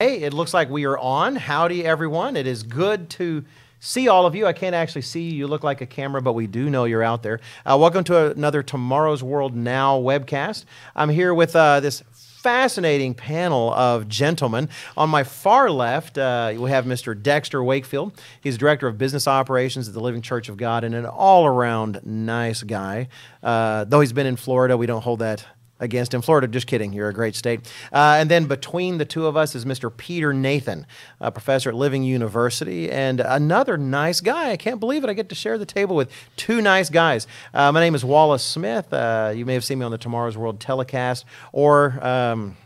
Hey, 0.00 0.22
it 0.22 0.32
looks 0.32 0.54
like 0.54 0.70
we 0.70 0.84
are 0.84 0.96
on. 0.96 1.34
Howdy, 1.34 1.84
everyone. 1.84 2.36
It 2.36 2.46
is 2.46 2.62
good 2.62 3.10
to 3.10 3.44
see 3.80 4.06
all 4.06 4.26
of 4.26 4.36
you. 4.36 4.46
I 4.46 4.52
can't 4.52 4.76
actually 4.76 5.02
see 5.02 5.22
you. 5.22 5.38
You 5.38 5.46
look 5.48 5.64
like 5.64 5.80
a 5.80 5.86
camera, 5.86 6.22
but 6.22 6.34
we 6.34 6.46
do 6.46 6.70
know 6.70 6.84
you're 6.84 7.02
out 7.02 7.24
there. 7.24 7.40
Uh, 7.66 7.76
welcome 7.80 8.04
to 8.04 8.30
another 8.30 8.62
Tomorrow's 8.62 9.24
World 9.24 9.56
Now 9.56 9.98
webcast. 9.98 10.66
I'm 10.94 11.08
here 11.08 11.34
with 11.34 11.56
uh, 11.56 11.80
this 11.80 12.04
fascinating 12.12 13.14
panel 13.14 13.74
of 13.74 14.06
gentlemen. 14.06 14.68
On 14.96 15.10
my 15.10 15.24
far 15.24 15.68
left, 15.68 16.16
uh, 16.16 16.54
we 16.56 16.70
have 16.70 16.84
Mr. 16.84 17.20
Dexter 17.20 17.64
Wakefield. 17.64 18.12
He's 18.40 18.56
Director 18.56 18.86
of 18.86 18.98
Business 18.98 19.26
Operations 19.26 19.88
at 19.88 19.94
the 19.94 20.00
Living 20.00 20.22
Church 20.22 20.48
of 20.48 20.56
God 20.56 20.84
and 20.84 20.94
an 20.94 21.06
all 21.06 21.44
around 21.44 22.02
nice 22.04 22.62
guy. 22.62 23.08
Uh, 23.42 23.82
though 23.82 23.98
he's 23.98 24.12
been 24.12 24.28
in 24.28 24.36
Florida, 24.36 24.76
we 24.76 24.86
don't 24.86 25.02
hold 25.02 25.18
that 25.18 25.44
against 25.80 26.14
in 26.14 26.22
Florida, 26.22 26.46
just 26.48 26.66
kidding. 26.66 26.92
You're 26.92 27.08
a 27.08 27.14
great 27.14 27.34
state. 27.34 27.60
Uh, 27.92 28.16
and 28.18 28.30
then 28.30 28.46
between 28.46 28.98
the 28.98 29.04
two 29.04 29.26
of 29.26 29.36
us 29.36 29.54
is 29.54 29.64
Mr. 29.64 29.94
Peter 29.94 30.32
Nathan, 30.32 30.86
a 31.20 31.30
professor 31.30 31.70
at 31.70 31.74
Living 31.74 32.02
University, 32.02 32.90
and 32.90 33.20
another 33.20 33.76
nice 33.76 34.20
guy. 34.20 34.50
I 34.50 34.56
can't 34.56 34.80
believe 34.80 35.04
it. 35.04 35.10
I 35.10 35.12
get 35.12 35.28
to 35.28 35.34
share 35.34 35.58
the 35.58 35.66
table 35.66 35.96
with 35.96 36.10
two 36.36 36.60
nice 36.60 36.90
guys. 36.90 37.26
Uh, 37.54 37.72
my 37.72 37.80
name 37.80 37.94
is 37.94 38.04
Wallace 38.04 38.42
Smith. 38.42 38.92
Uh, 38.92 39.32
you 39.34 39.46
may 39.46 39.54
have 39.54 39.64
seen 39.64 39.78
me 39.78 39.84
on 39.84 39.90
the 39.90 39.98
Tomorrow's 39.98 40.36
World 40.36 40.60
telecast, 40.60 41.24
or 41.52 42.04
um, 42.04 42.56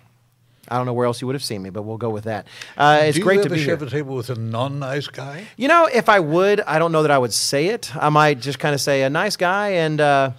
I 0.69 0.77
don't 0.77 0.87
know 0.87 0.93
where 0.93 1.07
else 1.07 1.21
you 1.21 1.27
would 1.27 1.35
have 1.35 1.45
seen 1.45 1.63
me, 1.63 1.71
but 1.71 1.83
we'll 1.83 1.99
go 1.99 2.11
with 2.11 2.25
that. 2.25 2.47
Uh, 2.77 3.01
it's 3.03 3.19
great 3.19 3.43
to 3.43 3.51
be 3.51 3.59
share 3.59 3.67
here. 3.67 3.77
the 3.77 3.91
table 3.91 4.15
with 4.15 4.31
a 4.31 4.37
non-nice 4.37 5.09
guy? 5.09 5.45
You 5.57 5.69
know, 5.69 5.87
if 5.93 6.09
I 6.09 6.21
would, 6.21 6.61
I 6.63 6.79
don't 6.79 6.93
know 6.93 7.03
that 7.03 7.11
I 7.11 7.19
would 7.19 7.33
say 7.33 7.67
it. 7.67 7.95
I 7.95 8.09
might 8.09 8.41
just 8.41 8.59
kind 8.59 8.75
of 8.75 8.81
say 8.81 9.03
a 9.03 9.11
nice 9.11 9.37
guy 9.37 9.71
and 9.71 10.01
uh, 10.01 10.31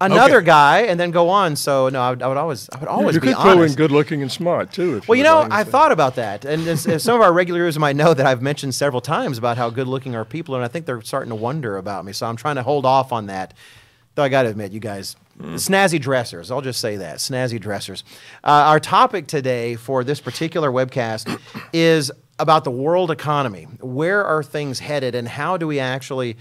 another 0.00 0.36
Okay. 0.38 0.46
guy, 0.46 0.78
and 0.82 0.98
then 0.98 1.10
go 1.10 1.28
on. 1.28 1.56
So 1.56 1.88
no, 1.88 2.00
I 2.00 2.10
would, 2.10 2.22
I 2.22 2.28
would 2.28 2.36
always, 2.36 2.68
I 2.70 2.78
would 2.78 2.88
always 2.88 3.14
you 3.14 3.20
be 3.20 3.28
could 3.28 3.36
throw 3.38 3.62
in 3.62 3.74
good 3.74 3.90
looking 3.90 4.22
and 4.22 4.30
smart 4.30 4.72
too. 4.72 4.96
If 4.98 5.08
Well, 5.08 5.16
you 5.18 5.24
know. 5.24 5.46
I 5.50 5.64
thought 5.64 5.92
about 5.92 6.14
that, 6.16 6.44
and 6.44 6.66
as, 6.68 6.86
as 6.86 7.02
some 7.02 7.16
of 7.16 7.20
our 7.22 7.32
regulars 7.32 7.78
might 7.78 7.96
know 7.96 8.14
that 8.14 8.26
I've 8.26 8.42
mentioned 8.42 8.74
several 8.74 9.00
times 9.00 9.38
about 9.38 9.56
how 9.56 9.70
good-looking 9.70 10.14
our 10.14 10.24
people 10.24 10.54
are, 10.54 10.58
and 10.58 10.64
I 10.64 10.68
think 10.68 10.86
they're 10.86 11.02
starting 11.02 11.30
to 11.30 11.36
wonder 11.36 11.76
about 11.76 12.04
me. 12.04 12.12
So 12.12 12.26
I'm 12.26 12.36
trying 12.36 12.56
to 12.56 12.62
hold 12.62 12.86
off 12.86 13.12
on 13.12 13.26
that. 13.26 13.54
Though 14.14 14.24
I 14.24 14.28
got 14.28 14.42
to 14.42 14.48
admit, 14.48 14.72
you 14.72 14.80
guys, 14.80 15.14
snazzy 15.40 16.00
dressers. 16.00 16.50
I'll 16.50 16.60
just 16.60 16.80
say 16.80 16.96
that 16.96 17.18
snazzy 17.18 17.60
dressers. 17.60 18.02
Uh, 18.42 18.48
our 18.66 18.80
topic 18.80 19.28
today 19.28 19.76
for 19.76 20.02
this 20.02 20.20
particular 20.20 20.70
webcast 20.72 21.38
is 21.72 22.10
about 22.40 22.64
the 22.64 22.70
world 22.72 23.12
economy. 23.12 23.64
Where 23.80 24.24
are 24.24 24.42
things 24.42 24.80
headed, 24.80 25.14
and 25.14 25.28
how 25.28 25.56
do 25.56 25.66
we 25.68 25.78
actually? 25.78 26.36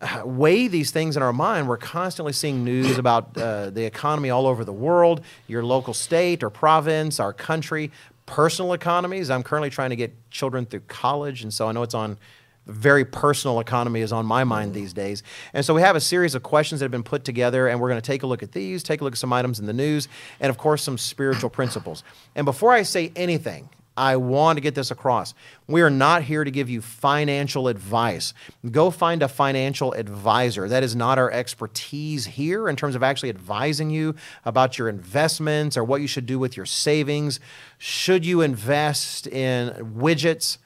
weigh 0.24 0.68
these 0.68 0.90
things 0.90 1.16
in 1.16 1.22
our 1.22 1.32
mind. 1.32 1.68
We're 1.68 1.76
constantly 1.76 2.32
seeing 2.32 2.64
news 2.64 2.98
about 3.04 3.36
uh, 3.36 3.70
the 3.70 3.84
economy 3.84 4.30
all 4.30 4.46
over 4.46 4.64
the 4.64 4.72
world, 4.72 5.22
your 5.46 5.64
local 5.64 5.94
state 5.94 6.42
or 6.42 6.50
province, 6.50 7.20
our 7.20 7.32
country, 7.32 7.90
personal 8.26 8.72
economies. 8.72 9.30
I'm 9.30 9.42
currently 9.42 9.70
trying 9.70 9.90
to 9.90 9.96
get 9.96 10.30
children 10.30 10.66
through 10.66 10.80
college, 10.80 11.42
and 11.42 11.52
so 11.52 11.68
I 11.68 11.72
know 11.72 11.82
it's 11.82 11.94
on 11.94 12.18
very 12.66 13.04
personal 13.04 13.60
economy 13.60 14.02
is 14.02 14.12
on 14.12 14.26
my 14.26 14.44
mind 14.44 14.74
these 14.74 14.92
days. 14.92 15.22
And 15.54 15.64
so 15.64 15.72
we 15.72 15.80
have 15.80 15.96
a 15.96 16.00
series 16.00 16.34
of 16.34 16.42
questions 16.42 16.80
that 16.80 16.84
have 16.84 16.90
been 16.90 17.02
put 17.02 17.24
together, 17.24 17.66
and 17.66 17.80
we're 17.80 17.88
going 17.88 18.00
to 18.00 18.06
take 18.06 18.22
a 18.22 18.26
look 18.26 18.42
at 18.42 18.52
these, 18.52 18.82
take 18.82 19.00
a 19.00 19.04
look 19.04 19.14
at 19.14 19.18
some 19.18 19.32
items 19.32 19.58
in 19.58 19.64
the 19.64 19.72
news, 19.72 20.06
and 20.38 20.50
of 20.50 20.58
course, 20.58 20.82
some 20.82 20.98
spiritual 20.98 21.48
principles. 21.58 22.04
And 22.34 22.44
before 22.44 22.72
I 22.72 22.82
say 22.82 23.10
anything, 23.16 23.70
I 23.98 24.16
want 24.16 24.56
to 24.56 24.60
get 24.60 24.74
this 24.76 24.90
across. 24.90 25.34
We 25.66 25.82
are 25.82 25.90
not 25.90 26.22
here 26.22 26.44
to 26.44 26.50
give 26.50 26.70
you 26.70 26.80
financial 26.80 27.66
advice. 27.66 28.32
Go 28.70 28.90
find 28.90 29.22
a 29.22 29.28
financial 29.28 29.92
advisor. 29.92 30.68
That 30.68 30.84
is 30.84 30.94
not 30.94 31.18
our 31.18 31.30
expertise 31.30 32.24
here 32.24 32.68
in 32.68 32.76
terms 32.76 32.94
of 32.94 33.02
actually 33.02 33.30
advising 33.30 33.90
you 33.90 34.14
about 34.44 34.78
your 34.78 34.88
investments 34.88 35.76
or 35.76 35.82
what 35.82 36.00
you 36.00 36.06
should 36.06 36.26
do 36.26 36.38
with 36.38 36.56
your 36.56 36.66
savings. 36.66 37.40
Should 37.76 38.24
you 38.24 38.40
invest 38.40 39.26
in 39.26 39.70
widgets? 39.98 40.58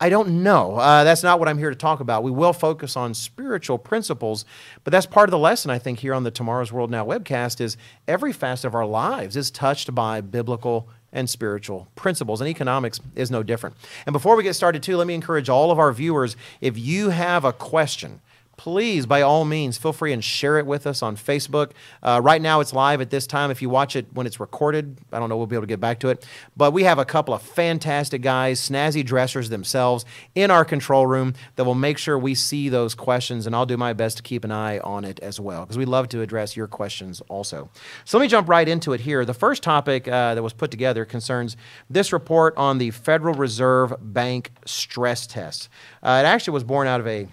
I 0.00 0.08
don't 0.08 0.42
know. 0.42 0.76
Uh, 0.76 1.04
that's 1.04 1.22
not 1.22 1.38
what 1.38 1.48
I'm 1.48 1.58
here 1.58 1.70
to 1.70 1.76
talk 1.76 2.00
about. 2.00 2.24
We 2.24 2.30
will 2.30 2.52
focus 2.52 2.96
on 2.96 3.14
spiritual 3.14 3.78
principles, 3.78 4.44
but 4.82 4.90
that's 4.90 5.06
part 5.06 5.28
of 5.28 5.30
the 5.30 5.38
lesson 5.38 5.70
I 5.70 5.78
think 5.78 6.00
here 6.00 6.14
on 6.14 6.24
the 6.24 6.30
Tomorrow's 6.30 6.72
World 6.72 6.90
Now 6.90 7.06
webcast 7.06 7.60
is 7.60 7.76
every 8.06 8.32
facet 8.32 8.66
of 8.66 8.74
our 8.74 8.86
lives 8.86 9.36
is 9.36 9.50
touched 9.50 9.94
by 9.94 10.20
biblical 10.20 10.88
and 11.14 11.30
spiritual 11.30 11.88
principles, 11.94 12.40
and 12.42 12.50
economics 12.50 13.00
is 13.14 13.30
no 13.30 13.42
different. 13.42 13.76
And 14.04 14.12
before 14.12 14.36
we 14.36 14.42
get 14.42 14.54
started, 14.54 14.82
too, 14.82 14.98
let 14.98 15.06
me 15.06 15.14
encourage 15.14 15.48
all 15.48 15.70
of 15.70 15.78
our 15.78 15.92
viewers 15.92 16.36
if 16.60 16.76
you 16.76 17.10
have 17.10 17.44
a 17.44 17.52
question, 17.52 18.20
please, 18.56 19.06
by 19.06 19.22
all 19.22 19.44
means, 19.44 19.78
feel 19.78 19.92
free 19.92 20.12
and 20.12 20.22
share 20.22 20.58
it 20.58 20.66
with 20.66 20.86
us 20.86 21.02
on 21.02 21.16
Facebook. 21.16 21.72
Uh, 22.02 22.20
right 22.22 22.40
now, 22.40 22.60
it's 22.60 22.72
live 22.72 23.00
at 23.00 23.10
this 23.10 23.26
time. 23.26 23.50
If 23.50 23.60
you 23.62 23.68
watch 23.68 23.96
it 23.96 24.06
when 24.12 24.26
it's 24.26 24.40
recorded, 24.40 24.98
I 25.12 25.18
don't 25.18 25.28
know, 25.28 25.36
we'll 25.36 25.46
be 25.46 25.56
able 25.56 25.64
to 25.64 25.68
get 25.68 25.80
back 25.80 26.00
to 26.00 26.08
it. 26.08 26.26
But 26.56 26.72
we 26.72 26.84
have 26.84 26.98
a 26.98 27.04
couple 27.04 27.34
of 27.34 27.42
fantastic 27.42 28.22
guys, 28.22 28.60
snazzy 28.60 29.04
dressers 29.04 29.48
themselves, 29.48 30.04
in 30.34 30.50
our 30.50 30.64
control 30.64 31.06
room 31.06 31.34
that 31.56 31.64
will 31.64 31.74
make 31.74 31.98
sure 31.98 32.18
we 32.18 32.34
see 32.34 32.68
those 32.68 32.94
questions, 32.94 33.46
and 33.46 33.54
I'll 33.54 33.66
do 33.66 33.76
my 33.76 33.92
best 33.92 34.16
to 34.18 34.22
keep 34.22 34.44
an 34.44 34.52
eye 34.52 34.78
on 34.78 35.04
it 35.04 35.20
as 35.20 35.40
well, 35.40 35.64
because 35.64 35.78
we 35.78 35.84
love 35.84 36.08
to 36.10 36.20
address 36.20 36.56
your 36.56 36.66
questions 36.66 37.20
also. 37.28 37.70
So 38.04 38.18
let 38.18 38.24
me 38.24 38.28
jump 38.28 38.48
right 38.48 38.68
into 38.68 38.92
it 38.92 39.00
here. 39.00 39.24
The 39.24 39.34
first 39.34 39.62
topic 39.62 40.06
uh, 40.08 40.34
that 40.34 40.42
was 40.42 40.52
put 40.52 40.70
together 40.70 41.04
concerns 41.04 41.56
this 41.90 42.12
report 42.12 42.56
on 42.56 42.78
the 42.78 42.90
Federal 42.90 43.34
Reserve 43.34 43.94
Bank 44.00 44.52
stress 44.64 45.26
test. 45.26 45.68
Uh, 46.02 46.22
it 46.24 46.26
actually 46.26 46.54
was 46.54 46.64
born 46.64 46.86
out 46.86 47.00
of 47.00 47.06
a 47.06 47.28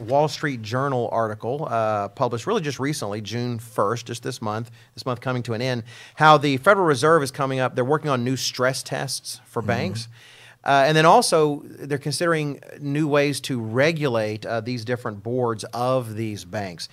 Wall 0.00 0.28
Street 0.28 0.62
Journal 0.62 1.08
article 1.12 1.66
uh, 1.70 2.08
published 2.08 2.46
really 2.46 2.60
just 2.60 2.78
recently, 2.80 3.20
June 3.20 3.58
1st, 3.58 4.04
just 4.04 4.22
this 4.22 4.42
month, 4.42 4.70
this 4.94 5.06
month 5.06 5.20
coming 5.20 5.42
to 5.44 5.54
an 5.54 5.62
end, 5.62 5.84
how 6.16 6.36
the 6.36 6.56
Federal 6.58 6.86
Reserve 6.86 7.22
is 7.22 7.30
coming 7.30 7.60
up. 7.60 7.74
They're 7.74 7.84
working 7.84 8.10
on 8.10 8.24
new 8.24 8.36
stress 8.36 8.82
tests 8.82 9.40
for 9.46 9.62
banks. 9.62 10.08
Uh, 10.64 10.84
and 10.86 10.96
then 10.96 11.04
also, 11.04 11.62
they're 11.64 11.98
considering 11.98 12.60
new 12.80 13.06
ways 13.06 13.38
to 13.38 13.60
regulate 13.60 14.46
uh, 14.46 14.60
these 14.60 14.84
different 14.84 15.22
boards 15.22 15.64
of 15.74 16.16
these 16.16 16.44
banks. 16.44 16.88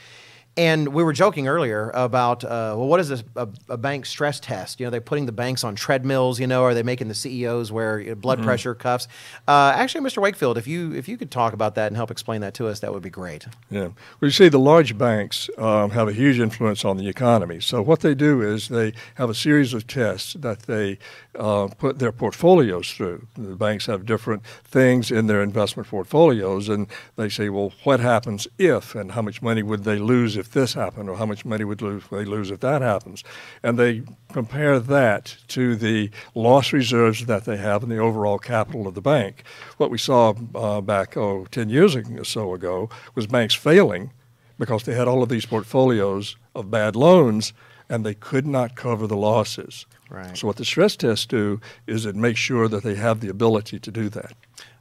And 0.57 0.89
we 0.89 1.01
were 1.01 1.13
joking 1.13 1.47
earlier 1.47 1.91
about, 1.93 2.43
uh, 2.43 2.75
well, 2.77 2.87
what 2.87 2.99
is 2.99 3.07
this, 3.07 3.23
a, 3.37 3.47
a 3.69 3.77
bank 3.77 4.05
stress 4.05 4.37
test? 4.37 4.81
You 4.81 4.85
know, 4.85 4.89
they're 4.89 4.99
putting 4.99 5.25
the 5.25 5.31
banks 5.31 5.63
on 5.63 5.75
treadmills, 5.75 6.41
you 6.41 6.47
know, 6.47 6.63
are 6.63 6.73
they 6.73 6.83
making 6.83 7.07
the 7.07 7.13
CEOs 7.13 7.71
wear 7.71 8.15
blood 8.17 8.43
pressure 8.43 8.75
cuffs? 8.75 9.07
Uh, 9.47 9.71
actually, 9.73 10.01
Mr. 10.01 10.21
Wakefield, 10.21 10.57
if 10.57 10.67
you, 10.67 10.93
if 10.93 11.07
you 11.07 11.15
could 11.15 11.31
talk 11.31 11.53
about 11.53 11.75
that 11.75 11.87
and 11.87 11.95
help 11.95 12.11
explain 12.11 12.41
that 12.41 12.53
to 12.55 12.67
us, 12.67 12.81
that 12.81 12.93
would 12.93 13.01
be 13.01 13.09
great. 13.09 13.45
Yeah. 13.69 13.81
Well, 13.81 13.93
you 14.23 14.31
see, 14.31 14.49
the 14.49 14.59
large 14.59 14.97
banks 14.97 15.49
um, 15.57 15.91
have 15.91 16.09
a 16.09 16.13
huge 16.13 16.37
influence 16.37 16.83
on 16.83 16.97
the 16.97 17.07
economy. 17.07 17.61
So 17.61 17.81
what 17.81 18.01
they 18.01 18.13
do 18.13 18.41
is 18.41 18.67
they 18.67 18.91
have 19.15 19.29
a 19.29 19.35
series 19.35 19.73
of 19.73 19.87
tests 19.87 20.33
that 20.33 20.63
they 20.63 20.99
uh, 21.39 21.67
put 21.67 21.99
their 21.99 22.11
portfolios 22.11 22.91
through. 22.91 23.25
The 23.35 23.55
banks 23.55 23.85
have 23.85 24.05
different 24.05 24.43
things 24.65 25.11
in 25.11 25.27
their 25.27 25.41
investment 25.41 25.87
portfolios, 25.87 26.67
and 26.67 26.87
they 27.15 27.29
say, 27.29 27.47
well, 27.47 27.71
what 27.85 28.01
happens 28.01 28.49
if, 28.57 28.95
and 28.95 29.13
how 29.13 29.21
much 29.21 29.41
money 29.41 29.63
would 29.63 29.85
they 29.85 29.97
lose 29.97 30.40
if 30.41 30.51
this 30.51 30.73
happened, 30.73 31.09
or 31.09 31.15
how 31.15 31.25
much 31.25 31.45
money 31.45 31.63
would 31.63 31.81
lose, 31.81 32.03
they 32.11 32.25
lose 32.25 32.51
if 32.51 32.59
that 32.59 32.81
happens? 32.81 33.23
And 33.63 33.79
they 33.79 34.03
compare 34.33 34.79
that 34.79 35.37
to 35.49 35.75
the 35.77 36.09
loss 36.35 36.73
reserves 36.73 37.25
that 37.27 37.45
they 37.45 37.57
have 37.57 37.83
in 37.83 37.89
the 37.89 37.99
overall 37.99 38.39
capital 38.39 38.87
of 38.87 38.95
the 38.95 39.01
bank. 39.01 39.43
What 39.77 39.89
we 39.89 39.97
saw 39.97 40.33
uh, 40.53 40.81
back, 40.81 41.15
oh, 41.15 41.47
10 41.51 41.69
years 41.69 41.95
or 41.95 42.25
so 42.25 42.53
ago 42.53 42.89
was 43.15 43.27
banks 43.27 43.55
failing 43.55 44.11
because 44.59 44.83
they 44.83 44.93
had 44.93 45.07
all 45.07 45.23
of 45.23 45.29
these 45.29 45.45
portfolios 45.45 46.35
of 46.53 46.69
bad 46.69 46.95
loans 46.95 47.53
and 47.89 48.05
they 48.05 48.13
could 48.13 48.47
not 48.47 48.75
cover 48.75 49.07
the 49.07 49.17
losses. 49.17 49.85
Right. 50.09 50.37
So 50.37 50.47
what 50.47 50.57
the 50.57 50.65
stress 50.65 50.95
tests 50.95 51.25
do 51.25 51.61
is 51.87 52.05
it 52.05 52.15
makes 52.15 52.39
sure 52.39 52.67
that 52.67 52.83
they 52.83 52.95
have 52.95 53.21
the 53.21 53.29
ability 53.29 53.79
to 53.79 53.91
do 53.91 54.09
that. 54.09 54.33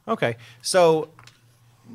Okay. 0.07 0.35
So, 0.61 1.09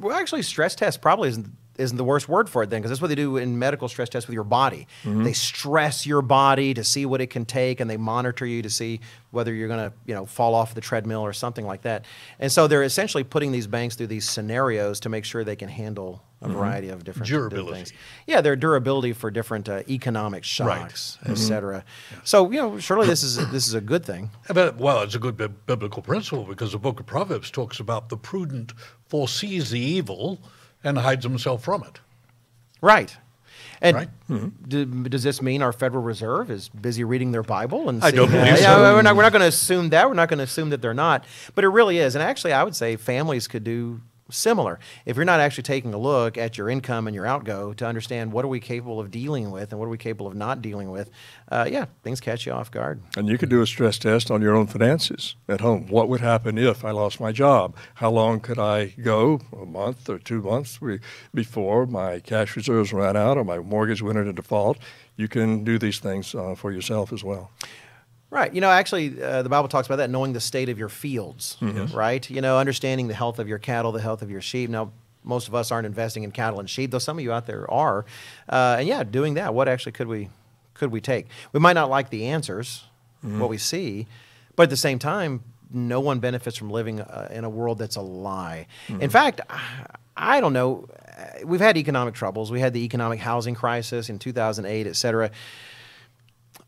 well, 0.00 0.16
actually, 0.16 0.42
stress 0.42 0.74
test 0.74 1.02
probably 1.02 1.28
isn't 1.30 1.50
isn't 1.78 1.96
the 1.96 2.04
worst 2.04 2.28
word 2.28 2.48
for 2.48 2.62
it 2.62 2.70
then, 2.70 2.80
because 2.80 2.90
that's 2.90 3.00
what 3.00 3.08
they 3.08 3.14
do 3.14 3.36
in 3.36 3.58
medical 3.58 3.88
stress 3.88 4.08
tests 4.08 4.26
with 4.26 4.34
your 4.34 4.44
body. 4.44 4.86
Mm-hmm. 5.04 5.24
They 5.24 5.32
stress 5.32 6.06
your 6.06 6.22
body 6.22 6.74
to 6.74 6.84
see 6.84 7.06
what 7.06 7.20
it 7.20 7.28
can 7.28 7.44
take, 7.44 7.80
and 7.80 7.88
they 7.88 7.96
monitor 7.96 8.46
you 8.46 8.62
to 8.62 8.70
see 8.70 9.00
whether 9.30 9.52
you're 9.52 9.68
going 9.68 9.90
to, 9.90 9.96
you 10.06 10.14
know, 10.14 10.26
fall 10.26 10.54
off 10.54 10.74
the 10.74 10.80
treadmill 10.80 11.20
or 11.20 11.32
something 11.32 11.66
like 11.66 11.82
that. 11.82 12.04
And 12.38 12.50
so 12.50 12.66
they're 12.66 12.82
essentially 12.82 13.24
putting 13.24 13.52
these 13.52 13.66
banks 13.66 13.96
through 13.96 14.08
these 14.08 14.28
scenarios 14.28 15.00
to 15.00 15.08
make 15.08 15.24
sure 15.24 15.44
they 15.44 15.56
can 15.56 15.68
handle 15.68 16.22
a 16.42 16.48
mm-hmm. 16.48 16.58
variety 16.58 16.88
of 16.88 17.02
different 17.04 17.28
different 17.28 17.50
Durability. 17.50 17.76
things. 17.76 17.92
Yeah, 18.26 18.40
their 18.40 18.56
durability 18.56 19.12
for 19.12 19.30
different 19.30 19.68
uh, 19.68 19.82
economic 19.88 20.44
shocks, 20.44 21.18
et 21.22 21.26
mm-hmm. 21.26 21.34
cetera. 21.34 21.84
So, 22.24 22.50
you 22.50 22.60
know, 22.60 22.78
surely 22.78 23.06
this 23.06 23.22
is 23.22 23.36
this 23.50 23.66
is 23.66 23.74
a 23.74 23.80
good 23.80 24.04
thing. 24.04 24.30
But, 24.56 24.76
well, 24.78 25.02
it's 25.02 25.14
a 25.14 25.18
good 25.18 25.36
bi- 25.36 25.48
biblical 25.48 26.02
principle 26.02 26.44
because 26.44 26.72
the 26.72 26.78
book 26.78 27.00
of 27.00 27.06
Proverbs 27.06 27.50
talks 27.50 27.80
about 27.80 28.08
the 28.08 28.16
prudent 28.16 28.72
foresees 29.08 29.70
the 29.70 29.80
evil 29.80 30.40
and 30.86 30.98
hides 30.98 31.24
himself 31.24 31.64
from 31.64 31.82
it. 31.82 32.00
Right. 32.80 33.16
And 33.80 33.96
Right. 33.96 34.08
Hmm. 34.28 34.48
do, 34.66 34.84
does 34.86 35.22
this 35.22 35.42
mean 35.42 35.60
our 35.60 35.72
Federal 35.72 36.02
Reserve 36.02 36.50
is 36.50 36.68
busy 36.68 37.04
reading 37.04 37.32
their 37.32 37.42
Bible? 37.42 37.88
And 37.88 38.02
I 38.02 38.10
don't 38.10 38.30
believe 38.30 38.46
yeah, 38.46 38.76
so. 38.76 38.94
We're 38.94 39.02
not, 39.02 39.16
we're 39.16 39.22
not 39.22 39.32
going 39.32 39.42
to 39.42 39.48
assume 39.48 39.90
that. 39.90 40.08
We're 40.08 40.14
not 40.14 40.28
going 40.28 40.38
to 40.38 40.44
assume 40.44 40.70
that 40.70 40.80
they're 40.80 40.94
not. 40.94 41.24
But 41.54 41.64
it 41.64 41.68
really 41.68 41.98
is. 41.98 42.14
And 42.14 42.22
actually, 42.22 42.52
I 42.52 42.64
would 42.64 42.74
say 42.74 42.96
families 42.96 43.48
could 43.48 43.64
do 43.64 44.00
similar. 44.30 44.78
If 45.04 45.16
you're 45.16 45.24
not 45.24 45.40
actually 45.40 45.62
taking 45.62 45.94
a 45.94 45.98
look 45.98 46.36
at 46.36 46.58
your 46.58 46.68
income 46.68 47.06
and 47.06 47.14
your 47.14 47.26
outgo 47.26 47.72
to 47.74 47.86
understand 47.86 48.32
what 48.32 48.44
are 48.44 48.48
we 48.48 48.60
capable 48.60 49.00
of 49.00 49.10
dealing 49.10 49.50
with 49.50 49.70
and 49.70 49.78
what 49.78 49.86
are 49.86 49.90
we 49.90 49.98
capable 49.98 50.26
of 50.26 50.34
not 50.34 50.62
dealing 50.62 50.90
with, 50.90 51.10
uh, 51.50 51.66
yeah, 51.70 51.86
things 52.02 52.20
catch 52.20 52.46
you 52.46 52.52
off 52.52 52.70
guard. 52.70 53.00
And 53.16 53.28
you 53.28 53.38
could 53.38 53.48
do 53.48 53.62
a 53.62 53.66
stress 53.66 53.98
test 53.98 54.30
on 54.30 54.42
your 54.42 54.54
own 54.54 54.66
finances 54.66 55.36
at 55.48 55.60
home. 55.60 55.86
What 55.86 56.08
would 56.08 56.20
happen 56.20 56.58
if 56.58 56.84
I 56.84 56.90
lost 56.90 57.20
my 57.20 57.32
job? 57.32 57.76
How 57.94 58.10
long 58.10 58.40
could 58.40 58.58
I 58.58 58.86
go? 59.02 59.40
A 59.52 59.66
month 59.66 60.08
or 60.08 60.18
two 60.18 60.42
months 60.42 60.78
before 61.32 61.86
my 61.86 62.20
cash 62.20 62.56
reserves 62.56 62.92
ran 62.92 63.16
out 63.16 63.36
or 63.36 63.44
my 63.44 63.58
mortgage 63.58 64.02
went 64.02 64.18
into 64.18 64.32
default? 64.32 64.78
You 65.16 65.28
can 65.28 65.64
do 65.64 65.78
these 65.78 65.98
things 65.98 66.34
uh, 66.34 66.54
for 66.54 66.72
yourself 66.72 67.12
as 67.12 67.24
well. 67.24 67.50
Right. 68.36 68.52
You 68.52 68.60
know, 68.60 68.68
actually, 68.68 69.22
uh, 69.22 69.40
the 69.40 69.48
Bible 69.48 69.66
talks 69.66 69.88
about 69.88 69.96
that 69.96 70.10
knowing 70.10 70.34
the 70.34 70.40
state 70.40 70.68
of 70.68 70.78
your 70.78 70.90
fields, 70.90 71.56
mm-hmm. 71.58 71.96
right? 71.96 72.28
You 72.28 72.42
know, 72.42 72.58
understanding 72.58 73.08
the 73.08 73.14
health 73.14 73.38
of 73.38 73.48
your 73.48 73.58
cattle, 73.58 73.92
the 73.92 74.00
health 74.02 74.20
of 74.20 74.30
your 74.30 74.42
sheep. 74.42 74.68
Now, 74.68 74.92
most 75.24 75.48
of 75.48 75.54
us 75.54 75.70
aren't 75.70 75.86
investing 75.86 76.22
in 76.22 76.32
cattle 76.32 76.60
and 76.60 76.68
sheep, 76.68 76.90
though 76.90 76.98
some 76.98 77.16
of 77.16 77.24
you 77.24 77.32
out 77.32 77.46
there 77.46 77.70
are. 77.70 78.04
Uh, 78.46 78.76
and 78.80 78.86
yeah, 78.86 79.04
doing 79.04 79.34
that, 79.34 79.54
what 79.54 79.68
actually 79.68 79.92
could 79.92 80.06
we 80.06 80.28
could 80.74 80.92
we 80.92 81.00
take? 81.00 81.28
We 81.54 81.60
might 81.60 81.72
not 81.72 81.88
like 81.88 82.10
the 82.10 82.26
answers, 82.26 82.84
mm-hmm. 83.24 83.40
what 83.40 83.48
we 83.48 83.56
see, 83.56 84.06
but 84.54 84.64
at 84.64 84.70
the 84.70 84.76
same 84.76 84.98
time, 84.98 85.42
no 85.72 86.00
one 86.00 86.18
benefits 86.18 86.58
from 86.58 86.68
living 86.68 87.00
uh, 87.00 87.28
in 87.32 87.42
a 87.44 87.48
world 87.48 87.78
that's 87.78 87.96
a 87.96 88.02
lie. 88.02 88.66
Mm-hmm. 88.88 89.00
In 89.00 89.08
fact, 89.08 89.40
I 90.14 90.42
don't 90.42 90.52
know. 90.52 90.90
We've 91.42 91.58
had 91.58 91.78
economic 91.78 92.12
troubles. 92.12 92.52
We 92.52 92.60
had 92.60 92.74
the 92.74 92.84
economic 92.84 93.18
housing 93.18 93.54
crisis 93.54 94.10
in 94.10 94.18
2008, 94.18 94.86
et 94.86 94.94
cetera. 94.94 95.30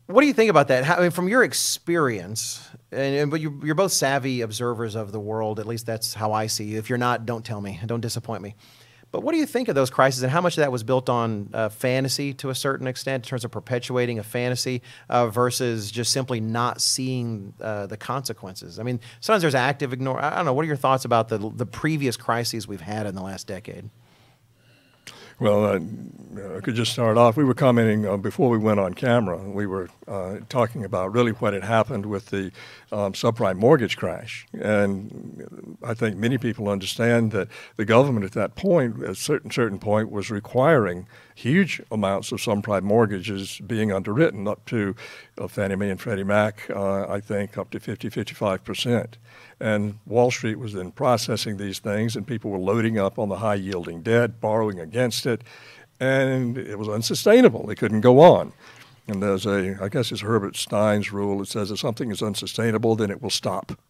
What 0.09 0.21
do 0.21 0.27
you 0.27 0.33
think 0.33 0.49
about 0.49 0.69
that? 0.69 0.85
How, 0.85 0.95
I 0.95 1.01
mean, 1.01 1.11
from 1.11 1.29
your 1.29 1.43
experience, 1.43 2.67
and, 2.91 3.15
and 3.15 3.29
but 3.29 3.41
you, 3.41 3.61
are 3.69 3.75
both 3.75 3.91
savvy 3.91 4.41
observers 4.41 4.95
of 4.95 5.11
the 5.11 5.19
world. 5.19 5.59
At 5.59 5.67
least 5.67 5.85
that's 5.85 6.15
how 6.15 6.31
I 6.33 6.47
see 6.47 6.63
you. 6.63 6.79
If 6.79 6.89
you're 6.89 6.97
not, 6.97 7.27
don't 7.27 7.45
tell 7.45 7.61
me. 7.61 7.79
Don't 7.85 8.01
disappoint 8.01 8.41
me. 8.41 8.55
But 9.11 9.21
what 9.21 9.33
do 9.33 9.37
you 9.37 9.45
think 9.45 9.67
of 9.67 9.75
those 9.75 9.91
crises, 9.91 10.23
and 10.23 10.31
how 10.31 10.41
much 10.41 10.57
of 10.57 10.61
that 10.61 10.71
was 10.71 10.81
built 10.81 11.09
on 11.09 11.51
uh, 11.53 11.69
fantasy 11.69 12.33
to 12.35 12.49
a 12.49 12.55
certain 12.55 12.87
extent, 12.87 13.23
in 13.23 13.29
terms 13.29 13.45
of 13.45 13.51
perpetuating 13.51 14.17
a 14.17 14.23
fantasy, 14.23 14.81
uh, 15.09 15.27
versus 15.27 15.91
just 15.91 16.11
simply 16.11 16.39
not 16.39 16.81
seeing 16.81 17.53
uh, 17.61 17.85
the 17.85 17.97
consequences? 17.97 18.79
I 18.79 18.83
mean, 18.83 18.99
sometimes 19.19 19.43
there's 19.43 19.53
active 19.53 19.93
ignore. 19.93 20.19
I 20.19 20.37
don't 20.37 20.45
know. 20.45 20.53
What 20.53 20.65
are 20.65 20.67
your 20.67 20.75
thoughts 20.75 21.05
about 21.05 21.27
the 21.27 21.37
the 21.37 21.67
previous 21.67 22.17
crises 22.17 22.67
we've 22.67 22.81
had 22.81 23.05
in 23.05 23.13
the 23.13 23.21
last 23.21 23.45
decade? 23.45 23.91
Well, 25.39 25.65
uh, 25.65 25.79
I 26.57 26.59
could 26.59 26.75
just 26.75 26.91
start 26.91 27.17
off. 27.17 27.37
We 27.37 27.45
were 27.45 27.53
commenting 27.53 28.05
uh, 28.05 28.17
before 28.17 28.49
we 28.49 28.57
went 28.57 28.79
on 28.79 28.93
camera. 28.93 29.37
We 29.37 29.65
were 29.65 29.89
uh, 30.05 30.39
talking 30.49 30.83
about 30.83 31.13
really 31.13 31.31
what 31.31 31.53
had 31.53 31.63
happened 31.63 32.05
with 32.07 32.25
the 32.25 32.51
um, 32.91 33.13
subprime 33.13 33.55
mortgage 33.55 33.95
crash, 33.95 34.45
and 34.53 35.77
I 35.81 35.93
think 35.93 36.17
many 36.17 36.37
people 36.37 36.67
understand 36.67 37.31
that 37.31 37.47
the 37.77 37.85
government 37.85 38.25
at 38.25 38.33
that 38.33 38.55
point, 38.55 39.01
at 39.01 39.11
a 39.11 39.15
certain 39.15 39.49
certain 39.49 39.79
point, 39.79 40.11
was 40.11 40.29
requiring 40.29 41.07
huge 41.39 41.81
amounts 41.89 42.31
of 42.31 42.39
subprime 42.39 42.83
mortgages 42.83 43.61
being 43.65 43.91
underwritten, 43.91 44.47
up 44.47 44.65
to 44.65 44.95
uh, 45.37 45.47
Fannie 45.47 45.75
Mae 45.75 45.89
and 45.89 45.99
Freddie 45.99 46.23
Mac, 46.23 46.69
uh, 46.69 47.07
I 47.07 47.19
think, 47.21 47.57
up 47.57 47.69
to 47.71 47.79
50, 47.79 48.09
55 48.09 48.63
percent. 48.63 49.17
And 49.59 49.99
Wall 50.05 50.31
Street 50.31 50.59
was 50.59 50.73
then 50.73 50.91
processing 50.91 51.57
these 51.57 51.79
things, 51.79 52.15
and 52.15 52.27
people 52.27 52.51
were 52.51 52.57
loading 52.57 52.97
up 52.97 53.17
on 53.17 53.29
the 53.29 53.37
high 53.37 53.55
yielding 53.55 54.01
debt, 54.01 54.41
borrowing 54.41 54.79
against 54.79 55.25
it, 55.25 55.43
and 55.99 56.57
it 56.57 56.77
was 56.77 56.89
unsustainable. 56.89 57.65
They 57.65 57.75
couldn't 57.75 58.01
go 58.01 58.19
on. 58.19 58.53
And 59.07 59.23
there's 59.23 59.47
a, 59.47 59.75
I 59.81 59.89
guess 59.89 60.11
it's 60.11 60.21
Herbert 60.21 60.55
Stein's 60.55 61.11
rule. 61.11 61.41
It 61.41 61.47
says 61.47 61.71
if 61.71 61.79
something 61.79 62.11
is 62.11 62.21
unsustainable, 62.21 62.95
then 62.95 63.09
it 63.09 63.21
will 63.21 63.31
stop. 63.31 63.71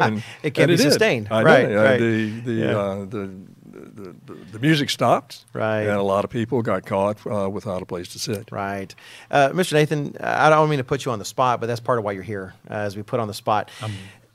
And, 0.00 0.22
it 0.44 0.54
can't 0.54 0.68
be 0.68 0.76
sustained. 0.76 1.26
I 1.28 1.42
right, 1.42 1.68
know. 1.68 1.82
right. 1.82 1.98
The, 1.98 2.40
the, 2.42 2.52
yeah. 2.52 2.78
uh, 2.78 3.04
the, 3.04 3.34
the, 3.72 4.14
the, 4.26 4.34
the, 4.34 4.58
music 4.58 4.90
stopped, 4.90 5.44
right? 5.52 5.82
And 5.82 5.90
a 5.98 6.02
lot 6.02 6.24
of 6.24 6.30
people 6.30 6.62
got 6.62 6.84
caught 6.86 7.26
uh, 7.26 7.48
without 7.48 7.82
a 7.82 7.86
place 7.86 8.08
to 8.08 8.18
sit. 8.18 8.50
Right, 8.52 8.94
uh, 9.30 9.50
Mr. 9.50 9.74
Nathan. 9.74 10.16
I 10.20 10.50
don't 10.50 10.68
mean 10.68 10.78
to 10.78 10.84
put 10.84 11.04
you 11.04 11.12
on 11.12 11.18
the 11.18 11.24
spot, 11.24 11.60
but 11.60 11.66
that's 11.66 11.80
part 11.80 11.98
of 11.98 12.04
why 12.04 12.12
you're 12.12 12.22
here, 12.22 12.54
uh, 12.70 12.74
as 12.74 12.96
we 12.96 13.02
put 13.02 13.20
on 13.20 13.28
the 13.28 13.34
spot. 13.34 13.70
Um, 13.82 13.92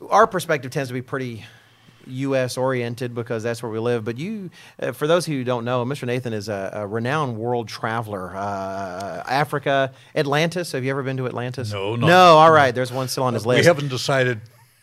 our 0.10 0.28
perspective 0.28 0.72
tends 0.72 0.90
to 0.90 0.94
be 0.94 1.02
pretty 1.02 1.46
U.S. 2.08 2.58
oriented 2.58 3.14
because 3.14 3.44
that's 3.44 3.62
where 3.62 3.72
we 3.72 3.80
live. 3.80 4.04
But 4.04 4.18
you, 4.18 4.50
uh, 4.80 4.92
for 4.92 5.08
those 5.08 5.26
who 5.26 5.44
don't 5.44 5.66
know, 5.66 5.86
Mr. 5.86 6.06
Nathan 6.06 6.34
is 6.34 6.50
a, 6.50 6.72
a 6.74 6.88
renowned 6.88 7.38
world 7.38 7.68
traveler. 7.68 8.36
Uh, 8.36 9.24
Africa, 9.28 9.92
Atlantis. 10.16 10.72
Have 10.72 10.84
you 10.84 10.92
ever 10.92 11.04
been 11.04 11.18
to 11.18 11.28
Atlantis? 11.28 11.72
No, 11.72 11.96
no. 11.96 12.08
No. 12.08 12.38
All 12.38 12.52
right. 12.52 12.74
There's 12.74 12.92
one 12.92 13.08
still 13.08 13.24
on 13.24 13.34
his 13.34 13.46
list. 13.46 13.62
We 13.62 13.66
haven't 13.66 13.90
decided 13.90 14.42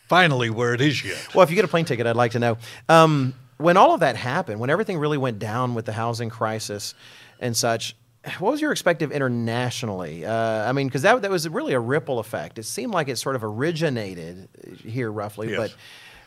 finally 0.08 0.50
where 0.50 0.74
it 0.74 0.80
is 0.80 1.04
yet. 1.04 1.34
Well, 1.34 1.42
if 1.42 1.50
you 1.50 1.56
get 1.56 1.64
a 1.64 1.68
plane 1.68 1.84
ticket, 1.84 2.06
I'd 2.06 2.16
like 2.16 2.32
to 2.32 2.38
know. 2.38 2.58
Um, 2.88 3.34
when 3.64 3.78
all 3.78 3.94
of 3.94 4.00
that 4.00 4.14
happened, 4.14 4.60
when 4.60 4.68
everything 4.68 4.98
really 4.98 5.16
went 5.16 5.38
down 5.38 5.74
with 5.74 5.86
the 5.86 5.92
housing 5.92 6.28
crisis 6.28 6.94
and 7.40 7.56
such, 7.56 7.96
what 8.38 8.52
was 8.52 8.60
your 8.60 8.70
perspective 8.70 9.10
internationally? 9.10 10.24
Uh, 10.24 10.68
I 10.68 10.72
mean, 10.72 10.86
because 10.86 11.00
that, 11.02 11.22
that 11.22 11.30
was 11.30 11.48
really 11.48 11.72
a 11.72 11.80
ripple 11.80 12.18
effect. 12.18 12.58
It 12.58 12.64
seemed 12.64 12.92
like 12.92 13.08
it 13.08 13.16
sort 13.16 13.36
of 13.36 13.42
originated 13.42 14.48
here 14.84 15.10
roughly, 15.10 15.48
yes. 15.50 15.56
but 15.56 15.74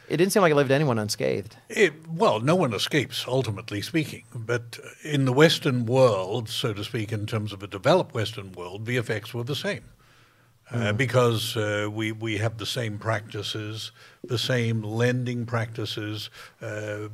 it 0.09 0.17
didn't 0.17 0.31
seem 0.33 0.41
like 0.41 0.51
it 0.51 0.55
left 0.55 0.71
anyone 0.71 0.97
unscathed. 0.97 1.55
It, 1.69 1.93
well, 2.09 2.39
no 2.39 2.55
one 2.55 2.73
escapes, 2.73 3.25
ultimately 3.27 3.81
speaking. 3.81 4.23
But 4.33 4.79
in 5.03 5.25
the 5.25 5.33
Western 5.33 5.85
world, 5.85 6.49
so 6.49 6.73
to 6.73 6.83
speak, 6.83 7.11
in 7.11 7.27
terms 7.27 7.53
of 7.53 7.61
a 7.61 7.67
developed 7.67 8.15
Western 8.15 8.51
world, 8.53 8.87
the 8.87 8.97
effects 8.97 9.33
were 9.33 9.43
the 9.43 9.55
same. 9.55 9.83
Uh, 10.69 10.91
mm. 10.91 10.97
because 10.97 11.55
uh, 11.55 11.87
we, 11.89 12.11
we 12.11 12.37
have 12.37 12.57
the 12.57 12.65
same 12.65 12.97
practices, 12.97 13.93
the 14.23 14.37
same 14.37 14.81
lending 14.81 15.45
practices, 15.45 16.29
uh, 16.61 17.07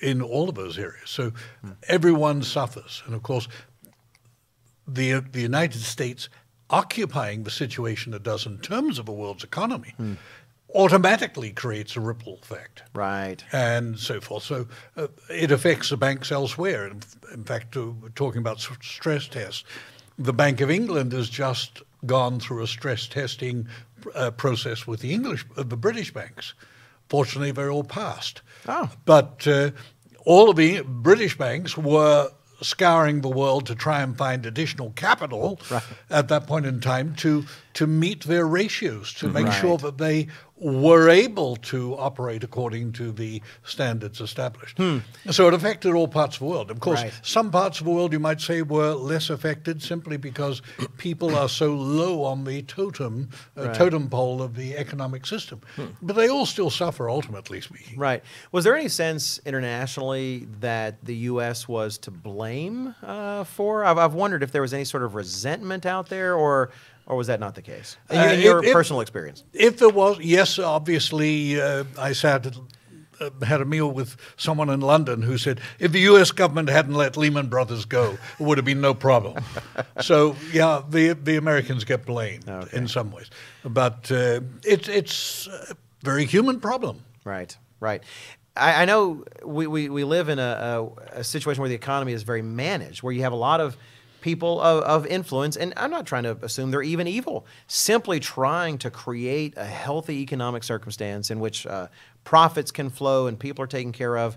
in 0.00 0.22
all 0.22 0.48
of 0.48 0.54
those 0.54 0.78
areas. 0.78 1.10
So 1.10 1.32
mm. 1.64 1.76
everyone 1.88 2.42
suffers. 2.42 3.02
And 3.06 3.14
of 3.14 3.22
course, 3.22 3.48
the, 4.86 5.20
the 5.20 5.40
United 5.40 5.80
States 5.80 6.28
occupying 6.70 7.44
the 7.44 7.50
situation 7.50 8.14
it 8.14 8.22
does 8.22 8.46
in 8.46 8.58
terms 8.58 8.98
of 8.98 9.08
a 9.08 9.12
world's 9.12 9.44
economy 9.44 9.94
mm. 9.98 10.16
automatically 10.74 11.50
creates 11.50 11.96
a 11.96 12.00
ripple 12.00 12.38
effect. 12.42 12.82
Right. 12.94 13.42
And 13.52 13.98
so 13.98 14.20
forth. 14.20 14.44
So 14.44 14.66
uh, 14.96 15.08
it 15.30 15.50
affects 15.50 15.90
the 15.90 15.96
banks 15.96 16.30
elsewhere. 16.30 16.86
In, 16.86 17.00
in 17.32 17.44
fact, 17.44 17.76
uh, 17.76 17.86
talking 18.14 18.40
about 18.40 18.60
stress 18.60 19.26
tests, 19.28 19.64
the 20.18 20.32
Bank 20.32 20.60
of 20.60 20.70
England 20.70 21.12
has 21.12 21.28
just 21.28 21.82
gone 22.06 22.40
through 22.40 22.62
a 22.62 22.66
stress 22.66 23.06
testing 23.06 23.68
uh, 24.14 24.30
process 24.30 24.86
with 24.86 25.00
the 25.00 25.12
English, 25.12 25.44
uh, 25.56 25.62
the 25.62 25.76
British 25.76 26.12
banks. 26.12 26.54
Fortunately, 27.08 27.52
they're 27.52 27.70
all 27.70 27.84
passed. 27.84 28.42
Oh. 28.66 28.90
But 29.04 29.46
uh, 29.46 29.70
all 30.24 30.50
of 30.50 30.56
the 30.56 30.82
British 30.82 31.36
banks 31.36 31.76
were 31.76 32.30
scouring 32.60 33.20
the 33.20 33.28
world 33.28 33.66
to 33.66 33.74
try 33.74 34.02
and 34.02 34.16
find 34.16 34.44
additional 34.44 34.90
capital 34.90 35.60
right. 35.70 35.82
at 36.10 36.28
that 36.28 36.46
point 36.46 36.66
in 36.66 36.80
time 36.80 37.14
to 37.14 37.44
to 37.78 37.86
meet 37.86 38.24
their 38.24 38.44
ratios 38.44 39.12
to 39.12 39.28
make 39.28 39.46
right. 39.46 39.60
sure 39.60 39.78
that 39.78 39.98
they 39.98 40.26
were 40.56 41.08
able 41.08 41.54
to 41.54 41.96
operate 41.96 42.42
according 42.42 42.90
to 42.90 43.12
the 43.12 43.40
standards 43.62 44.20
established. 44.20 44.76
Hmm. 44.76 44.98
So 45.30 45.46
it 45.46 45.54
affected 45.54 45.94
all 45.94 46.08
parts 46.08 46.34
of 46.34 46.40
the 46.40 46.46
world. 46.46 46.72
Of 46.72 46.80
course, 46.80 47.02
right. 47.02 47.12
some 47.22 47.52
parts 47.52 47.78
of 47.78 47.84
the 47.84 47.92
world 47.92 48.12
you 48.12 48.18
might 48.18 48.40
say 48.40 48.62
were 48.62 48.94
less 48.94 49.30
affected 49.30 49.80
simply 49.80 50.16
because 50.16 50.60
people 50.96 51.36
are 51.36 51.48
so 51.48 51.72
low 51.72 52.24
on 52.24 52.42
the 52.42 52.62
totem 52.62 53.28
uh, 53.56 53.66
right. 53.66 53.74
totem 53.76 54.10
pole 54.10 54.42
of 54.42 54.56
the 54.56 54.76
economic 54.76 55.24
system. 55.24 55.60
Hmm. 55.76 55.86
But 56.02 56.16
they 56.16 56.26
all 56.26 56.46
still 56.46 56.70
suffer, 56.70 57.08
ultimately 57.08 57.60
speaking. 57.60 57.96
Right. 57.96 58.24
Was 58.50 58.64
there 58.64 58.74
any 58.74 58.88
sense 58.88 59.38
internationally 59.46 60.48
that 60.58 61.04
the 61.04 61.14
U.S. 61.30 61.68
was 61.68 61.96
to 61.98 62.10
blame 62.10 62.96
uh, 63.04 63.44
for? 63.44 63.84
I've, 63.84 63.98
I've 63.98 64.14
wondered 64.14 64.42
if 64.42 64.50
there 64.50 64.62
was 64.62 64.74
any 64.74 64.84
sort 64.84 65.04
of 65.04 65.14
resentment 65.14 65.86
out 65.86 66.08
there, 66.08 66.34
or 66.34 66.72
or 67.08 67.16
was 67.16 67.26
that 67.26 67.40
not 67.40 67.54
the 67.54 67.62
case 67.62 67.96
in 68.10 68.16
your, 68.16 68.32
in 68.32 68.40
your 68.40 68.74
personal 68.74 69.00
experience? 69.00 69.42
If 69.52 69.78
there 69.78 69.88
was, 69.88 70.20
yes, 70.20 70.58
obviously, 70.58 71.60
uh, 71.60 71.84
I 71.98 72.12
sat 72.12 72.46
uh, 73.20 73.30
had 73.44 73.60
a 73.60 73.64
meal 73.64 73.90
with 73.90 74.16
someone 74.36 74.68
in 74.68 74.80
London 74.80 75.22
who 75.22 75.38
said 75.38 75.60
if 75.80 75.90
the 75.90 76.00
U.S. 76.00 76.30
government 76.30 76.68
hadn't 76.68 76.94
let 76.94 77.16
Lehman 77.16 77.48
Brothers 77.48 77.84
go, 77.84 78.16
it 78.38 78.42
would 78.42 78.58
have 78.58 78.64
been 78.64 78.80
no 78.80 78.94
problem. 78.94 79.42
so 80.00 80.36
yeah, 80.52 80.82
the 80.88 81.14
the 81.14 81.36
Americans 81.36 81.84
get 81.84 82.06
blamed 82.06 82.48
okay. 82.48 82.76
in 82.76 82.86
some 82.86 83.10
ways, 83.10 83.30
but 83.64 84.12
uh, 84.12 84.40
it's 84.64 84.88
it's 84.88 85.46
a 85.48 85.74
very 86.02 86.26
human 86.26 86.60
problem. 86.60 87.02
Right, 87.24 87.56
right. 87.80 88.02
I, 88.56 88.82
I 88.82 88.84
know 88.84 89.24
we, 89.44 89.66
we, 89.66 89.88
we 89.88 90.04
live 90.04 90.28
in 90.28 90.38
a, 90.38 90.90
a, 91.14 91.20
a 91.20 91.24
situation 91.24 91.60
where 91.60 91.68
the 91.68 91.74
economy 91.74 92.12
is 92.12 92.24
very 92.24 92.42
managed, 92.42 93.02
where 93.02 93.12
you 93.12 93.22
have 93.22 93.32
a 93.32 93.36
lot 93.36 93.60
of 93.60 93.76
people 94.20 94.60
of, 94.60 94.82
of, 94.84 95.06
influence, 95.06 95.56
and 95.56 95.72
I'm 95.76 95.90
not 95.90 96.06
trying 96.06 96.24
to 96.24 96.36
assume 96.42 96.70
they're 96.70 96.82
even 96.82 97.06
evil, 97.06 97.46
simply 97.66 98.20
trying 98.20 98.78
to 98.78 98.90
create 98.90 99.54
a 99.56 99.64
healthy 99.64 100.20
economic 100.22 100.64
circumstance 100.64 101.30
in 101.30 101.40
which 101.40 101.66
uh, 101.66 101.88
profits 102.24 102.70
can 102.70 102.90
flow 102.90 103.26
and 103.26 103.38
people 103.38 103.62
are 103.64 103.68
taken 103.68 103.92
care 103.92 104.18
of. 104.18 104.36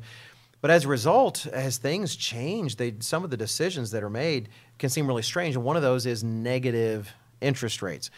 But 0.62 0.70
as 0.70 0.86
a 0.86 0.88
result, 0.88 1.48
as 1.48 1.78
things 1.78 2.16
change, 2.16 2.76
they, 2.76 2.94
some 3.00 3.24
of 3.24 3.32
the 3.32 3.38
decisions 3.38 3.92
that 3.92 4.04
are 4.04 4.10
made 4.10 4.50
can 4.78 4.90
seem 4.90 5.08
really 5.08 5.24
strange. 5.24 5.56
And 5.56 5.64
one 5.64 5.76
of 5.76 5.82
those 5.82 6.06
is 6.06 6.24
negative 6.24 7.12
interest 7.42 7.82
rates. 7.82 8.12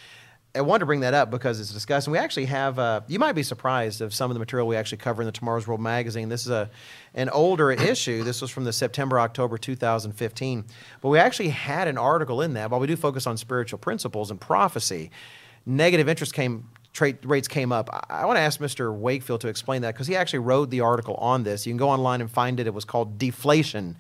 I 0.56 0.62
wanted 0.62 0.82
to 0.82 0.86
bring 0.86 1.00
that 1.00 1.16
up 1.16 1.32
because 1.32 1.60
it's 1.60 1.72
discussed, 1.74 2.06
and 2.06 2.12
we 2.12 2.20
actually 2.20 2.46
have. 2.46 2.78
Uh, 2.78 3.02
you 3.08 3.18
might 3.18 3.32
be 3.32 3.42
surprised 3.42 4.02
of 4.02 4.14
some 4.14 4.30
of 4.30 4.36
the 4.36 4.40
material 4.40 4.68
we 4.68 4.76
actually 4.76 5.00
cover 5.00 5.24
in 5.24 5.26
the 5.26 5.32
Tomorrow's 5.32 5.66
World 5.66 5.82
magazine. 5.82 6.30
This 6.30 6.46
is 6.46 6.52
a 6.52 6.70
an 7.16 7.30
older 7.30 7.72
issue. 7.92 8.24
This 8.24 8.40
was 8.40 8.52
from 8.52 8.64
the 8.64 8.74
September 8.74 9.20
October 9.20 9.58
2015, 9.58 10.66
but 11.02 11.10
we 11.10 11.18
actually 11.18 11.50
had 11.50 11.88
an 11.88 11.98
article 11.98 12.40
in 12.42 12.54
that. 12.54 12.70
While 12.70 12.80
we 12.80 12.86
do 12.86 12.96
focus 12.96 13.26
on 13.26 13.36
spiritual 13.36 13.80
principles 13.80 14.30
and 14.30 14.40
prophecy, 14.40 15.10
negative 15.66 16.08
interest 16.08 16.36
came 16.36 16.70
trade 16.94 17.18
rates 17.26 17.48
came 17.48 17.72
up. 17.72 17.90
I, 17.92 18.22
I 18.22 18.26
want 18.26 18.38
to 18.38 18.42
ask 18.42 18.60
Mr. 18.60 18.96
Wakefield 18.96 19.42
to 19.42 19.48
explain 19.48 19.82
that 19.82 19.96
because 19.96 20.06
he 20.06 20.16
actually 20.16 20.40
wrote 20.40 20.70
the 20.70 20.82
article 20.82 21.16
on 21.16 21.42
this. 21.42 21.66
You 21.66 21.72
can 21.72 21.78
go 21.78 21.90
online 21.90 22.22
and 22.22 22.30
find 22.30 22.60
it. 22.60 22.68
It 22.68 22.76
was 22.76 22.86
called 22.86 23.18
deflation 23.18 23.98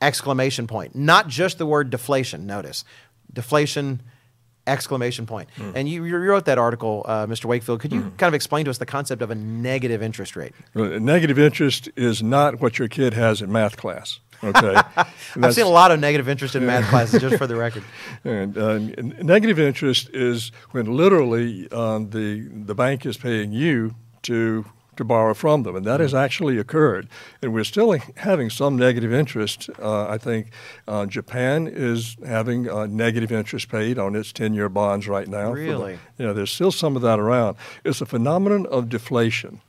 exclamation 0.00 0.66
point, 0.66 0.96
not 0.96 1.28
just 1.28 1.58
the 1.58 1.66
word 1.66 1.90
deflation. 1.90 2.44
Notice 2.44 2.84
deflation 3.32 4.02
exclamation 4.66 5.26
point. 5.26 5.48
Mm. 5.56 5.72
And 5.74 5.88
you, 5.88 6.04
you, 6.04 6.16
wrote 6.16 6.44
that 6.44 6.58
article, 6.58 7.04
uh, 7.06 7.26
Mr. 7.26 7.46
Wakefield. 7.46 7.80
Could 7.80 7.92
you 7.92 8.02
mm. 8.02 8.16
kind 8.16 8.28
of 8.28 8.34
explain 8.34 8.64
to 8.66 8.70
us 8.70 8.78
the 8.78 8.86
concept 8.86 9.22
of 9.22 9.30
a 9.30 9.34
negative 9.34 10.02
interest 10.02 10.36
rate? 10.36 10.52
Negative 10.74 11.38
interest 11.38 11.88
is 11.96 12.22
not 12.22 12.60
what 12.60 12.78
your 12.78 12.88
kid 12.88 13.14
has 13.14 13.42
in 13.42 13.50
math 13.50 13.76
class. 13.76 14.20
Okay, 14.44 14.74
I've 15.40 15.54
seen 15.54 15.66
a 15.66 15.70
lot 15.70 15.92
of 15.92 16.00
negative 16.00 16.28
interest 16.28 16.56
in 16.56 16.66
math 16.66 16.88
classes, 16.90 17.20
just 17.20 17.36
for 17.36 17.46
the 17.46 17.56
record. 17.56 17.84
And 18.24 18.56
uh, 18.56 18.78
negative 19.22 19.58
interest 19.58 20.10
is 20.12 20.52
when 20.70 20.96
literally 20.96 21.68
uh, 21.70 21.98
the 21.98 22.48
the 22.50 22.74
bank 22.74 23.06
is 23.06 23.16
paying 23.16 23.52
you 23.52 23.94
to 24.22 24.64
to 24.96 25.04
borrow 25.04 25.34
from 25.34 25.62
them, 25.62 25.74
and 25.76 25.86
that 25.86 26.00
has 26.00 26.14
actually 26.14 26.58
occurred. 26.58 27.08
And 27.40 27.52
we're 27.52 27.64
still 27.64 27.96
having 28.16 28.50
some 28.50 28.76
negative 28.76 29.12
interest. 29.12 29.70
Uh, 29.80 30.06
I 30.08 30.18
think 30.18 30.48
uh, 30.86 31.06
Japan 31.06 31.66
is 31.66 32.16
having 32.26 32.68
uh, 32.68 32.86
negative 32.86 33.32
interest 33.32 33.68
paid 33.68 33.98
on 33.98 34.14
its 34.14 34.32
10-year 34.32 34.68
bonds 34.68 35.08
right 35.08 35.28
now. 35.28 35.52
Really? 35.52 35.98
The, 36.16 36.22
you 36.22 36.26
know, 36.28 36.34
there's 36.34 36.52
still 36.52 36.72
some 36.72 36.96
of 36.96 37.02
that 37.02 37.18
around. 37.18 37.56
It's 37.84 38.00
a 38.00 38.06
phenomenon 38.06 38.66
of 38.66 38.88
deflation. 38.88 39.60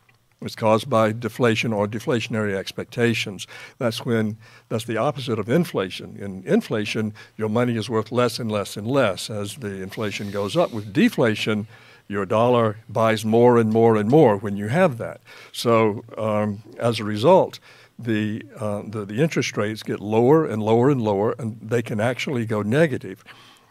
It's 0.45 0.55
caused 0.55 0.89
by 0.89 1.13
deflation 1.13 1.71
or 1.71 1.87
deflationary 1.87 2.53
expectations. 2.53 3.47
That's 3.77 4.05
when 4.05 4.37
that's 4.69 4.83
the 4.85 4.97
opposite 4.97 5.39
of 5.39 5.49
inflation. 5.49 6.17
In 6.17 6.43
inflation, 6.45 7.13
your 7.37 7.49
money 7.49 7.77
is 7.77 7.89
worth 7.89 8.11
less 8.11 8.39
and 8.39 8.51
less 8.51 8.75
and 8.75 8.85
less 8.85 9.29
as 9.29 9.55
the 9.55 9.81
inflation 9.81 10.31
goes 10.31 10.57
up. 10.57 10.73
With 10.73 10.91
deflation, 10.91 11.67
your 12.07 12.25
dollar 12.25 12.77
buys 12.89 13.25
more 13.25 13.57
and 13.57 13.71
more 13.71 13.95
and 13.95 14.09
more 14.09 14.37
when 14.37 14.57
you 14.57 14.67
have 14.67 14.97
that. 14.97 15.21
So 15.51 16.03
um, 16.17 16.63
as 16.77 16.99
a 16.99 17.03
result, 17.03 17.59
the, 17.97 18.43
uh, 18.59 18.83
the, 18.85 19.05
the 19.05 19.21
interest 19.21 19.55
rates 19.57 19.83
get 19.83 19.99
lower 19.99 20.45
and 20.45 20.61
lower 20.61 20.89
and 20.89 21.01
lower, 21.01 21.35
and 21.37 21.57
they 21.61 21.81
can 21.81 21.99
actually 21.99 22.45
go 22.45 22.61
negative. 22.61 23.23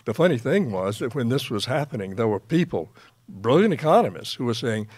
The 0.05 0.15
funny 0.15 0.39
thing 0.39 0.73
was 0.73 0.99
that 0.99 1.15
when 1.15 1.29
this 1.29 1.51
was 1.51 1.67
happening, 1.67 2.17
there 2.17 2.29
were 2.29 2.41
people, 2.41 2.91
brilliant 3.29 3.75
economists, 3.75 4.35
who 4.35 4.45
were 4.45 4.55
saying, 4.55 4.89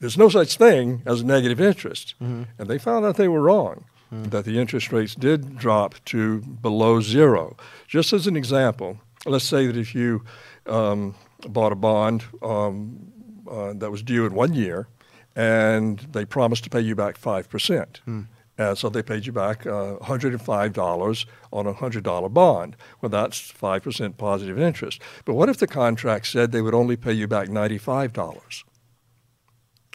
"There's 0.00 0.18
no 0.18 0.28
such 0.28 0.56
thing 0.56 1.02
as 1.06 1.22
negative 1.22 1.60
interest," 1.60 2.14
mm-hmm. 2.20 2.44
and 2.58 2.68
they 2.68 2.78
found 2.78 3.04
out 3.04 3.16
they 3.16 3.28
were 3.28 3.42
wrong. 3.42 3.84
Mm-hmm. 4.12 4.30
That 4.30 4.44
the 4.44 4.58
interest 4.58 4.90
rates 4.92 5.14
did 5.14 5.56
drop 5.56 5.94
to 6.06 6.40
below 6.40 7.00
zero. 7.00 7.56
Just 7.86 8.12
as 8.12 8.26
an 8.26 8.36
example, 8.36 8.98
let's 9.24 9.44
say 9.44 9.68
that 9.68 9.76
if 9.76 9.94
you 9.94 10.24
um, 10.66 11.14
bought 11.48 11.72
a 11.72 11.76
bond 11.76 12.24
um, 12.42 13.12
uh, 13.50 13.72
that 13.74 13.90
was 13.90 14.02
due 14.02 14.26
in 14.26 14.34
one 14.34 14.54
year, 14.54 14.88
and 15.34 15.98
they 16.12 16.24
promised 16.24 16.64
to 16.64 16.70
pay 16.70 16.80
you 16.80 16.94
back 16.94 17.20
5%. 17.20 17.96
Hmm. 17.98 18.22
And 18.58 18.76
so 18.76 18.90
they 18.90 19.02
paid 19.02 19.24
you 19.24 19.32
back 19.32 19.66
uh, 19.66 19.96
$105 20.02 21.26
on 21.50 21.66
a 21.66 21.72
$100 21.72 22.34
bond. 22.34 22.76
Well, 23.00 23.08
that's 23.08 23.50
5% 23.50 24.16
positive 24.18 24.58
interest. 24.58 25.00
But 25.24 25.32
what 25.32 25.48
if 25.48 25.56
the 25.56 25.66
contract 25.66 26.26
said 26.26 26.52
they 26.52 26.60
would 26.60 26.74
only 26.74 26.96
pay 26.96 27.14
you 27.14 27.26
back 27.26 27.48
$95? 27.48 28.64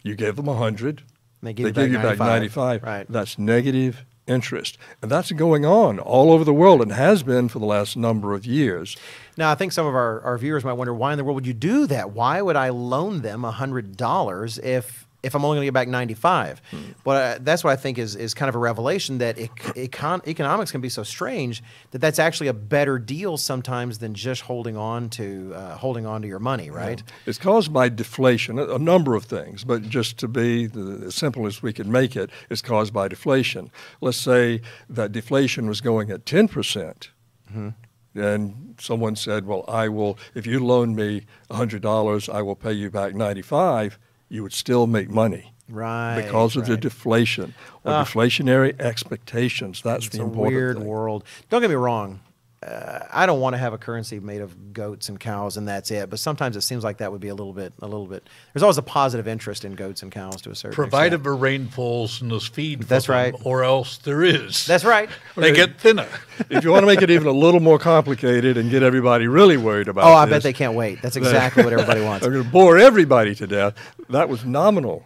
You 0.03 0.15
gave 0.15 0.35
them 0.35 0.47
100 0.47 1.03
they 1.45 1.53
give, 1.53 1.75
they 1.75 1.83
you, 1.83 1.89
give 1.89 2.01
95. 2.01 2.11
you 2.11 2.17
back 2.17 2.27
95. 2.27 2.83
Right. 2.83 3.05
That's 3.07 3.37
negative 3.37 4.05
interest. 4.27 4.77
And 5.01 5.11
that's 5.11 5.31
going 5.31 5.65
on 5.65 5.99
all 5.99 6.31
over 6.31 6.43
the 6.43 6.53
world 6.53 6.81
and 6.81 6.91
has 6.91 7.23
been 7.23 7.49
for 7.49 7.59
the 7.59 7.65
last 7.65 7.95
number 7.95 8.33
of 8.33 8.45
years. 8.45 8.97
Now, 9.37 9.51
I 9.51 9.55
think 9.55 9.71
some 9.71 9.85
of 9.85 9.95
our, 9.95 10.21
our 10.21 10.37
viewers 10.37 10.63
might 10.63 10.73
wonder 10.73 10.93
why 10.93 11.11
in 11.11 11.17
the 11.17 11.23
world 11.23 11.35
would 11.35 11.47
you 11.47 11.53
do 11.53 11.87
that? 11.87 12.11
Why 12.11 12.41
would 12.41 12.55
I 12.55 12.69
loan 12.69 13.21
them 13.21 13.41
$100 13.41 14.63
if 14.63 15.05
if 15.25 15.33
I'm 15.33 15.43
only 15.43 15.55
going 15.55 15.63
to 15.63 15.67
get 15.67 15.73
back 15.73 15.87
95. 15.87 16.61
Hmm. 16.69 16.77
But 17.03 17.09
uh, 17.09 17.39
that's 17.41 17.63
what 17.63 17.71
I 17.71 17.77
think 17.77 17.97
is, 17.97 18.15
is 18.15 18.35
kind 18.35 18.47
of 18.47 18.53
a 18.53 18.59
revelation 18.59 19.17
that 19.17 19.37
econ- 19.37 20.25
economics 20.27 20.71
can 20.71 20.81
be 20.81 20.89
so 20.89 21.01
strange 21.01 21.63
that 21.91 21.97
that's 21.97 22.19
actually 22.19 22.47
a 22.47 22.53
better 22.53 22.99
deal 22.99 23.35
sometimes 23.35 23.97
than 23.97 24.13
just 24.13 24.41
holding 24.41 24.77
on 24.77 25.09
to 25.11 25.51
uh, 25.55 25.77
holding 25.77 26.05
on 26.05 26.21
to 26.21 26.27
your 26.27 26.37
money, 26.37 26.69
right? 26.69 27.01
Yeah. 27.05 27.13
It's 27.25 27.39
caused 27.39 27.73
by 27.73 27.89
deflation, 27.89 28.59
a, 28.59 28.75
a, 28.75 28.79
number 28.79 29.15
of 29.15 29.25
things, 29.25 29.63
but 29.63 29.81
just 29.89 30.19
to 30.19 30.27
be 30.27 30.67
the, 30.67 31.07
as 31.07 31.15
simple 31.15 31.47
as 31.47 31.63
we 31.63 31.73
can 31.73 31.91
make 31.91 32.15
it, 32.15 32.29
it's 32.51 32.61
caused 32.61 32.93
by 32.93 33.07
deflation. 33.07 33.71
Let's 34.01 34.17
say 34.17 34.61
that 34.87 35.11
deflation 35.11 35.67
was 35.67 35.81
going 35.81 36.11
at 36.11 36.27
10 36.27 36.47
percent. 36.49 37.09
Mm-hmm 37.49 37.69
and 38.15 38.75
someone 38.79 39.15
said, 39.15 39.45
"Well, 39.45 39.65
I 39.67 39.89
will. 39.89 40.17
If 40.33 40.47
you 40.47 40.59
loan 40.59 40.95
me 40.95 41.25
hundred 41.51 41.81
dollars, 41.81 42.27
I 42.29 42.41
will 42.41 42.55
pay 42.55 42.73
you 42.73 42.89
back 42.89 43.13
ninety-five 43.13 43.99
you 44.29 44.43
would 44.43 44.53
still 44.53 44.87
make 44.87 45.09
money. 45.09 45.53
Right. 45.67 46.21
Because 46.21 46.55
of 46.55 46.63
right. 46.63 46.71
the 46.71 46.77
deflation 46.77 47.55
or 47.83 47.93
uh, 47.93 48.05
deflationary 48.05 48.79
expectations. 48.79 49.81
That's 49.81 50.09
the 50.09 50.21
important 50.21 50.55
weird 50.55 50.77
thing. 50.77 50.85
world. 50.85 51.23
Don't 51.49 51.61
get 51.61 51.69
me 51.69 51.75
wrong 51.75 52.19
uh, 52.65 53.05
I 53.11 53.25
don't 53.25 53.39
want 53.39 53.53
to 53.53 53.57
have 53.57 53.73
a 53.73 53.77
currency 53.77 54.19
made 54.19 54.41
of 54.41 54.73
goats 54.73 55.09
and 55.09 55.19
cows 55.19 55.57
and 55.57 55.67
that's 55.67 55.91
it. 55.91 56.09
But 56.09 56.19
sometimes 56.19 56.57
it 56.57 56.61
seems 56.61 56.83
like 56.83 56.97
that 56.97 57.11
would 57.11 57.21
be 57.21 57.27
a 57.27 57.35
little 57.35 57.53
bit, 57.53 57.73
a 57.79 57.87
little 57.87 58.07
bit. 58.07 58.27
There's 58.53 58.63
always 58.63 58.79
a 58.79 58.83
positive 58.83 59.27
interest 59.27 59.65
in 59.65 59.73
goats 59.73 60.01
and 60.01 60.11
cows 60.11 60.41
to 60.43 60.49
a 60.49 60.55
certain 60.55 60.73
Provided 60.73 61.07
extent. 61.07 61.23
the 61.23 61.31
rain 61.33 61.67
falls 61.67 62.21
and 62.21 62.31
there's 62.31 62.47
feed. 62.47 62.83
That's 62.83 63.05
them, 63.05 63.15
right. 63.15 63.35
Or 63.43 63.63
else 63.63 63.97
there 63.99 64.23
is. 64.23 64.65
That's 64.65 64.83
right. 64.83 65.09
they 65.35 65.51
get 65.51 65.79
thinner. 65.79 66.07
if 66.49 66.63
you 66.63 66.71
want 66.71 66.81
to 66.81 66.87
make 66.87 67.03
it 67.03 67.11
even 67.11 67.27
a 67.27 67.31
little 67.31 67.59
more 67.59 67.77
complicated 67.77 68.57
and 68.57 68.71
get 68.71 68.81
everybody 68.81 69.27
really 69.27 69.57
worried 69.57 69.87
about, 69.87 70.07
it 70.07 70.11
oh, 70.11 70.15
I 70.15 70.25
this, 70.25 70.35
bet 70.35 70.43
they 70.43 70.53
can't 70.53 70.73
wait. 70.73 71.01
That's 71.01 71.17
exactly 71.17 71.63
what 71.63 71.73
everybody 71.73 72.01
wants. 72.03 72.25
I'm 72.25 72.31
going 72.31 72.45
to 72.45 72.49
bore 72.49 72.79
everybody 72.79 73.35
to 73.35 73.45
death. 73.45 73.75
That 74.09 74.27
was 74.27 74.43
nominal 74.43 75.03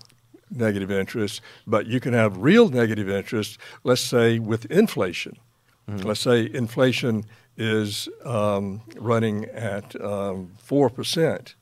negative 0.50 0.90
interest, 0.92 1.42
but 1.68 1.88
you 1.88 2.00
can 2.00 2.14
have 2.14 2.38
real 2.38 2.70
negative 2.70 3.10
interest. 3.10 3.58
Let's 3.84 4.02
say 4.02 4.40
with 4.40 4.66
inflation. 4.66 5.38
Mm-hmm. 5.90 6.08
Let's 6.08 6.20
say 6.20 6.50
inflation 6.54 7.26
is 7.60 8.08
um, 8.24 8.82
running 8.98 9.46
at 9.46 9.94
um, 10.02 10.54
4%, 10.66 11.54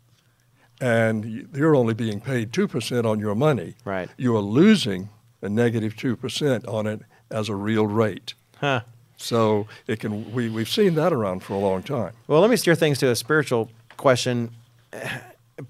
and 0.80 1.50
you're 1.54 1.75
only 1.75 1.96
being 1.96 2.22
paid 2.22 2.51
2% 2.51 3.04
on 3.04 3.20
your 3.20 3.36
money. 3.36 3.74
Right. 3.84 4.10
You 4.16 4.36
are 4.38 4.42
losing 4.42 5.10
a 5.42 5.50
negative 5.50 5.96
2% 5.96 6.68
on 6.68 6.86
it 6.86 7.01
as 7.32 7.50
a 7.50 7.56
real 7.56 7.88
rate. 7.88 8.36
Huh. 8.62 8.82
So 9.18 9.68
it 9.88 10.00
can 10.00 10.32
we, 10.32 10.48
we've 10.48 10.70
seen 10.70 10.94
that 10.96 11.12
around 11.12 11.42
for 11.42 11.54
a 11.54 11.60
long 11.60 11.82
time. 11.82 12.13
Well, 12.27 12.39
let 12.39 12.51
me 12.51 12.56
steer 12.56 12.75
things 12.75 13.00
to 13.00 13.10
a 13.10 13.16
spiritual 13.16 13.72
question. 13.98 14.51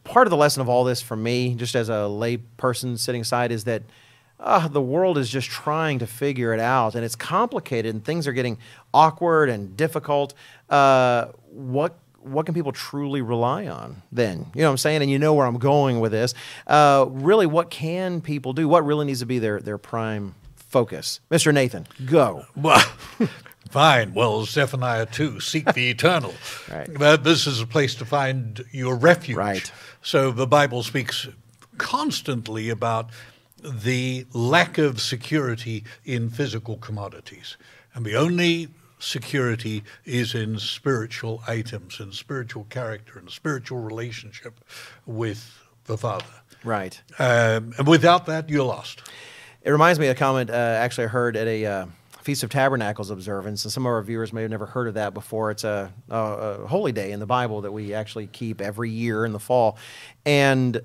Part 0.04 0.28
of 0.28 0.32
the 0.32 0.38
lesson 0.38 0.62
of 0.62 0.68
all 0.68 0.84
this 0.84 1.02
for 1.02 1.16
me, 1.16 1.56
just 1.56 1.74
as 1.74 1.88
a 1.88 2.08
lay 2.08 2.38
person 2.38 2.98
sitting 2.98 3.22
aside, 3.22 3.54
is 3.54 3.64
that– 3.64 3.84
uh, 4.40 4.68
the 4.68 4.82
world 4.82 5.18
is 5.18 5.30
just 5.30 5.50
trying 5.50 6.00
to 6.00 6.08
figure 6.08 6.54
it 6.54 6.60
out, 6.60 6.96
and 6.96 7.04
it's 7.04 7.16
complicated, 7.16 7.94
and 7.94 8.04
things 8.06 8.28
are 8.28 8.34
getting 8.34 8.58
awkward 8.94 9.50
and 9.50 9.76
difficult. 9.76 10.34
Uh, 10.70 11.28
what 11.50 11.98
what 12.22 12.46
can 12.46 12.54
people 12.54 12.72
truly 12.72 13.22
rely 13.22 13.68
on 13.68 14.02
then? 14.12 14.46
You 14.54 14.62
know 14.62 14.68
what 14.68 14.72
I'm 14.72 14.78
saying? 14.78 15.02
And 15.02 15.10
you 15.10 15.20
know 15.20 15.34
where 15.34 15.46
I'm 15.46 15.58
going 15.58 16.00
with 16.00 16.12
this. 16.12 16.34
Uh, 16.66 17.06
really, 17.10 17.46
what 17.46 17.70
can 17.70 18.22
people 18.22 18.54
do? 18.54 18.68
What 18.68 18.86
really 18.86 19.06
needs 19.06 19.20
to 19.22 19.26
be 19.26 19.40
their, 19.40 19.60
their 19.60 19.78
prime 19.78 20.36
focus? 20.56 21.20
Mr. 21.32 21.54
Nathan, 21.54 21.88
go. 22.06 22.46
Well, 22.56 22.80
fine. 23.70 24.14
Well, 24.14 24.46
Zephaniah 24.46 25.06
2, 25.06 25.40
seek 25.40 25.74
the 25.74 25.90
eternal. 25.90 26.34
right. 26.72 26.90
But 26.98 27.24
this 27.24 27.48
is 27.48 27.62
a 27.62 27.68
place 27.68 27.96
to 27.96 28.06
find 28.06 28.64
your 28.72 28.96
refuge. 28.96 29.38
Right. 29.38 29.72
So 30.02 30.32
the 30.32 30.48
Bible 30.48 30.84
speaks 30.84 31.28
constantly 31.78 32.70
about 32.70 33.10
the 33.64 34.26
lack 34.34 34.78
of 34.78 35.02
security 35.02 35.84
in 36.06 36.30
physical 36.30 36.78
commodities. 36.78 37.58
And 37.94 38.06
the 38.06 38.16
only 38.16 38.70
security 39.00 39.84
is 40.06 40.34
in 40.34 40.60
spiritual 40.60 41.42
items 41.48 42.00
and 42.00 42.14
spiritual 42.14 42.66
character 42.70 43.20
and 43.20 43.30
spiritual 43.30 43.80
relationship 43.80 44.60
with 45.06 45.60
the 45.86 45.98
Father. 45.98 46.26
Right. 46.64 47.00
Um, 47.20 47.74
and 47.78 47.88
without 47.88 48.26
that, 48.26 48.50
you're 48.50 48.64
lost. 48.64 49.04
It 49.62 49.72
reminds 49.72 50.00
me 50.00 50.08
of 50.08 50.16
a 50.16 50.20
comment 50.20 50.50
uh, 50.50 50.54
actually 50.54 51.06
I 51.06 51.08
heard 51.08 51.36
at 51.36 51.48
a 51.48 51.66
uh, 51.66 51.86
Feast 52.22 52.44
of 52.44 52.50
Tabernacles 52.50 53.10
observance, 53.10 53.64
and 53.64 53.72
some 53.72 53.86
of 53.86 53.92
our 53.92 54.02
viewers 54.02 54.34
may 54.34 54.42
have 54.42 54.52
never 54.52 54.66
heard 54.66 54.90
of 54.90 54.96
that 54.96 55.14
before. 55.14 55.50
It's 55.50 55.64
a, 55.64 55.94
a, 56.10 56.18
a 56.18 56.68
holy 56.68 56.92
day 56.92 57.14
in 57.14 57.22
the 57.22 57.26
Bible 57.26 57.62
that 57.62 57.72
we 57.72 57.94
actually 57.94 58.28
keep 58.28 58.60
every 58.60 58.90
year 58.90 59.26
in 59.26 59.32
the 59.32 59.40
fall. 59.40 59.78
And 60.26 60.82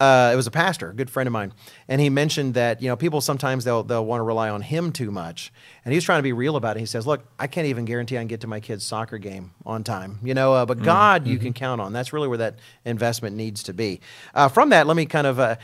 Uh, 0.00 0.30
it 0.32 0.36
was 0.36 0.48
a 0.48 0.50
pastor, 0.50 0.90
a 0.90 0.94
good 0.94 1.08
friend 1.10 1.28
of 1.28 1.32
mine, 1.32 1.52
and 1.86 2.00
he 2.00 2.10
mentioned 2.10 2.54
that 2.54 2.82
you 2.82 2.88
know 2.88 2.96
people 2.96 3.20
sometimes 3.20 3.62
they'll 3.64 3.84
they'll 3.84 4.04
want 4.04 4.18
to 4.18 4.24
rely 4.24 4.48
on 4.48 4.60
him 4.60 4.90
too 4.90 5.10
much, 5.12 5.52
and 5.84 5.94
he's 5.94 6.02
trying 6.02 6.18
to 6.18 6.22
be 6.24 6.32
real 6.32 6.56
about 6.56 6.76
it. 6.76 6.80
He 6.80 6.86
says, 6.86 7.06
"Look, 7.06 7.24
I 7.38 7.46
can't 7.46 7.66
even 7.68 7.84
guarantee 7.84 8.16
I 8.16 8.20
can 8.20 8.26
get 8.26 8.40
to 8.40 8.48
my 8.48 8.58
kid's 8.58 8.84
soccer 8.84 9.18
game 9.18 9.52
on 9.64 9.84
time, 9.84 10.18
you 10.24 10.34
know, 10.34 10.54
uh, 10.54 10.66
but 10.66 10.78
Mm-hmm. 10.78 10.84
God 10.86 11.26
you 11.28 11.38
can 11.38 11.52
count 11.52 11.80
on. 11.80 11.92
That's 11.92 12.12
really 12.12 12.26
where 12.26 12.38
that 12.38 12.56
investment 12.84 13.36
needs 13.36 13.62
to 13.64 13.72
be." 13.72 14.00
Uh, 14.34 14.48
from 14.48 14.70
that, 14.70 14.86
let 14.86 14.96
me 14.96 15.06
kind 15.06 15.26
of. 15.26 15.38
Uh, 15.38 15.56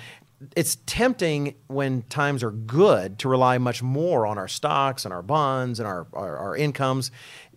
it's 0.54 0.78
tempting 0.86 1.56
when 1.66 2.02
times 2.02 2.44
are 2.44 2.52
good 2.52 3.18
to 3.18 3.28
rely 3.28 3.58
much 3.58 3.82
more 3.82 4.24
on 4.24 4.38
our 4.38 4.46
stocks 4.46 5.04
and 5.04 5.12
our 5.12 5.20
bonds 5.20 5.80
and 5.80 5.88
our, 5.88 6.06
our, 6.12 6.36
our 6.36 6.56
incomes. 6.56 7.10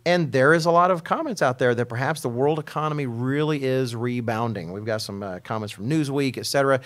And 0.06 0.32
there 0.32 0.54
is 0.54 0.66
a 0.66 0.72
lot 0.72 0.90
of 0.90 1.04
comments 1.04 1.42
out 1.42 1.60
there 1.60 1.76
that 1.76 1.86
perhaps 1.86 2.22
the 2.22 2.30
world 2.30 2.58
economy 2.58 3.06
really 3.06 3.64
is 3.64 3.96
rebounding. 3.96 4.72
We've 4.72 4.86
got 4.86 5.02
some 5.02 5.22
uh, 5.22 5.40
comments 5.44 5.74
from 5.74 5.90
Newsweek, 5.90 6.38
et 6.38 6.46
cetera. 6.46 6.82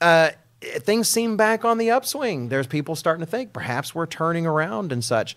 Uh, 0.00 0.30
things 0.60 1.08
seem 1.08 1.36
back 1.36 1.64
on 1.64 1.78
the 1.78 1.90
upswing. 1.90 2.48
There's 2.48 2.66
people 2.66 2.96
starting 2.96 3.24
to 3.24 3.30
think 3.30 3.52
perhaps 3.52 3.94
we're 3.94 4.06
turning 4.06 4.46
around 4.46 4.92
and 4.92 5.04
such. 5.04 5.36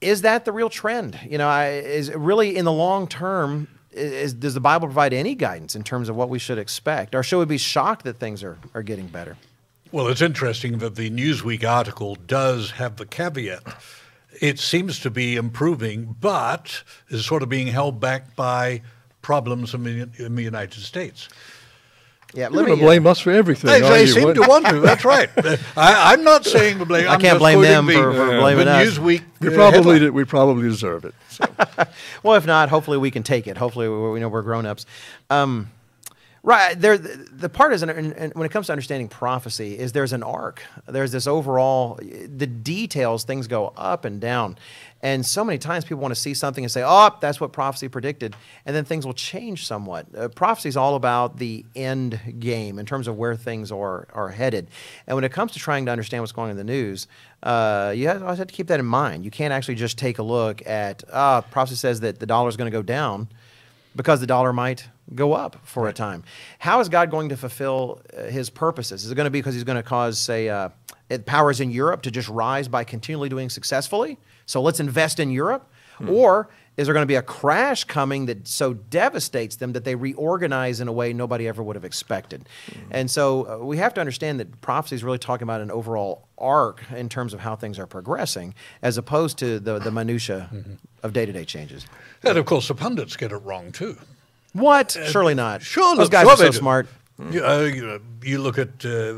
Is 0.00 0.22
that 0.22 0.44
the 0.44 0.52
real 0.52 0.70
trend? 0.70 1.18
You 1.28 1.38
know, 1.38 1.48
I, 1.48 1.70
is 1.70 2.10
it 2.10 2.18
really 2.18 2.56
in 2.56 2.64
the 2.64 2.72
long 2.72 3.08
term? 3.08 3.66
Is, 3.90 4.34
does 4.34 4.54
the 4.54 4.60
Bible 4.60 4.86
provide 4.88 5.14
any 5.14 5.34
guidance 5.34 5.74
in 5.74 5.82
terms 5.82 6.08
of 6.08 6.16
what 6.16 6.28
we 6.28 6.38
should 6.38 6.58
expect, 6.58 7.14
or 7.14 7.22
should 7.22 7.38
we 7.38 7.46
be 7.46 7.58
shocked 7.58 8.04
that 8.04 8.18
things 8.18 8.44
are, 8.44 8.58
are 8.74 8.82
getting 8.82 9.06
better? 9.06 9.36
Well, 9.90 10.08
it's 10.08 10.20
interesting 10.20 10.78
that 10.78 10.96
the 10.96 11.10
Newsweek 11.10 11.64
article 11.64 12.16
does 12.26 12.72
have 12.72 12.96
the 12.96 13.06
caveat. 13.06 13.62
It 14.40 14.58
seems 14.58 15.00
to 15.00 15.10
be 15.10 15.36
improving, 15.36 16.16
but 16.20 16.82
is 17.08 17.24
sort 17.24 17.42
of 17.42 17.48
being 17.48 17.66
held 17.68 18.00
back 18.00 18.36
by 18.36 18.82
problems 19.22 19.74
in 19.74 19.82
the, 19.84 20.08
in 20.24 20.34
the 20.34 20.42
United 20.42 20.80
States. 20.80 21.28
Yeah, 22.34 22.48
You're 22.52 22.66
going 22.66 22.78
to 22.78 22.84
blame 22.84 23.06
us 23.06 23.20
for 23.20 23.30
everything. 23.30 23.70
They, 23.70 23.80
they 23.80 24.00
you? 24.02 24.06
seem 24.08 24.24
What- 24.24 24.34
to 24.34 24.42
want 24.42 24.66
to. 24.66 24.80
That's 24.80 25.04
right. 25.04 25.30
I, 25.76 26.12
I'm 26.12 26.22
not 26.22 26.44
saying 26.44 26.78
the 26.78 26.84
blame. 26.84 27.08
I 27.08 27.14
I'm 27.14 27.20
can't 27.20 27.38
blame 27.38 27.58
quoting 27.58 27.70
them 27.72 27.86
the, 27.86 27.92
for- 27.94 28.12
for 28.12 28.26
the 28.34 28.40
blaming 28.40 28.68
us. 28.68 28.98
Newsweek. 28.98 29.22
we 29.40 29.48
uh, 29.48 29.54
probably 29.54 29.98
did, 30.00 30.10
we 30.10 30.24
probably 30.24 30.62
deserve 30.68 31.04
it. 31.04 31.14
So. 31.30 31.46
Well, 32.22 32.34
if 32.34 32.44
not, 32.44 32.68
hopefully 32.68 32.98
we 32.98 33.10
can 33.10 33.22
take 33.22 33.46
it. 33.46 33.56
Hopefully 33.56 33.88
we, 33.88 34.10
we 34.10 34.20
know 34.20 34.28
we're 34.28 34.42
grown 34.42 34.66
ups. 34.66 34.84
Um, 35.30 35.70
right 36.46 36.80
there, 36.80 36.96
the, 36.96 37.48
part 37.48 37.72
is, 37.72 37.82
and- 37.82 38.32
when 38.34 38.46
it 38.46 38.52
comes 38.52 38.66
to 38.66 38.72
understanding 38.72 39.08
prophecy, 39.08 39.76
is 39.76 39.90
there's 39.90 40.12
an 40.12 40.22
arc. 40.22 40.62
There's 40.86 41.10
this 41.10 41.26
overall, 41.26 41.98
the 42.00 42.46
details, 42.46 43.24
things 43.24 43.48
go 43.48 43.72
up 43.76 44.04
and 44.04 44.20
down. 44.20 44.56
And 45.02 45.26
so 45.26 45.44
many 45.44 45.58
times 45.58 45.84
people 45.84 46.00
want 46.00 46.14
to 46.14 46.20
see 46.20 46.34
something 46.34 46.62
and 46.62 46.70
say, 46.70 46.84
oh, 46.86 47.10
that's 47.20 47.40
what 47.40 47.52
prophecy 47.52 47.88
predicted. 47.88 48.36
And 48.64 48.76
then 48.76 48.84
things 48.84 49.04
will 49.04 49.12
change 49.12 49.66
somewhat. 49.66 50.06
Uh, 50.16 50.28
prophecy 50.28 50.68
is 50.68 50.76
all 50.76 50.94
about 50.94 51.38
the 51.38 51.66
end 51.74 52.20
game 52.38 52.78
in 52.78 52.86
terms 52.86 53.08
of 53.08 53.16
where 53.16 53.34
things 53.34 53.72
are, 53.72 54.06
are 54.14 54.28
headed. 54.28 54.68
And 55.08 55.16
when 55.16 55.24
it 55.24 55.32
comes 55.32 55.50
to 55.52 55.58
trying 55.58 55.84
to 55.86 55.92
understand 55.92 56.22
what's 56.22 56.32
going 56.32 56.46
on 56.46 56.50
in 56.52 56.56
the 56.56 56.64
news, 56.64 57.08
uh, 57.42 57.92
you 57.94 58.06
have, 58.06 58.22
always 58.22 58.38
have 58.38 58.46
to 58.46 58.54
keep 58.54 58.68
that 58.68 58.78
in 58.78 58.86
mind. 58.86 59.24
You 59.24 59.32
can't 59.32 59.52
actually 59.52 59.74
just 59.74 59.98
take 59.98 60.18
a 60.20 60.22
look 60.22 60.64
at, 60.64 61.02
ah, 61.12 61.40
prophecy 61.40 61.76
says 61.76 62.00
that 62.00 62.20
the 62.20 62.26
dollar 62.26 62.48
is 62.48 62.56
going 62.56 62.70
to 62.70 62.76
go 62.76 62.82
down 62.82 63.28
because 63.96 64.20
the 64.20 64.26
dollar 64.28 64.52
might 64.52 64.88
go 65.14 65.32
up 65.32 65.56
for 65.64 65.88
a 65.88 65.92
time. 65.92 66.24
How 66.58 66.80
is 66.80 66.88
God 66.88 67.10
going 67.10 67.28
to 67.28 67.36
fulfill 67.36 68.00
uh, 68.16 68.24
his 68.24 68.50
purposes? 68.50 69.04
Is 69.04 69.10
it 69.10 69.14
going 69.14 69.26
to 69.26 69.30
be 69.30 69.40
because 69.40 69.54
he's 69.54 69.64
going 69.64 69.76
to 69.76 69.82
cause, 69.82 70.18
say, 70.18 70.48
uh, 70.48 70.70
powers 71.26 71.60
in 71.60 71.70
Europe 71.70 72.02
to 72.02 72.10
just 72.10 72.28
rise 72.28 72.68
by 72.68 72.84
continually 72.84 73.28
doing 73.28 73.48
successfully? 73.48 74.18
So 74.46 74.60
let's 74.62 74.80
invest 74.80 75.20
in 75.20 75.30
Europe? 75.30 75.70
Or 76.08 76.50
is 76.76 76.86
there 76.86 76.92
going 76.92 77.04
to 77.04 77.06
be 77.08 77.14
a 77.14 77.22
crash 77.22 77.84
coming 77.84 78.26
that 78.26 78.46
so 78.46 78.74
devastates 78.74 79.56
them 79.56 79.72
that 79.72 79.84
they 79.84 79.94
reorganize 79.94 80.80
in 80.80 80.88
a 80.88 80.92
way 80.92 81.14
nobody 81.14 81.48
ever 81.48 81.62
would 81.62 81.74
have 81.74 81.86
expected? 81.86 82.46
And 82.90 83.10
so 83.10 83.48
uh, 83.48 83.64
we 83.64 83.78
have 83.78 83.94
to 83.94 84.00
understand 84.00 84.38
that 84.40 84.60
prophecy 84.60 84.96
is 84.96 85.02
really 85.02 85.18
talking 85.18 85.44
about 85.44 85.62
an 85.62 85.70
overall 85.70 86.28
arc 86.36 86.82
in 86.94 87.08
terms 87.08 87.32
of 87.32 87.40
how 87.40 87.56
things 87.56 87.78
are 87.78 87.86
progressing, 87.86 88.54
as 88.82 88.98
opposed 88.98 89.38
to 89.38 89.58
the, 89.58 89.78
the 89.78 89.90
minutia 89.90 90.50
of 91.02 91.14
day 91.14 91.24
to 91.24 91.32
day 91.32 91.46
changes. 91.46 91.86
And 92.22 92.36
of 92.36 92.44
course, 92.44 92.68
the 92.68 92.74
pundits 92.74 93.16
get 93.16 93.32
it 93.32 93.38
wrong 93.38 93.72
too. 93.72 93.96
What? 94.56 94.96
Surely 95.06 95.34
not. 95.34 95.62
Sure, 95.62 95.96
Those 95.96 96.08
guys 96.08 96.24
sure 96.24 96.32
are 96.32 96.36
so 96.36 96.50
do. 96.50 96.58
smart. 96.58 96.88
You, 97.30 97.44
uh, 97.44 97.60
you, 97.60 98.02
you 98.22 98.38
look 98.38 98.58
at 98.58 98.84
uh, 98.84 99.14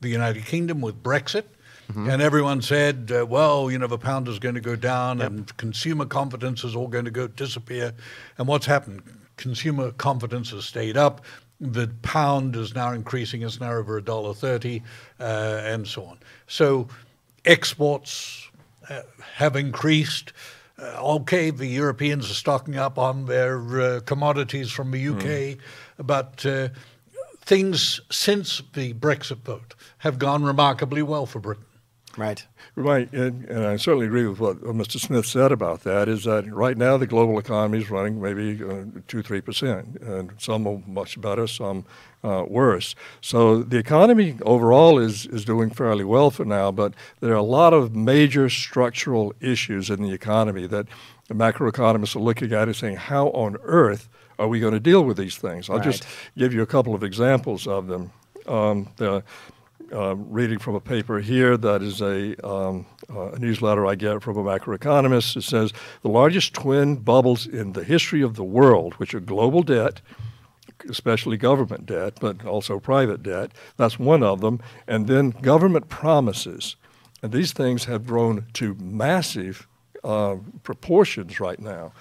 the 0.00 0.08
United 0.08 0.44
Kingdom 0.44 0.80
with 0.80 1.02
Brexit, 1.02 1.44
and 1.92 2.22
everyone 2.22 2.62
said, 2.62 3.10
uh, 3.12 3.26
well, 3.26 3.68
you 3.68 3.76
know, 3.76 3.88
the 3.88 3.98
pound 3.98 4.28
is 4.28 4.38
going 4.38 4.54
to 4.54 4.60
go 4.60 4.76
down 4.76 5.20
and 5.20 5.56
consumer 5.56 6.06
confidence 6.06 6.62
is 6.62 6.76
all 6.76 6.86
going 6.86 7.04
to 7.04 7.10
go 7.10 7.26
disappear. 7.26 7.92
And 8.38 8.46
what's 8.46 8.66
happened? 8.66 9.02
Consumer 9.36 9.90
confidence 9.92 10.50
has 10.50 10.64
stayed 10.64 10.96
up. 10.96 11.24
The 11.60 11.90
pound 12.02 12.54
is 12.54 12.76
now 12.76 12.92
increasing. 12.92 13.42
It's 13.42 13.58
now 13.60 13.72
over 13.72 13.98
a 13.98 14.02
dollar 14.02 14.34
thirty, 14.34 14.82
uh, 15.18 15.62
and 15.64 15.84
so 15.84 16.04
on. 16.04 16.18
So 16.46 16.86
exports 17.44 18.48
uh, 18.88 19.02
have 19.34 19.56
increased. 19.56 20.32
Uh, 20.80 21.14
okay, 21.16 21.50
the 21.50 21.66
Europeans 21.66 22.30
are 22.30 22.34
stocking 22.34 22.76
up 22.76 22.98
on 22.98 23.26
their 23.26 23.80
uh, 23.80 24.00
commodities 24.00 24.70
from 24.70 24.90
the 24.90 25.08
UK, 25.08 25.58
but 25.98 26.44
uh, 26.46 26.68
things 27.40 28.00
since 28.10 28.62
the 28.72 28.94
Brexit 28.94 29.38
vote 29.38 29.74
have 29.98 30.18
gone 30.18 30.42
remarkably 30.44 31.02
well 31.02 31.26
for 31.26 31.38
Britain. 31.38 31.64
Right. 32.16 32.44
Right, 32.74 33.12
and, 33.12 33.44
and 33.44 33.66
I 33.66 33.76
certainly 33.76 34.06
agree 34.06 34.26
with 34.26 34.40
what 34.40 34.60
Mr. 34.62 34.98
Smith 34.98 35.26
said 35.26 35.52
about 35.52 35.84
that. 35.84 36.08
Is 36.08 36.24
that 36.24 36.52
right 36.52 36.76
now 36.76 36.96
the 36.96 37.06
global 37.06 37.38
economy 37.38 37.78
is 37.78 37.90
running 37.90 38.20
maybe 38.20 38.62
uh, 38.62 38.84
two, 39.06 39.22
three 39.22 39.40
percent, 39.40 39.98
and 40.00 40.32
some 40.38 40.66
are 40.66 40.82
much 40.86 41.20
better, 41.20 41.46
some 41.46 41.84
uh, 42.24 42.44
worse. 42.48 42.94
So 43.20 43.62
the 43.62 43.78
economy 43.78 44.38
overall 44.42 44.98
is 44.98 45.26
is 45.26 45.44
doing 45.44 45.70
fairly 45.70 46.04
well 46.04 46.30
for 46.30 46.44
now, 46.44 46.72
but 46.72 46.94
there 47.20 47.32
are 47.32 47.36
a 47.36 47.42
lot 47.42 47.72
of 47.72 47.94
major 47.94 48.48
structural 48.48 49.32
issues 49.40 49.88
in 49.88 50.02
the 50.02 50.12
economy 50.12 50.66
that 50.66 50.86
the 51.28 51.34
macroeconomists 51.34 52.16
are 52.16 52.20
looking 52.20 52.52
at 52.52 52.66
and 52.66 52.76
saying, 52.76 52.96
how 52.96 53.28
on 53.28 53.56
earth 53.62 54.08
are 54.40 54.48
we 54.48 54.58
going 54.58 54.72
to 54.72 54.80
deal 54.80 55.04
with 55.04 55.16
these 55.16 55.36
things? 55.36 55.70
I'll 55.70 55.78
just 55.78 56.04
give 56.36 56.52
you 56.52 56.62
a 56.62 56.66
couple 56.66 56.92
of 56.94 57.04
examples 57.04 57.68
of 57.68 57.86
them. 57.86 58.10
Um, 58.48 58.88
the, 58.96 59.22
uh, 59.92 60.16
reading 60.16 60.58
from 60.58 60.74
a 60.74 60.80
paper 60.80 61.20
here 61.20 61.56
that 61.56 61.82
is 61.82 62.00
a, 62.00 62.34
um, 62.46 62.86
uh, 63.14 63.32
a 63.32 63.38
newsletter 63.38 63.86
I 63.86 63.94
get 63.94 64.22
from 64.22 64.36
a 64.36 64.42
macroeconomist. 64.42 65.36
It 65.36 65.42
says 65.42 65.72
the 66.02 66.08
largest 66.08 66.54
twin 66.54 66.96
bubbles 66.96 67.46
in 67.46 67.72
the 67.72 67.84
history 67.84 68.22
of 68.22 68.36
the 68.36 68.44
world, 68.44 68.94
which 68.94 69.14
are 69.14 69.20
global 69.20 69.62
debt, 69.62 70.00
especially 70.88 71.36
government 71.36 71.86
debt, 71.86 72.18
but 72.20 72.44
also 72.44 72.78
private 72.78 73.22
debt. 73.22 73.52
That's 73.76 73.98
one 73.98 74.22
of 74.22 74.40
them. 74.40 74.60
And 74.86 75.06
then 75.06 75.30
government 75.30 75.88
promises. 75.88 76.76
And 77.22 77.32
these 77.32 77.52
things 77.52 77.84
have 77.84 78.06
grown 78.06 78.46
to 78.54 78.74
massive 78.80 79.66
uh, 80.02 80.36
proportions 80.62 81.40
right 81.40 81.60
now. 81.60 81.92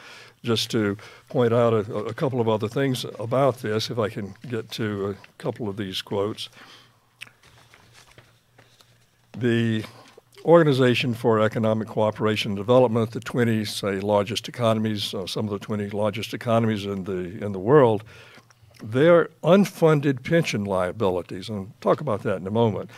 Just 0.41 0.71
to 0.71 0.95
point 1.27 1.53
out 1.53 1.73
a, 1.73 1.93
a 1.93 2.13
couple 2.13 2.39
of 2.39 2.47
other 2.47 2.69
things 2.69 3.05
about 3.19 3.57
this, 3.57 3.89
if 3.89 3.99
I 3.99 4.07
can 4.07 4.35
get 4.47 4.71
to 4.71 5.09
a 5.09 5.15
couple 5.37 5.67
of 5.67 5.75
these 5.75 6.01
quotes. 6.01 6.47
The 9.37 9.83
Organization 10.45 11.13
for 11.13 11.41
Economic 11.41 11.87
Cooperation 11.89 12.51
and 12.51 12.57
Development, 12.57 13.11
the 13.11 13.19
20 13.19 13.65
say 13.65 13.99
largest 13.99 14.47
economies, 14.47 15.13
uh, 15.13 15.27
some 15.27 15.45
of 15.45 15.51
the 15.51 15.59
20 15.59 15.89
largest 15.89 16.33
economies 16.33 16.85
in 16.85 17.03
the 17.03 17.43
in 17.43 17.51
the 17.51 17.59
world, 17.59 18.03
their 18.81 19.29
unfunded 19.43 20.23
pension 20.23 20.63
liabilities, 20.63 21.49
and 21.49 21.57
I'll 21.59 21.73
talk 21.81 21.99
about 21.99 22.23
that 22.23 22.37
in 22.37 22.47
a 22.47 22.51
moment. 22.51 22.89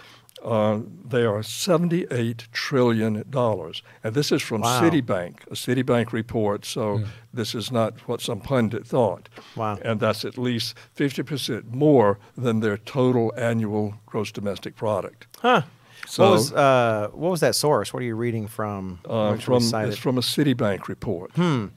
Uh, 0.44 0.80
they 1.08 1.24
are 1.24 1.44
78 1.44 2.48
trillion 2.52 3.24
dollars, 3.30 3.84
and 4.04 4.14
this 4.16 4.32
is 4.32 4.42
from 4.42 4.62
Wow. 4.62 4.82
Citibank, 4.82 5.42
a 5.48 5.56
Citibank 5.56 6.12
report. 6.12 6.66
So 6.66 7.04
this 7.34 7.54
is 7.54 7.72
not 7.72 8.08
what 8.08 8.22
some 8.22 8.40
pundit 8.40 8.86
thought. 8.88 9.30
Wow. 9.56 9.78
And 9.84 10.00
that's 10.00 10.26
at 10.26 10.38
least 10.38 10.76
50 10.94 11.24
percent 11.24 11.74
more 11.74 12.18
than 12.38 12.60
their 12.60 12.78
total 12.78 13.34
annual 13.36 13.96
gross 14.06 14.32
domestic 14.32 14.76
product. 14.76 15.26
Huh. 15.40 15.64
So- 16.12 16.24
what 16.24 16.32
was 16.34 16.52
uh, 16.52 17.10
what 17.14 17.32
was 17.32 17.40
that 17.40 17.56
source? 17.56 17.94
What 17.94 18.04
are 18.04 18.06
you 18.06 18.16
reading 18.16 18.48
from? 18.48 19.00
Uh, 19.06 19.38
from 19.38 19.64
it's 19.64 19.98
from 19.98 20.18
a 20.18 20.22
Citibank 20.22 20.90
report. 20.90 21.32
Hmm. 21.36 21.68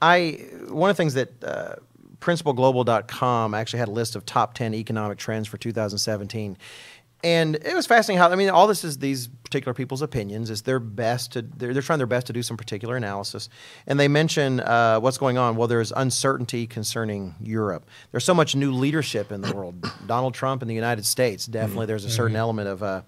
I 0.00 0.46
one 0.68 0.90
of 0.90 0.96
the 0.96 1.00
things 1.00 1.14
that 1.14 1.42
uh, 1.42 1.74
principalglobal.com 2.20 3.52
actually 3.52 3.80
had 3.80 3.88
a 3.88 3.92
list 3.92 4.14
of 4.14 4.24
top 4.24 4.54
10 4.54 4.74
economic 4.74 5.18
trends 5.18 5.48
for 5.48 5.56
2017. 5.56 6.56
And 7.22 7.56
it 7.56 7.74
was 7.74 7.86
fascinating 7.86 8.18
how 8.18 8.30
I 8.30 8.36
mean 8.36 8.48
all 8.48 8.68
this 8.68 8.84
is 8.84 8.98
these 8.98 9.26
particular 9.26 9.74
people's 9.74 10.02
opinions. 10.02 10.50
It's 10.50 10.60
their 10.60 10.78
best 10.78 11.32
to 11.32 11.42
they're, 11.42 11.72
they're 11.72 11.82
trying 11.82 11.98
their 11.98 12.06
best 12.06 12.28
to 12.28 12.32
do 12.32 12.42
some 12.44 12.56
particular 12.56 12.96
analysis, 12.96 13.48
and 13.88 13.98
they 13.98 14.08
mention 14.08 14.60
uh, 14.60 15.00
what's 15.00 15.18
going 15.18 15.36
on. 15.36 15.56
Well, 15.56 15.68
there's 15.68 15.92
uncertainty 15.92 16.66
concerning 16.66 17.34
Europe. 17.40 17.86
There's 18.12 18.24
so 18.24 18.34
much 18.34 18.54
new 18.54 18.72
leadership 18.72 19.32
in 19.32 19.42
the 19.42 19.52
world. 19.52 19.84
Donald 20.06 20.32
Trump 20.32 20.62
in 20.62 20.68
the 20.68 20.74
United 20.74 21.04
States 21.04 21.44
definitely 21.44 21.86
there's 21.86 22.04
a 22.06 22.10
certain 22.10 22.36
element 22.36 22.68
of 22.68 22.82
uh, 22.82 23.02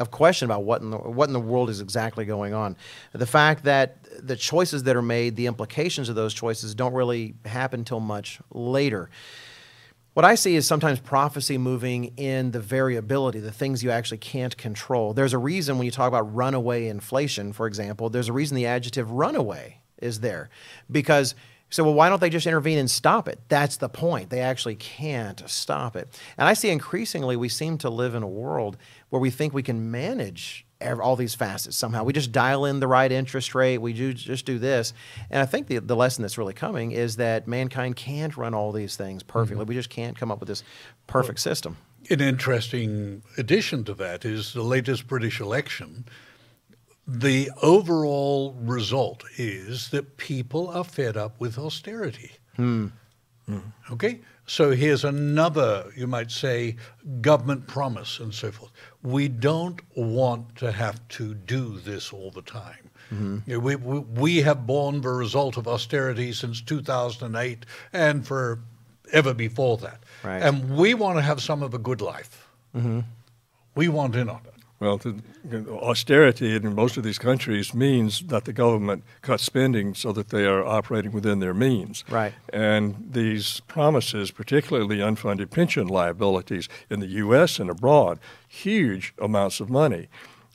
of 0.00 0.10
question 0.10 0.46
about 0.46 0.64
what 0.64 0.82
in 0.82 0.90
the 0.90 0.98
what 0.98 1.28
in 1.28 1.32
the 1.32 1.40
world 1.40 1.70
is 1.70 1.80
exactly 1.80 2.24
going 2.24 2.52
on. 2.52 2.76
The 3.12 3.26
fact 3.26 3.64
that 3.64 3.98
the 4.20 4.36
choices 4.36 4.82
that 4.84 4.96
are 4.96 5.02
made, 5.02 5.36
the 5.36 5.46
implications 5.46 6.08
of 6.08 6.16
those 6.16 6.34
choices, 6.34 6.74
don't 6.74 6.94
really 6.94 7.34
happen 7.44 7.84
till 7.84 8.00
much 8.00 8.40
later. 8.52 9.08
what 10.14 10.24
I 10.24 10.36
see 10.36 10.54
is 10.54 10.66
sometimes 10.66 11.00
prophecy 11.00 11.58
moving 11.58 12.12
in 12.16 12.52
the 12.52 12.60
variability, 12.60 13.40
the 13.40 13.50
things 13.50 13.82
you 13.82 13.90
actually 13.90 14.18
can't 14.18 14.56
control. 14.56 15.12
There's 15.12 15.32
a 15.32 15.38
reason 15.38 15.76
when 15.76 15.84
you 15.84 15.90
talk 15.90 16.06
about 16.06 16.32
runaway 16.32 16.86
inflation, 16.86 17.52
for 17.52 17.66
example, 17.66 18.08
there's 18.08 18.28
a 18.28 18.32
reason 18.32 18.54
the 18.54 18.66
adjective 18.66 19.10
runaway 19.10 19.80
is 20.00 20.20
there. 20.20 20.50
Because, 20.90 21.34
so 21.74 21.82
well, 21.82 21.94
why 21.94 22.08
don't 22.08 22.20
they 22.20 22.30
just 22.30 22.46
intervene 22.46 22.78
and 22.78 22.88
stop 22.88 23.26
it? 23.26 23.40
That's 23.48 23.78
the 23.78 23.88
point. 23.88 24.30
They 24.30 24.38
actually 24.38 24.76
can't 24.76 25.42
stop 25.50 25.96
it. 25.96 26.08
And 26.38 26.46
I 26.46 26.54
see 26.54 26.70
increasingly 26.70 27.34
we 27.34 27.48
seem 27.48 27.78
to 27.78 27.90
live 27.90 28.14
in 28.14 28.22
a 28.22 28.28
world 28.28 28.76
where 29.08 29.18
we 29.18 29.28
think 29.28 29.52
we 29.52 29.64
can 29.64 29.90
manage 29.90 30.64
all 30.80 31.16
these 31.16 31.34
facets 31.34 31.76
somehow. 31.76 32.04
We 32.04 32.12
just 32.12 32.30
dial 32.30 32.64
in 32.64 32.78
the 32.78 32.86
right 32.86 33.10
interest 33.10 33.56
rate. 33.56 33.78
We 33.78 33.92
do 33.92 34.12
just 34.14 34.46
do 34.46 34.60
this, 34.60 34.92
and 35.30 35.42
I 35.42 35.46
think 35.46 35.66
the 35.66 35.80
the 35.80 35.96
lesson 35.96 36.22
that's 36.22 36.38
really 36.38 36.54
coming 36.54 36.92
is 36.92 37.16
that 37.16 37.48
mankind 37.48 37.96
can't 37.96 38.36
run 38.36 38.54
all 38.54 38.70
these 38.70 38.94
things 38.94 39.24
perfectly. 39.24 39.62
Mm-hmm. 39.62 39.70
We 39.70 39.74
just 39.74 39.90
can't 39.90 40.16
come 40.16 40.30
up 40.30 40.38
with 40.38 40.48
this 40.48 40.62
perfect 41.08 41.38
well, 41.38 41.54
system. 41.54 41.76
An 42.08 42.20
interesting 42.20 43.24
addition 43.36 43.82
to 43.84 43.94
that 43.94 44.24
is 44.24 44.52
the 44.52 44.62
latest 44.62 45.08
British 45.08 45.40
election. 45.40 46.04
The 47.06 47.50
overall 47.62 48.54
result 48.60 49.24
is 49.36 49.90
that 49.90 50.16
people 50.16 50.68
are 50.68 50.84
fed 50.84 51.16
up 51.16 51.38
with 51.38 51.58
austerity. 51.58 52.32
Hmm. 52.56 52.88
Mm. 53.48 53.62
Okay? 53.92 54.20
So 54.46 54.72
here's 54.72 55.04
another, 55.04 55.90
you 55.96 56.06
might 56.06 56.30
say, 56.30 56.76
government 57.20 57.66
promise 57.66 58.20
and 58.20 58.32
so 58.32 58.50
forth. 58.50 58.70
We 59.02 59.28
don't 59.28 59.80
want 59.94 60.56
to 60.56 60.72
have 60.72 61.06
to 61.08 61.34
do 61.34 61.78
this 61.78 62.12
all 62.12 62.30
the 62.30 62.42
time. 62.42 62.90
Mm-hmm. 63.12 63.38
You 63.46 63.54
know, 63.54 63.60
we, 63.60 63.76
we, 63.76 63.98
we, 63.98 64.42
have 64.42 64.66
borne 64.66 65.00
the 65.00 65.10
result 65.10 65.56
of 65.56 65.68
austerity 65.68 66.32
since 66.32 66.60
2008 66.62 67.66
and 67.92 68.26
for 68.26 68.60
ever 69.12 69.34
before 69.34 69.76
that. 69.78 70.02
Right. 70.22 70.42
And 70.42 70.76
we 70.76 70.94
want 70.94 71.18
to 71.18 71.22
have 71.22 71.42
some 71.42 71.62
of 71.62 71.74
a 71.74 71.78
good 71.78 72.00
life. 72.00 72.48
Mm-hmm. 72.74 73.00
We 73.74 73.88
want 73.88 74.16
in 74.16 74.28
on 74.28 74.40
it. 74.46 74.53
Well, 74.80 75.00
austerity 75.68 76.56
in 76.56 76.74
most 76.74 76.96
of 76.96 77.04
these 77.04 77.18
countries 77.18 77.72
means 77.72 78.22
that 78.26 78.44
the 78.44 78.52
government 78.52 79.04
cuts 79.22 79.44
spending 79.44 79.94
so 79.94 80.12
that 80.12 80.30
they 80.30 80.46
are 80.46 80.64
operating 80.64 81.12
within 81.12 81.38
their 81.38 81.54
means. 81.54 82.04
Right. 82.10 82.34
And 82.52 83.08
these 83.12 83.60
promises, 83.60 84.30
particularly 84.30 84.98
unfunded 84.98 85.50
pension 85.50 85.86
liabilities 85.86 86.68
in 86.90 87.00
the 87.00 87.06
U.S. 87.06 87.58
and 87.60 87.70
abroad, 87.70 88.18
huge 88.48 89.14
amounts 89.18 89.60
of 89.60 89.70
money. 89.70 90.08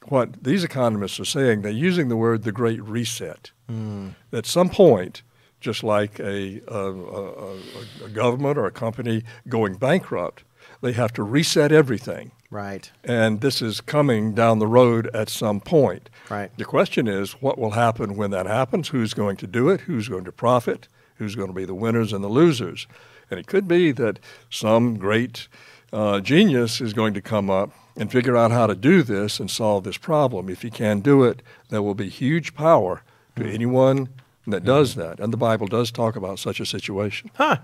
What 0.10 0.44
these 0.44 0.64
economists 0.64 1.20
are 1.20 1.26
saying, 1.26 1.62
they're 1.62 1.72
using 1.72 2.10
the 2.10 2.18
word 2.18 2.44
the 2.44 2.52
Great 2.52 2.84
Reset. 2.84 3.52
Mm. 3.72 4.16
At 4.34 4.46
some 4.46 4.70
point, 4.70 5.22
just 5.62 5.84
like 5.84 6.20
a, 6.20 6.62
a, 6.68 6.92
a, 6.92 7.58
a 8.06 8.10
government 8.10 8.58
or 8.58 8.66
a 8.66 8.72
company 8.72 9.24
going 9.48 9.76
bankrupt, 9.76 10.44
they 10.82 10.92
have 10.94 11.14
to 11.14 11.24
reset 11.24 11.72
everything 11.72 12.32
Right. 12.52 12.92
And 13.04 13.42
this 13.42 13.62
is 13.62 13.80
coming 13.80 14.34
down 14.34 14.58
the 14.58 14.68
road 14.68 15.10
at 15.14 15.30
some 15.30 15.60
point. 15.60 16.10
Right. 16.30 16.52
The 16.58 16.66
question 16.66 17.08
is 17.08 17.34
what 17.42 17.60
will 17.60 17.72
happen 17.72 18.16
when 18.16 18.32
that 18.32 18.48
happens? 18.48 18.90
Who's 18.90 19.14
going 19.14 19.38
to 19.38 19.48
do 19.48 19.70
it? 19.70 19.82
Who's 19.82 20.10
going 20.10 20.26
to 20.26 20.32
profit? 20.32 20.88
Who's 21.16 21.36
going 21.36 21.50
to 21.50 21.54
be 21.54 21.66
the 21.66 21.76
winners 21.76 22.12
and 22.12 22.24
the 22.24 22.30
losers? 22.30 22.88
And 23.30 23.40
it 23.40 23.46
could 23.46 23.68
be 23.68 23.92
that 23.92 24.20
some 24.50 24.98
great 24.98 25.48
uh, 25.94 26.22
genius 26.22 26.82
is 26.82 26.94
going 26.94 27.14
to 27.14 27.22
come 27.22 27.50
up 27.50 27.72
and 27.96 28.12
figure 28.12 28.38
out 28.38 28.52
how 28.52 28.66
to 28.66 28.76
do 28.76 29.04
this 29.04 29.40
and 29.40 29.52
solve 29.52 29.84
this 29.84 29.98
problem. 29.98 30.50
If 30.50 30.62
he 30.62 30.72
can 30.72 31.02
do 31.02 31.24
it, 31.24 31.44
there 31.70 31.84
will 31.84 31.96
be 31.96 32.10
huge 32.10 32.56
power 32.56 33.04
to 33.36 33.44
mm. 33.44 33.54
anyone 33.54 34.10
that 34.54 34.64
does 34.64 34.96
that. 34.96 35.20
And 35.20 35.32
the 35.32 35.38
Bible 35.38 35.68
does 35.68 35.92
talk 35.92 36.16
about 36.16 36.40
such 36.40 36.60
a 36.60 36.66
situation. 36.66 37.32
Huh. 37.36 37.58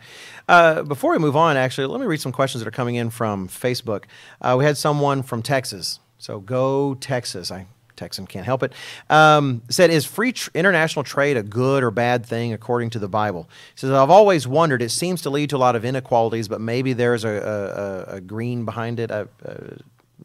Uh, 0.47 0.83
before 0.83 1.11
we 1.11 1.19
move 1.19 1.35
on, 1.35 1.57
actually, 1.57 1.87
let 1.87 1.99
me 1.99 2.07
read 2.07 2.21
some 2.21 2.31
questions 2.31 2.63
that 2.63 2.67
are 2.67 2.71
coming 2.71 2.95
in 2.95 3.09
from 3.09 3.47
Facebook. 3.47 4.03
Uh, 4.41 4.55
we 4.57 4.65
had 4.65 4.77
someone 4.77 5.23
from 5.23 5.41
Texas. 5.41 5.99
So 6.17 6.39
go 6.39 6.95
Texas. 6.95 7.51
I 7.51 7.67
Texan 7.95 8.27
can't 8.27 8.45
help 8.45 8.63
it. 8.63 8.73
Um, 9.09 9.61
said, 9.69 9.89
is 9.89 10.05
free 10.05 10.33
tr- 10.33 10.49
international 10.53 11.03
trade 11.03 11.37
a 11.37 11.43
good 11.43 11.83
or 11.83 11.91
bad 11.91 12.25
thing 12.25 12.53
according 12.53 12.89
to 12.91 12.99
the 12.99 13.07
Bible? 13.07 13.49
He 13.73 13.79
says, 13.79 13.91
I've 13.91 14.09
always 14.09 14.47
wondered. 14.47 14.81
It 14.81 14.89
seems 14.89 15.21
to 15.23 15.29
lead 15.29 15.49
to 15.51 15.57
a 15.57 15.59
lot 15.59 15.75
of 15.75 15.85
inequalities, 15.85 16.47
but 16.47 16.61
maybe 16.61 16.93
there's 16.93 17.23
a, 17.23 18.05
a, 18.09 18.15
a 18.15 18.21
green 18.21 18.65
behind 18.65 18.99
it. 18.99 19.11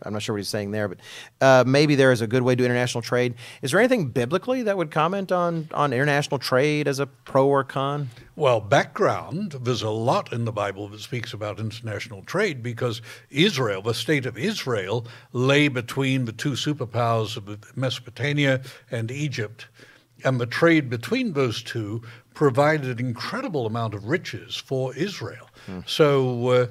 I'm 0.03 0.13
not 0.13 0.23
sure 0.23 0.35
what 0.35 0.39
he's 0.39 0.49
saying 0.49 0.71
there, 0.71 0.89
but 0.89 0.99
uh, 1.41 1.65
maybe 1.67 1.95
there 1.95 2.13
is 2.13 2.21
a 2.21 2.27
good 2.27 2.43
way 2.43 2.55
to 2.55 2.57
do 2.57 2.65
international 2.65 3.03
trade. 3.03 3.35
Is 3.63 3.71
there 3.71 3.81
anything 3.81 4.09
biblically 4.09 4.63
that 4.63 4.77
would 4.77 4.91
comment 4.91 5.33
on, 5.33 5.69
on 5.73 5.93
international 5.93 6.39
trade 6.39 6.89
as 6.89 6.99
a 6.99 7.07
pro 7.07 7.47
or 7.47 7.65
con? 7.65 8.11
Well, 8.37 8.61
background, 8.61 9.57
there's 9.61 9.83
a 9.83 9.91
lot 9.91 10.33
in 10.33 10.45
the 10.45 10.53
Bible 10.53 10.89
that 10.89 11.01
speaks 11.01 11.33
about 11.33 11.61
international 11.61 12.23
trade 12.23 12.63
because 12.63 13.03
Israel, 13.31 13.83
the 13.83 13.95
state 13.95 14.27
of 14.27 14.39
Israel, 14.39 15.07
lay 15.33 15.69
between 15.69 16.25
the 16.25 16.33
two 16.33 16.53
superpowers 16.53 17.37
of 17.37 17.77
Mesopotamia 17.77 18.63
and 18.91 19.11
Egypt. 19.11 19.67
And 20.25 20.41
the 20.41 20.47
trade 20.47 20.91
between 20.91 21.33
those 21.33 21.63
two 21.63 22.03
provided 22.35 23.01
an 23.01 23.07
incredible 23.07 23.67
amount 23.67 23.95
of 23.95 24.07
riches 24.07 24.57
for 24.57 24.95
Israel. 24.95 25.49
Hmm. 25.67 25.81
So, 25.87 26.49
uh, 26.49 26.67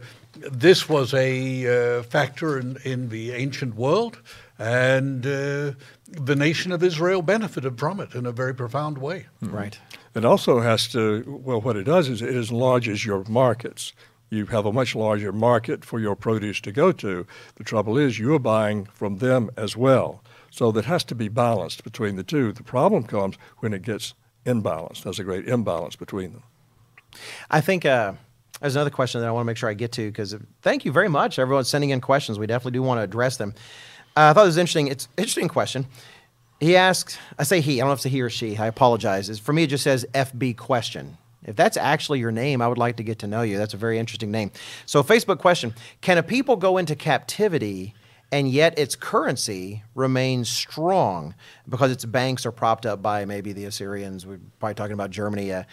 this 0.52 0.88
was 0.90 1.14
a 1.14 2.00
uh, 2.00 2.04
factor 2.04 2.60
in, 2.60 2.78
in 2.84 3.10
the 3.10 3.32
ancient 3.32 3.76
world, 3.76 4.22
and 4.58 5.26
uh, 5.26 5.74
the 6.08 6.36
nation 6.36 6.72
of 6.72 6.84
Israel 6.84 7.22
benefited 7.22 7.80
from 7.80 8.00
it 8.00 8.14
in 8.14 8.26
a 8.26 8.32
very 8.32 8.54
profound 8.54 8.98
way. 8.98 9.28
Mm-hmm. 9.42 9.56
Right. 9.56 9.80
It 10.16 10.26
also 10.26 10.60
has 10.60 10.88
to, 10.90 11.24
well, 11.44 11.62
what 11.62 11.78
it 11.78 11.84
does 11.84 12.10
is 12.10 12.22
it 12.22 12.36
enlarges 12.36 13.06
your 13.06 13.24
markets. 13.30 13.94
You 14.30 14.46
have 14.48 14.66
a 14.66 14.74
much 14.74 14.96
larger 14.96 15.32
market 15.32 15.86
for 15.86 16.00
your 16.00 16.16
produce 16.16 16.62
to 16.62 16.72
go 16.72 16.92
to. 16.92 17.26
The 17.56 17.64
trouble 17.64 17.98
is, 17.98 18.20
you're 18.20 18.40
buying 18.40 18.86
from 18.86 19.18
them 19.18 19.50
as 19.58 19.76
well. 19.76 20.24
So 20.52 20.72
that 20.72 20.86
has 20.86 21.04
to 21.06 21.16
be 21.16 21.28
balanced 21.30 21.84
between 21.84 22.16
the 22.16 22.24
two. 22.24 22.52
The 22.52 22.64
problem 22.64 23.04
comes 23.04 23.38
when 23.60 23.74
it 23.74 23.84
gets 23.84 24.14
imbalanced. 24.46 25.04
There's 25.04 25.20
a 25.20 25.24
great 25.24 25.48
imbalance 25.48 25.96
between 25.96 26.34
them. 26.34 26.44
I 27.50 27.62
think. 27.62 27.86
Uh 27.86 28.14
there's 28.60 28.76
another 28.76 28.90
question 28.90 29.22
that 29.22 29.28
I 29.28 29.32
want 29.32 29.44
to 29.44 29.48
make 29.48 29.58
sure 29.58 29.70
I 29.70 29.74
get 29.74 29.92
to 29.94 30.08
because 30.08 30.36
thank 30.62 30.86
you 30.86 30.92
very 30.92 31.08
much, 31.08 31.40
everyone 31.40 31.64
sending 31.64 31.92
in 31.92 32.02
questions. 32.02 32.38
We 32.38 32.48
definitely 32.48 32.74
do 32.74 32.84
want 32.84 33.00
to 33.00 33.04
address 33.04 33.38
them. 33.38 33.54
Uh, 34.16 34.30
I 34.30 34.34
thought 34.34 34.44
it 34.44 34.48
was 34.48 34.58
interesting. 34.58 34.88
It's 34.88 35.08
interesting 35.18 35.48
question. 35.48 35.88
He 36.60 36.76
asks, 36.76 37.18
I 37.38 37.44
say 37.44 37.62
he, 37.62 37.80
I 37.80 37.84
don't 37.84 37.90
know 37.90 37.94
if 37.94 38.00
it's 38.00 38.06
a 38.06 38.10
he 38.10 38.22
or 38.22 38.30
she. 38.30 38.58
I 38.58 38.68
apologize. 38.68 39.40
For 39.40 39.54
me, 39.54 39.64
it 39.64 39.68
just 39.68 39.84
says 39.84 40.06
FB 40.14 40.58
question. 40.58 41.18
If 41.46 41.56
that's 41.56 41.78
actually 41.78 42.20
your 42.20 42.32
name, 42.32 42.62
I 42.62 42.68
would 42.68 42.78
like 42.78 42.98
to 42.98 43.04
get 43.04 43.20
to 43.20 43.28
know 43.28 43.44
you. 43.44 43.58
That's 43.58 43.74
a 43.74 43.78
very 43.78 43.98
interesting 43.98 44.30
name. 44.30 44.52
So, 44.86 45.04
Facebook 45.04 45.40
question 45.40 45.74
Can 46.02 46.18
a 46.18 46.24
people 46.24 46.58
go 46.58 46.78
into 46.78 46.96
captivity 46.96 47.94
and 48.32 48.50
yet 48.50 48.78
its 48.78 48.96
currency 48.96 49.84
remains 49.96 50.50
strong 50.50 51.34
because 51.68 51.92
its 51.92 52.06
banks 52.06 52.46
are 52.46 52.52
propped 52.52 52.86
up 52.86 53.02
by 53.02 53.24
maybe 53.24 53.54
the 53.54 53.66
Assyrians? 53.66 54.26
We're 54.26 54.40
probably 54.60 54.76
talking 54.76 54.94
about 54.94 55.12
Germany. 55.12 55.54
Uh, 55.54 55.64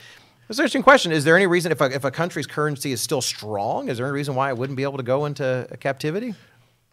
that's 0.46 0.58
an 0.58 0.64
interesting 0.64 0.82
question. 0.82 1.12
Is 1.12 1.24
there 1.24 1.36
any 1.36 1.46
reason, 1.46 1.72
if 1.72 1.80
a, 1.80 1.86
if 1.86 2.04
a 2.04 2.10
country's 2.10 2.46
currency 2.46 2.92
is 2.92 3.00
still 3.00 3.22
strong, 3.22 3.88
is 3.88 3.98
there 3.98 4.06
any 4.06 4.14
reason 4.14 4.34
why 4.34 4.50
it 4.50 4.58
wouldn't 4.58 4.76
be 4.76 4.84
able 4.84 4.96
to 4.96 5.02
go 5.02 5.24
into 5.24 5.66
captivity? 5.80 6.34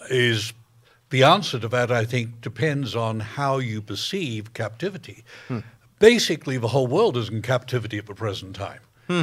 Is 0.09 0.53
the 1.13 1.23
answer 1.23 1.59
to 1.59 1.67
that, 1.67 1.91
I 1.91 2.05
think, 2.05 2.41
depends 2.41 2.95
on 2.95 3.19
how 3.19 3.59
you 3.59 3.83
perceive 3.83 4.53
captivity. 4.55 5.23
Hmm. 5.47 5.59
Basically, 5.99 6.57
the 6.57 6.69
whole 6.69 6.87
world 6.87 7.15
is 7.17 7.29
in 7.29 7.43
captivity 7.43 7.99
at 7.99 8.07
the 8.07 8.15
present 8.15 8.55
time. 8.55 8.79
Hmm. 9.05 9.21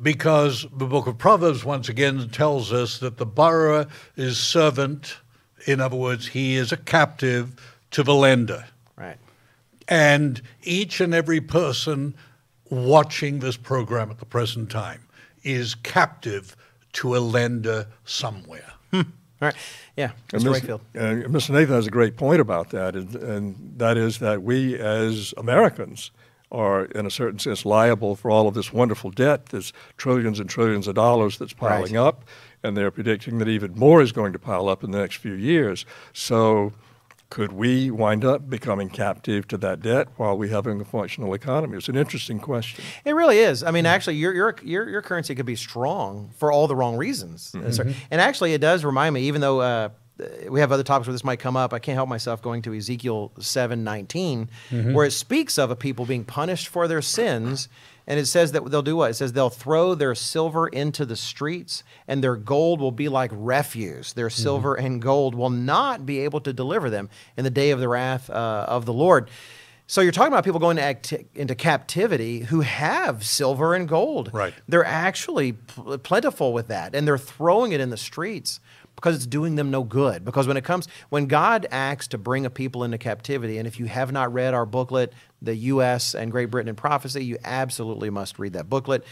Because 0.00 0.64
the 0.72 0.86
book 0.86 1.08
of 1.08 1.18
Proverbs, 1.18 1.64
once 1.64 1.88
again, 1.88 2.28
tells 2.28 2.72
us 2.72 2.98
that 2.98 3.18
the 3.18 3.26
borrower 3.26 3.88
is 4.16 4.38
servant. 4.38 5.16
In 5.66 5.80
other 5.80 5.96
words, 5.96 6.28
he 6.28 6.54
is 6.54 6.70
a 6.70 6.76
captive 6.76 7.56
to 7.90 8.04
the 8.04 8.14
lender. 8.14 8.66
Right. 8.96 9.18
And 9.88 10.40
each 10.62 11.00
and 11.00 11.12
every 11.12 11.40
person 11.40 12.14
watching 12.72 13.40
this 13.40 13.56
program 13.56 14.10
at 14.10 14.18
the 14.18 14.24
present 14.24 14.70
time 14.70 15.06
is 15.42 15.74
captive 15.74 16.56
to 16.94 17.14
a 17.14 17.18
lender 17.18 17.86
somewhere. 18.04 18.72
Hmm. 18.90 19.00
All 19.40 19.48
right. 19.48 19.54
Yeah, 19.96 20.12
Mr. 20.28 20.52
Wakefield. 20.52 20.80
Uh, 20.96 21.28
Mr. 21.28 21.50
Nathan 21.50 21.74
has 21.74 21.86
a 21.86 21.90
great 21.90 22.16
point 22.16 22.40
about 22.40 22.70
that, 22.70 22.96
and, 22.96 23.14
and 23.16 23.74
that 23.76 23.98
is 23.98 24.20
that 24.20 24.42
we 24.42 24.78
as 24.78 25.34
Americans 25.36 26.12
are, 26.50 26.86
in 26.86 27.04
a 27.04 27.10
certain 27.10 27.38
sense, 27.38 27.66
liable 27.66 28.16
for 28.16 28.30
all 28.30 28.48
of 28.48 28.54
this 28.54 28.72
wonderful 28.72 29.10
debt. 29.10 29.46
There's 29.46 29.72
trillions 29.98 30.40
and 30.40 30.48
trillions 30.48 30.88
of 30.88 30.94
dollars 30.94 31.36
that's 31.38 31.52
piling 31.52 31.94
right. 31.94 32.00
up, 32.00 32.24
and 32.62 32.74
they're 32.74 32.90
predicting 32.90 33.38
that 33.38 33.48
even 33.48 33.74
more 33.74 34.00
is 34.00 34.12
going 34.12 34.32
to 34.32 34.38
pile 34.38 34.68
up 34.68 34.82
in 34.82 34.92
the 34.92 34.98
next 34.98 35.16
few 35.16 35.34
years. 35.34 35.84
So 36.14 36.72
could 37.32 37.50
we 37.50 37.90
wind 37.90 38.26
up 38.26 38.50
becoming 38.50 38.90
captive 38.90 39.48
to 39.48 39.56
that 39.56 39.80
debt 39.80 40.06
while 40.18 40.36
we 40.36 40.50
having 40.50 40.78
a 40.82 40.84
functional 40.84 41.32
economy? 41.32 41.78
It's 41.78 41.88
an 41.88 41.96
interesting 41.96 42.38
question. 42.38 42.84
It 43.06 43.14
really 43.14 43.38
is. 43.38 43.62
I 43.62 43.70
mean, 43.70 43.86
actually, 43.86 44.16
your 44.16 44.34
your 44.34 44.54
your, 44.62 44.86
your 44.86 45.00
currency 45.00 45.34
could 45.34 45.46
be 45.46 45.56
strong 45.56 46.30
for 46.36 46.52
all 46.52 46.68
the 46.68 46.76
wrong 46.76 46.98
reasons, 46.98 47.52
mm-hmm. 47.52 47.90
and 48.10 48.20
actually, 48.20 48.52
it 48.52 48.60
does 48.60 48.84
remind 48.84 49.14
me. 49.14 49.22
Even 49.22 49.40
though 49.40 49.62
uh, 49.62 49.88
we 50.48 50.60
have 50.60 50.72
other 50.72 50.82
topics 50.82 51.06
where 51.06 51.12
this 51.12 51.24
might 51.24 51.40
come 51.40 51.56
up. 51.56 51.72
I 51.72 51.78
can't 51.78 51.96
help 51.96 52.08
myself 52.08 52.42
going 52.42 52.62
to 52.62 52.74
Ezekiel 52.74 53.32
seven 53.40 53.84
nineteen, 53.84 54.48
where 54.70 55.06
it 55.06 55.12
speaks 55.12 55.58
of 55.58 55.70
a 55.70 55.76
people 55.76 56.06
being 56.06 56.24
punished 56.24 56.68
for 56.68 56.88
their 56.88 57.02
sins. 57.02 57.68
And 58.04 58.18
it 58.18 58.26
says 58.26 58.50
that 58.50 58.68
they'll 58.68 58.82
do 58.82 58.96
what? 58.96 59.12
It 59.12 59.14
says 59.14 59.32
they'll 59.32 59.48
throw 59.48 59.94
their 59.94 60.16
silver 60.16 60.66
into 60.66 61.06
the 61.06 61.14
streets, 61.14 61.84
and 62.08 62.22
their 62.22 62.34
gold 62.34 62.80
will 62.80 62.90
be 62.90 63.08
like 63.08 63.30
refuse. 63.32 64.12
Their 64.14 64.28
silver 64.28 64.74
and 64.74 65.00
gold 65.00 65.36
will 65.36 65.50
not 65.50 66.04
be 66.04 66.18
able 66.18 66.40
to 66.40 66.52
deliver 66.52 66.90
them 66.90 67.10
in 67.36 67.44
the 67.44 67.50
day 67.50 67.70
of 67.70 67.78
the 67.78 67.86
wrath 67.86 68.28
uh, 68.28 68.66
of 68.66 68.86
the 68.86 68.92
Lord. 68.92 69.30
So 69.86 70.00
you're 70.00 70.10
talking 70.10 70.32
about 70.32 70.42
people 70.42 70.58
going 70.58 70.78
acti- 70.80 71.26
into 71.34 71.54
captivity 71.54 72.40
who 72.40 72.62
have 72.62 73.24
silver 73.24 73.72
and 73.72 73.88
gold. 73.88 74.30
Right. 74.32 74.54
They're 74.66 74.84
actually 74.84 75.52
pl- 75.52 75.98
plentiful 75.98 76.52
with 76.52 76.68
that, 76.68 76.96
and 76.96 77.06
they're 77.06 77.18
throwing 77.18 77.70
it 77.70 77.80
in 77.80 77.90
the 77.90 77.96
streets 77.96 78.58
because 79.02 79.16
it's 79.16 79.26
doing 79.26 79.56
them 79.56 79.72
no 79.72 79.82
good. 79.82 80.24
Because 80.24 80.46
when 80.46 80.56
it 80.56 80.62
comes, 80.62 80.86
when 81.08 81.26
God 81.26 81.66
acts 81.72 82.06
to 82.08 82.18
bring 82.18 82.46
a 82.46 82.50
people 82.50 82.84
into 82.84 82.98
captivity, 82.98 83.58
and 83.58 83.66
if 83.66 83.80
you 83.80 83.86
have 83.86 84.12
not 84.12 84.32
read 84.32 84.54
our 84.54 84.64
booklet, 84.64 85.12
The 85.42 85.56
U.S. 85.56 86.14
and 86.14 86.30
Great 86.30 86.46
Britain 86.46 86.68
in 86.68 86.76
Prophecy, 86.76 87.24
you 87.24 87.36
absolutely 87.42 88.10
must 88.10 88.38
read 88.38 88.52
that 88.52 88.70
booklet. 88.70 89.04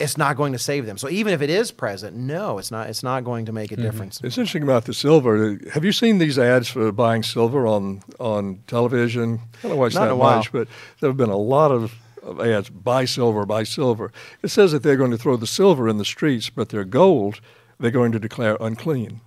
It's 0.00 0.18
not 0.18 0.36
going 0.36 0.52
to 0.54 0.58
save 0.58 0.86
them. 0.86 0.98
So 0.98 1.08
even 1.08 1.32
if 1.32 1.40
it 1.40 1.48
is 1.48 1.70
present, 1.70 2.16
no, 2.16 2.58
it's 2.58 2.72
not. 2.72 2.90
It's 2.90 3.04
not 3.04 3.22
going 3.22 3.46
to 3.46 3.52
make 3.52 3.70
a 3.70 3.76
mm-hmm. 3.76 3.84
difference. 3.84 4.20
It's 4.24 4.36
interesting 4.36 4.64
about 4.64 4.86
the 4.86 4.92
silver. 4.92 5.56
Have 5.72 5.84
you 5.84 5.92
seen 5.92 6.18
these 6.18 6.36
ads 6.36 6.68
for 6.68 6.90
buying 6.90 7.22
silver 7.22 7.66
on 7.66 8.02
on 8.18 8.62
television? 8.66 9.40
I 9.62 9.68
don't 9.68 9.78
watch 9.78 9.94
Not 9.94 10.08
that 10.08 10.16
much, 10.16 10.50
but 10.52 10.66
there 11.00 11.08
have 11.08 11.16
been 11.16 11.30
a 11.30 11.36
lot 11.36 11.70
of, 11.70 11.94
of 12.22 12.40
ads. 12.40 12.68
Buy 12.68 13.04
silver, 13.04 13.46
buy 13.46 13.62
silver. 13.62 14.12
It 14.42 14.48
says 14.48 14.72
that 14.72 14.82
they're 14.82 14.96
going 14.96 15.12
to 15.12 15.18
throw 15.18 15.36
the 15.36 15.46
silver 15.46 15.88
in 15.88 15.96
the 15.96 16.04
streets, 16.04 16.50
but 16.50 16.70
their 16.70 16.84
gold 16.84 17.40
they're 17.78 17.90
going 17.90 18.12
to 18.12 18.18
declare 18.18 18.56
unclean. 18.60 19.20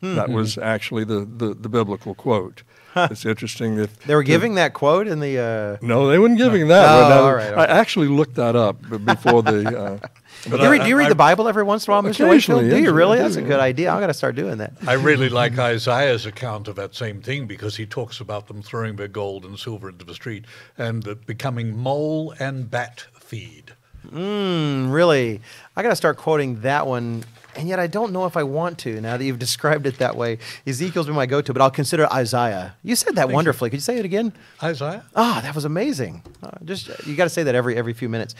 Hmm. 0.00 0.14
That 0.14 0.30
was 0.30 0.56
actually 0.56 1.04
the, 1.04 1.20
the, 1.26 1.52
the 1.54 1.68
biblical 1.68 2.14
quote. 2.14 2.62
It's 2.96 3.24
interesting 3.24 3.76
that 3.76 3.94
They 4.00 4.14
were 4.16 4.22
that- 4.22 4.26
giving 4.26 4.54
that 4.56 4.72
quote 4.74 5.06
in 5.06 5.20
the. 5.20 5.38
Uh, 5.38 5.86
No, 5.86 6.08
they 6.08 6.18
weren't 6.18 6.38
giving 6.38 6.66
that. 6.68 6.88
Oh, 6.88 7.00
one. 7.02 7.10
Now, 7.10 7.22
all 7.22 7.34
right, 7.34 7.52
all 7.52 7.58
I 7.60 7.62
right. 7.66 7.70
actually 7.70 8.08
looked 8.08 8.34
that 8.36 8.56
up 8.56 8.80
before 9.04 9.42
the. 9.42 9.78
Uh, 10.02 10.08
But 10.48 10.56
do 10.56 10.62
you, 10.62 10.68
I- 10.68 10.70
read, 10.72 10.82
do 10.84 10.88
you 10.88 10.96
read 10.96 11.06
I- 11.06 11.08
the 11.10 11.14
Bible 11.16 11.46
every 11.48 11.62
once 11.64 11.86
in 11.86 11.90
a 11.92 11.94
while, 11.94 12.02
Mr. 12.02 12.24
Occasionally, 12.26 12.62
Wakefield? 12.64 12.82
Do 12.84 12.90
you 12.90 12.92
really? 12.96 13.18
do, 13.18 13.22
That's 13.24 13.36
a 13.36 13.42
good 13.42 13.60
idea. 13.60 13.90
I'm 13.90 13.98
going 13.98 14.08
to 14.08 14.14
start 14.14 14.34
doing 14.36 14.56
that. 14.56 14.72
I 14.86 14.94
really 14.94 15.28
like 15.42 15.58
Isaiah's 15.58 16.24
account 16.24 16.66
of 16.66 16.76
that 16.76 16.94
same 16.94 17.20
thing 17.20 17.46
because 17.46 17.76
he 17.76 17.84
talks 17.84 18.20
about 18.20 18.48
them 18.48 18.62
throwing 18.62 18.96
their 18.96 19.06
gold 19.08 19.44
and 19.44 19.58
silver 19.58 19.90
into 19.90 20.06
the 20.06 20.14
street 20.14 20.46
and 20.78 21.06
uh, 21.06 21.14
becoming 21.26 21.76
mole 21.76 22.32
and 22.40 22.70
bat 22.70 23.04
feed. 23.12 23.74
Mm, 24.08 24.90
really? 24.90 25.42
I 25.76 25.82
got 25.82 25.90
to 25.90 25.96
start 25.96 26.16
quoting 26.16 26.62
that 26.62 26.86
one. 26.86 27.24
And 27.60 27.68
yet 27.68 27.78
I 27.78 27.88
don't 27.88 28.14
know 28.14 28.24
if 28.24 28.38
I 28.38 28.42
want 28.42 28.78
to 28.78 29.02
now 29.02 29.18
that 29.18 29.24
you've 29.24 29.38
described 29.38 29.86
it 29.86 29.98
that 29.98 30.16
way. 30.16 30.38
Ezekiel's 30.66 31.04
been 31.04 31.14
my 31.14 31.26
go 31.26 31.42
to, 31.42 31.52
but 31.52 31.60
I'll 31.60 31.70
consider 31.70 32.10
Isaiah. 32.10 32.74
You 32.82 32.96
said 32.96 33.16
that 33.16 33.28
wonderfully. 33.28 33.68
Could 33.68 33.76
you 33.76 33.82
say 33.82 33.98
it 33.98 34.06
again? 34.06 34.32
Isaiah? 34.62 35.04
Ah, 35.14 35.40
that 35.42 35.54
was 35.54 35.66
amazing. 35.66 36.22
Uh, 36.42 36.52
just 36.64 36.88
you 37.06 37.16
got 37.16 37.24
to 37.24 37.30
say 37.30 37.42
that 37.42 37.54
every 37.54 37.76
every 37.76 37.92
few 37.92 38.08
minutes. 38.08 38.34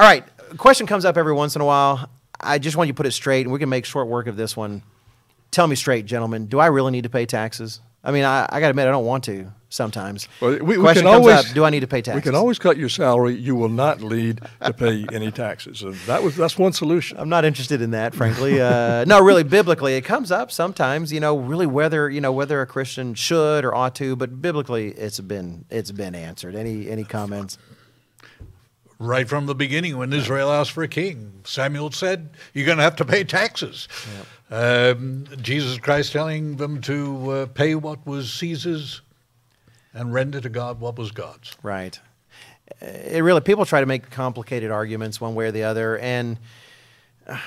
All 0.00 0.08
right, 0.08 0.24
question 0.56 0.88
comes 0.88 1.04
up 1.04 1.16
every 1.16 1.34
once 1.34 1.54
in 1.54 1.62
a 1.62 1.64
while. 1.64 2.10
I 2.40 2.58
just 2.58 2.76
want 2.76 2.88
you 2.88 2.94
to 2.94 2.96
put 2.96 3.06
it 3.06 3.12
straight, 3.12 3.42
and 3.42 3.52
we 3.52 3.60
can 3.60 3.68
make 3.68 3.84
short 3.84 4.08
work 4.08 4.26
of 4.26 4.36
this 4.36 4.56
one. 4.56 4.82
Tell 5.52 5.68
me 5.68 5.76
straight, 5.76 6.04
gentlemen. 6.04 6.46
Do 6.46 6.58
I 6.58 6.66
really 6.66 6.90
need 6.90 7.04
to 7.04 7.10
pay 7.10 7.26
taxes? 7.26 7.78
I 8.04 8.12
mean, 8.12 8.24
I, 8.24 8.44
I 8.48 8.60
got 8.60 8.66
to 8.66 8.70
admit, 8.70 8.86
I 8.86 8.90
don't 8.90 9.04
want 9.04 9.24
to 9.24 9.52
sometimes. 9.70 10.28
well, 10.40 10.52
we, 10.52 10.60
we 10.60 10.76
question 10.78 11.02
can 11.02 11.12
comes 11.12 11.26
always, 11.26 11.48
up: 11.50 11.54
Do 11.54 11.64
I 11.64 11.70
need 11.70 11.80
to 11.80 11.86
pay 11.86 12.00
taxes? 12.00 12.16
We 12.16 12.22
can 12.22 12.34
always 12.34 12.58
cut 12.58 12.76
your 12.76 12.88
salary. 12.88 13.34
You 13.34 13.54
will 13.54 13.68
not 13.68 14.00
need 14.00 14.40
to 14.62 14.72
pay 14.72 15.04
any 15.12 15.30
taxes. 15.30 15.82
And 15.82 15.94
that 16.06 16.22
was 16.22 16.36
that's 16.36 16.58
one 16.58 16.72
solution. 16.72 17.18
I'm 17.18 17.28
not 17.28 17.44
interested 17.44 17.82
in 17.82 17.90
that, 17.92 18.14
frankly. 18.14 18.60
Uh, 18.60 19.04
no, 19.04 19.20
really, 19.20 19.42
biblically, 19.42 19.96
it 19.96 20.02
comes 20.02 20.30
up 20.30 20.50
sometimes. 20.50 21.12
You 21.12 21.20
know, 21.20 21.38
really 21.38 21.66
whether 21.66 22.08
you 22.10 22.20
know 22.20 22.32
whether 22.32 22.60
a 22.60 22.66
Christian 22.66 23.14
should 23.14 23.64
or 23.64 23.74
ought 23.74 23.94
to, 23.96 24.16
but 24.16 24.40
biblically, 24.40 24.88
it's 24.90 25.20
been 25.20 25.64
it's 25.70 25.92
been 25.92 26.14
answered. 26.14 26.54
Any 26.54 26.90
any 26.90 27.04
comments? 27.04 27.58
Right 29.00 29.28
from 29.28 29.46
the 29.46 29.54
beginning, 29.54 29.96
when 29.96 30.12
Israel 30.12 30.50
asked 30.50 30.72
for 30.72 30.82
a 30.82 30.88
king, 30.88 31.40
Samuel 31.44 31.92
said, 31.92 32.30
You're 32.52 32.66
going 32.66 32.78
to 32.78 32.82
have 32.84 32.96
to 32.96 33.04
pay 33.04 33.22
taxes. 33.22 33.86
Um, 34.50 35.26
Jesus 35.40 35.78
Christ 35.78 36.12
telling 36.12 36.56
them 36.56 36.80
to 36.82 37.30
uh, 37.30 37.46
pay 37.46 37.76
what 37.76 38.04
was 38.04 38.32
Caesar's 38.34 39.02
and 39.94 40.12
render 40.12 40.40
to 40.40 40.48
God 40.48 40.80
what 40.80 40.98
was 40.98 41.10
God's. 41.10 41.54
Right. 41.62 41.98
It 42.80 43.22
really 43.22 43.40
people 43.40 43.64
try 43.64 43.80
to 43.80 43.86
make 43.86 44.10
complicated 44.10 44.70
arguments 44.70 45.20
one 45.20 45.34
way 45.34 45.46
or 45.46 45.52
the 45.52 45.62
other, 45.64 45.98
and 45.98 46.38
uh, 47.26 47.38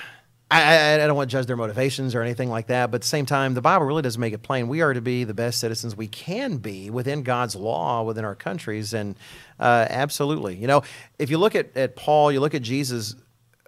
I, 0.52 0.62
I, 0.62 0.94
I 0.96 1.08
don't 1.08 1.16
want 1.16 1.30
to 1.30 1.36
judge 1.38 1.46
their 1.48 1.56
motivations 1.56 2.14
or 2.14 2.22
anything 2.22 2.50
like 2.50 2.68
that. 2.68 2.92
But 2.92 2.96
at 2.96 3.02
the 3.02 3.08
same 3.08 3.26
time, 3.26 3.54
the 3.54 3.62
Bible 3.62 3.86
really 3.86 4.02
does 4.02 4.18
make 4.18 4.34
it 4.34 4.44
plain. 4.44 4.68
We 4.68 4.82
are 4.82 4.94
to 4.94 5.02
be 5.02 5.24
the 5.24 5.34
best 5.34 5.60
citizens 5.60 5.96
we 5.96 6.08
can 6.08 6.58
be 6.58 6.90
within 6.90 7.24
God's 7.24 7.56
law 7.56 8.04
within 8.04 8.26
our 8.26 8.36
countries, 8.36 8.94
and 8.94 9.16
uh, 9.60 9.88
absolutely, 9.90 10.56
you 10.58 10.68
know, 10.68 10.84
if 11.18 11.30
you 11.30 11.38
look 11.38 11.56
at, 11.56 11.76
at 11.78 11.96
Paul, 11.96 12.32
you 12.32 12.40
look 12.42 12.54
at 12.54 12.62
Jesus. 12.64 13.16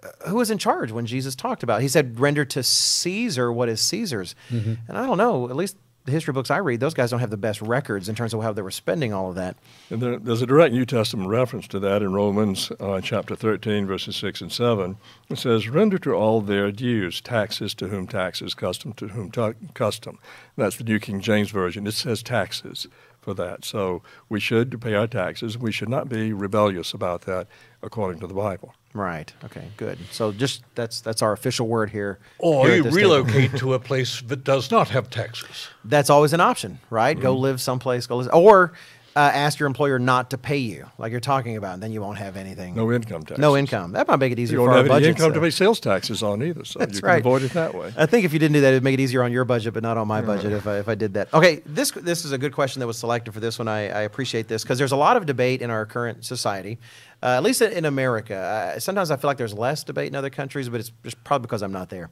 uh, 0.02 0.28
Who 0.28 0.36
was 0.36 0.50
in 0.50 0.58
charge 0.58 0.92
when 0.92 1.06
Jesus 1.06 1.34
talked 1.34 1.62
about? 1.62 1.78
it? 1.80 1.82
He 1.82 1.88
said, 1.88 2.20
"Render 2.20 2.44
to 2.44 2.62
Caesar 2.62 3.50
what 3.52 3.68
is 3.70 3.80
Caesar's." 3.80 4.34
And 4.50 4.78
I 4.88 5.06
don't 5.06 5.18
know. 5.18 5.48
At 5.48 5.56
least 5.56 5.76
the 6.04 6.12
history 6.12 6.32
books 6.32 6.50
I 6.50 6.58
read, 6.58 6.80
those 6.80 6.92
guys 6.92 7.10
don't 7.10 7.20
have 7.20 7.30
the 7.30 7.36
best 7.36 7.62
records 7.62 8.08
in 8.08 8.14
terms 8.14 8.34
of 8.34 8.42
how 8.42 8.52
they 8.52 8.60
were 8.60 8.70
spending 8.70 9.12
all 9.12 9.30
of 9.30 9.36
that. 9.36 9.56
There, 9.88 10.18
there's 10.18 10.42
a 10.42 10.46
direct 10.46 10.74
New 10.74 10.84
Testament 10.84 11.30
reference 11.30 11.66
to 11.68 11.78
that 11.80 12.02
in 12.02 12.12
Romans 12.12 12.70
uh, 12.78 13.00
chapter 13.00 13.34
13, 13.34 13.86
verses 13.86 14.14
6 14.16 14.42
and 14.42 14.52
7. 14.52 14.98
It 15.30 15.38
says, 15.38 15.68
Render 15.68 15.98
to 16.00 16.12
all 16.12 16.42
their 16.42 16.70
dues, 16.70 17.22
taxes 17.22 17.74
to 17.76 17.88
whom 17.88 18.06
taxes, 18.06 18.52
custom 18.54 18.92
to 18.94 19.08
whom 19.08 19.30
ta- 19.30 19.54
custom. 19.72 20.18
That's 20.56 20.76
the 20.76 20.84
New 20.84 21.00
King 21.00 21.20
James 21.20 21.50
Version. 21.50 21.86
It 21.86 21.92
says 21.92 22.22
taxes 22.22 22.86
for 23.24 23.34
that. 23.34 23.64
So 23.64 24.02
we 24.28 24.38
should 24.38 24.80
pay 24.80 24.94
our 24.94 25.06
taxes. 25.06 25.58
We 25.58 25.72
should 25.72 25.88
not 25.88 26.08
be 26.08 26.32
rebellious 26.32 26.92
about 26.92 27.22
that 27.22 27.48
according 27.82 28.20
to 28.20 28.26
the 28.26 28.34
Bible. 28.34 28.74
Right. 28.92 29.32
Okay. 29.44 29.70
Good. 29.76 29.98
So 30.12 30.30
just 30.30 30.62
that's 30.76 31.00
that's 31.00 31.20
our 31.20 31.32
official 31.32 31.66
word 31.66 31.90
here. 31.90 32.20
Or 32.38 32.68
here 32.68 32.76
you 32.76 32.90
relocate 32.90 33.56
to 33.56 33.74
a 33.74 33.78
place 33.90 34.22
that 34.22 34.44
does 34.44 34.70
not 34.70 34.88
have 34.90 35.10
taxes. 35.10 35.68
That's 35.84 36.10
always 36.10 36.32
an 36.32 36.40
option, 36.40 36.78
right? 36.90 37.16
Mm-hmm. 37.16 37.22
Go 37.22 37.36
live 37.36 37.60
someplace. 37.60 38.06
Go 38.06 38.18
live, 38.18 38.30
or 38.32 38.72
uh, 39.16 39.20
ask 39.20 39.60
your 39.60 39.68
employer 39.68 39.98
not 39.98 40.30
to 40.30 40.38
pay 40.38 40.56
you, 40.56 40.86
like 40.98 41.12
you're 41.12 41.20
talking 41.20 41.56
about, 41.56 41.74
and 41.74 41.82
then 41.82 41.92
you 41.92 42.00
won't 42.00 42.18
have 42.18 42.36
anything. 42.36 42.74
No 42.74 42.90
income 42.92 43.22
tax. 43.22 43.38
No 43.38 43.56
income. 43.56 43.92
That 43.92 44.08
might 44.08 44.18
make 44.18 44.32
it 44.32 44.40
easier 44.40 44.58
You 44.58 44.64
for 44.64 44.68
won't 44.70 44.78
our 44.90 44.94
have 44.94 45.02
any 45.02 45.08
income 45.08 45.32
to 45.32 45.40
pay 45.40 45.50
sales 45.50 45.78
taxes 45.78 46.22
on 46.22 46.42
either, 46.42 46.64
so 46.64 46.80
That's 46.80 46.96
you 46.96 47.00
can 47.00 47.20
avoid 47.20 47.42
it 47.42 47.52
that 47.52 47.74
way. 47.74 47.92
I 47.96 48.06
think 48.06 48.24
if 48.24 48.32
you 48.32 48.40
didn't 48.40 48.54
do 48.54 48.60
that, 48.62 48.68
it'd 48.68 48.82
make 48.82 48.94
it 48.94 49.00
easier 49.00 49.22
on 49.22 49.30
your 49.30 49.44
budget, 49.44 49.72
but 49.72 49.84
not 49.84 49.96
on 49.96 50.08
my 50.08 50.20
budget 50.20 50.52
if 50.52 50.66
I, 50.66 50.78
if 50.78 50.88
I 50.88 50.96
did 50.96 51.14
that. 51.14 51.32
Okay, 51.32 51.62
this 51.64 51.92
this 51.92 52.24
is 52.24 52.32
a 52.32 52.38
good 52.38 52.52
question 52.52 52.80
that 52.80 52.88
was 52.88 52.98
selected 52.98 53.32
for 53.32 53.40
this 53.40 53.56
one. 53.58 53.68
I, 53.68 53.82
I 53.88 54.00
appreciate 54.02 54.48
this 54.48 54.64
because 54.64 54.78
there's 54.78 54.92
a 54.92 54.96
lot 54.96 55.16
of 55.16 55.26
debate 55.26 55.62
in 55.62 55.70
our 55.70 55.86
current 55.86 56.24
society, 56.24 56.78
uh, 57.22 57.36
at 57.36 57.44
least 57.44 57.62
in, 57.62 57.72
in 57.72 57.84
America. 57.84 58.34
Uh, 58.36 58.80
sometimes 58.80 59.12
I 59.12 59.16
feel 59.16 59.28
like 59.28 59.38
there's 59.38 59.54
less 59.54 59.84
debate 59.84 60.08
in 60.08 60.16
other 60.16 60.30
countries, 60.30 60.68
but 60.68 60.80
it's 60.80 60.90
just 61.04 61.22
probably 61.22 61.46
because 61.46 61.62
I'm 61.62 61.72
not 61.72 61.88
there. 61.88 62.10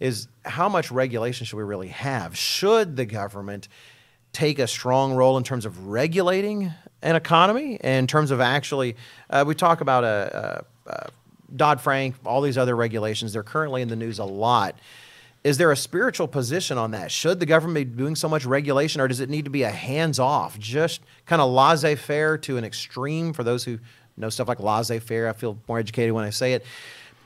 Is 0.00 0.26
how 0.44 0.68
much 0.68 0.90
regulation 0.90 1.46
should 1.46 1.58
we 1.58 1.62
really 1.62 1.88
have? 1.88 2.36
Should 2.36 2.96
the 2.96 3.04
government 3.04 3.68
take 4.32 4.58
a 4.58 4.66
strong 4.66 5.12
role 5.12 5.36
in 5.36 5.44
terms 5.44 5.66
of 5.66 5.86
regulating 5.86 6.72
an 7.02 7.16
economy, 7.16 7.78
in 7.82 8.06
terms 8.06 8.30
of 8.30 8.40
actually, 8.40 8.96
uh, 9.30 9.44
we 9.46 9.54
talk 9.54 9.80
about 9.80 10.04
uh, 10.04 10.06
uh, 10.06 10.10
uh, 10.10 10.62
a, 10.86 10.90
a, 10.90 10.94
a 10.94 11.10
Dodd 11.56 11.80
Frank, 11.80 12.14
all 12.24 12.40
these 12.42 12.58
other 12.58 12.76
regulations. 12.76 13.32
They're 13.32 13.42
currently 13.42 13.82
in 13.82 13.88
the 13.88 13.96
news 13.96 14.18
a 14.18 14.24
lot. 14.24 14.78
Is 15.42 15.56
there 15.56 15.72
a 15.72 15.76
spiritual 15.76 16.28
position 16.28 16.76
on 16.76 16.90
that? 16.90 17.10
Should 17.10 17.40
the 17.40 17.46
government 17.46 17.74
be 17.74 17.96
doing 17.96 18.14
so 18.14 18.28
much 18.28 18.44
regulation, 18.44 19.00
or 19.00 19.08
does 19.08 19.20
it 19.20 19.30
need 19.30 19.46
to 19.46 19.50
be 19.50 19.62
a 19.62 19.70
hands 19.70 20.18
off, 20.18 20.58
just 20.58 21.00
kind 21.26 21.40
of 21.40 21.50
laissez 21.50 21.96
faire 21.96 22.36
to 22.38 22.56
an 22.58 22.64
extreme 22.64 23.32
for 23.32 23.42
those 23.42 23.64
who 23.64 23.78
know 24.16 24.28
stuff 24.28 24.48
like 24.48 24.60
laissez 24.60 24.98
faire? 24.98 25.28
I 25.28 25.32
feel 25.32 25.58
more 25.66 25.78
educated 25.78 26.12
when 26.12 26.24
I 26.24 26.30
say 26.30 26.52
it. 26.52 26.64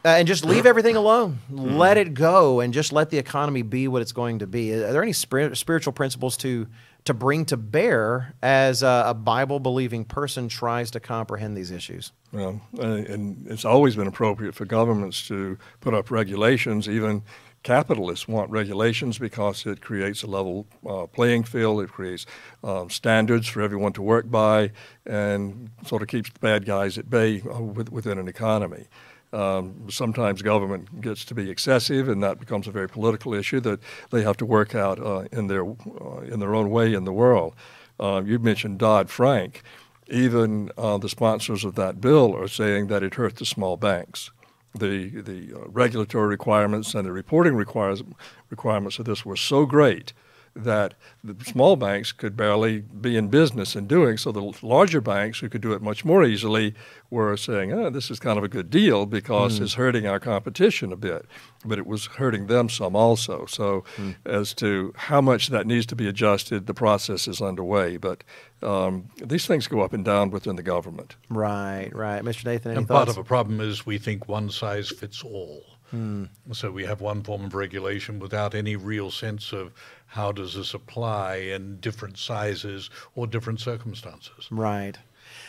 Uh, 0.06 0.16
and 0.18 0.28
just 0.28 0.44
leave 0.44 0.66
everything 0.66 0.96
alone. 0.96 1.38
Let 1.48 1.96
it 1.96 2.12
go 2.12 2.60
and 2.60 2.74
just 2.74 2.92
let 2.92 3.08
the 3.08 3.16
economy 3.16 3.62
be 3.62 3.88
what 3.88 4.02
it's 4.02 4.12
going 4.12 4.40
to 4.40 4.46
be. 4.46 4.74
Are 4.74 4.92
there 4.92 5.02
any 5.02 5.14
spir- 5.14 5.54
spiritual 5.54 5.94
principles 5.94 6.36
to, 6.38 6.66
to 7.06 7.14
bring 7.14 7.46
to 7.46 7.56
bear 7.56 8.34
as 8.42 8.82
a, 8.82 9.04
a 9.06 9.14
Bible 9.14 9.60
believing 9.60 10.04
person 10.04 10.48
tries 10.48 10.90
to 10.90 11.00
comprehend 11.00 11.56
these 11.56 11.70
issues? 11.70 12.12
Well, 12.32 12.60
uh, 12.78 12.82
and 12.82 13.46
it's 13.46 13.64
always 13.64 13.96
been 13.96 14.06
appropriate 14.06 14.54
for 14.54 14.66
governments 14.66 15.26
to 15.28 15.56
put 15.80 15.94
up 15.94 16.10
regulations. 16.10 16.86
Even 16.86 17.22
capitalists 17.62 18.28
want 18.28 18.50
regulations 18.50 19.18
because 19.18 19.64
it 19.64 19.80
creates 19.80 20.22
a 20.22 20.26
level 20.26 20.66
uh, 20.86 21.06
playing 21.06 21.44
field. 21.44 21.80
It 21.80 21.90
creates 21.90 22.26
um, 22.62 22.90
standards 22.90 23.48
for 23.48 23.62
everyone 23.62 23.94
to 23.94 24.02
work 24.02 24.30
by, 24.30 24.72
and 25.06 25.70
sort 25.86 26.02
of 26.02 26.08
keeps 26.08 26.30
the 26.30 26.40
bad 26.40 26.66
guys 26.66 26.98
at 26.98 27.08
bay 27.08 27.40
uh, 27.40 27.62
with, 27.62 27.90
within 27.90 28.18
an 28.18 28.28
economy. 28.28 28.86
Um, 29.34 29.90
sometimes 29.90 30.42
government 30.42 31.00
gets 31.00 31.24
to 31.24 31.34
be 31.34 31.50
excessive, 31.50 32.08
and 32.08 32.22
that 32.22 32.38
becomes 32.38 32.68
a 32.68 32.70
very 32.70 32.88
political 32.88 33.34
issue 33.34 33.58
that 33.60 33.80
they 34.10 34.22
have 34.22 34.36
to 34.36 34.46
work 34.46 34.74
out 34.76 35.00
uh, 35.00 35.24
in 35.32 35.48
their 35.48 35.64
uh, 35.66 36.20
in 36.20 36.38
their 36.38 36.54
own 36.54 36.70
way 36.70 36.94
in 36.94 37.04
the 37.04 37.12
world. 37.12 37.54
Uh, 37.98 38.22
you 38.24 38.38
mentioned 38.38 38.78
Dodd 38.78 39.10
Frank. 39.10 39.62
Even 40.08 40.70
uh, 40.76 40.98
the 40.98 41.08
sponsors 41.08 41.64
of 41.64 41.74
that 41.74 42.00
bill 42.00 42.36
are 42.36 42.46
saying 42.46 42.88
that 42.88 43.02
it 43.02 43.14
hurt 43.14 43.36
the 43.36 43.46
small 43.46 43.76
banks. 43.76 44.30
The 44.72 45.08
the 45.08 45.54
uh, 45.54 45.68
regulatory 45.68 46.28
requirements 46.28 46.94
and 46.94 47.04
the 47.04 47.12
reporting 47.12 47.56
requires, 47.56 48.04
requirements 48.50 48.98
of 48.98 49.04
this 49.06 49.24
were 49.24 49.36
so 49.36 49.66
great 49.66 50.12
that 50.56 50.94
the 51.22 51.44
small 51.44 51.76
banks 51.76 52.12
could 52.12 52.36
barely 52.36 52.80
be 52.80 53.16
in 53.16 53.28
business 53.28 53.74
in 53.74 53.86
doing. 53.86 54.16
So 54.16 54.30
the 54.30 54.52
larger 54.62 55.00
banks, 55.00 55.40
who 55.40 55.48
could 55.48 55.60
do 55.60 55.72
it 55.72 55.82
much 55.82 56.04
more 56.04 56.24
easily, 56.24 56.74
were 57.10 57.36
saying, 57.36 57.72
oh, 57.72 57.90
this 57.90 58.10
is 58.10 58.20
kind 58.20 58.38
of 58.38 58.44
a 58.44 58.48
good 58.48 58.70
deal 58.70 59.04
because 59.06 59.58
hmm. 59.58 59.64
it's 59.64 59.74
hurting 59.74 60.06
our 60.06 60.20
competition 60.20 60.92
a 60.92 60.96
bit. 60.96 61.26
But 61.64 61.78
it 61.78 61.86
was 61.86 62.06
hurting 62.06 62.46
them 62.46 62.68
some 62.68 62.94
also. 62.94 63.46
So 63.46 63.84
hmm. 63.96 64.12
as 64.24 64.54
to 64.54 64.92
how 64.96 65.20
much 65.20 65.48
that 65.48 65.66
needs 65.66 65.86
to 65.86 65.96
be 65.96 66.06
adjusted, 66.06 66.66
the 66.66 66.74
process 66.74 67.26
is 67.26 67.40
underway. 67.42 67.96
But 67.96 68.22
um, 68.62 69.08
these 69.16 69.46
things 69.46 69.66
go 69.66 69.80
up 69.80 69.92
and 69.92 70.04
down 70.04 70.30
within 70.30 70.56
the 70.56 70.62
government. 70.62 71.16
Right, 71.28 71.90
right. 71.92 72.22
Mr. 72.22 72.44
Nathan, 72.44 72.72
any 72.72 72.78
And 72.78 72.88
thoughts? 72.88 72.96
part 72.96 73.08
of 73.08 73.16
the 73.16 73.24
problem 73.24 73.60
is 73.60 73.84
we 73.84 73.98
think 73.98 74.28
one 74.28 74.50
size 74.50 74.88
fits 74.88 75.22
all. 75.22 75.64
Hmm. 75.90 76.24
So 76.52 76.70
we 76.72 76.84
have 76.84 77.00
one 77.00 77.22
form 77.22 77.44
of 77.44 77.54
regulation 77.54 78.18
without 78.18 78.54
any 78.54 78.74
real 78.74 79.12
sense 79.12 79.52
of 79.52 79.72
how 80.14 80.30
does 80.30 80.54
this 80.54 80.74
apply 80.74 81.34
in 81.34 81.76
different 81.80 82.16
sizes 82.16 82.88
or 83.16 83.26
different 83.26 83.58
circumstances. 83.58 84.46
Right. 84.48 84.96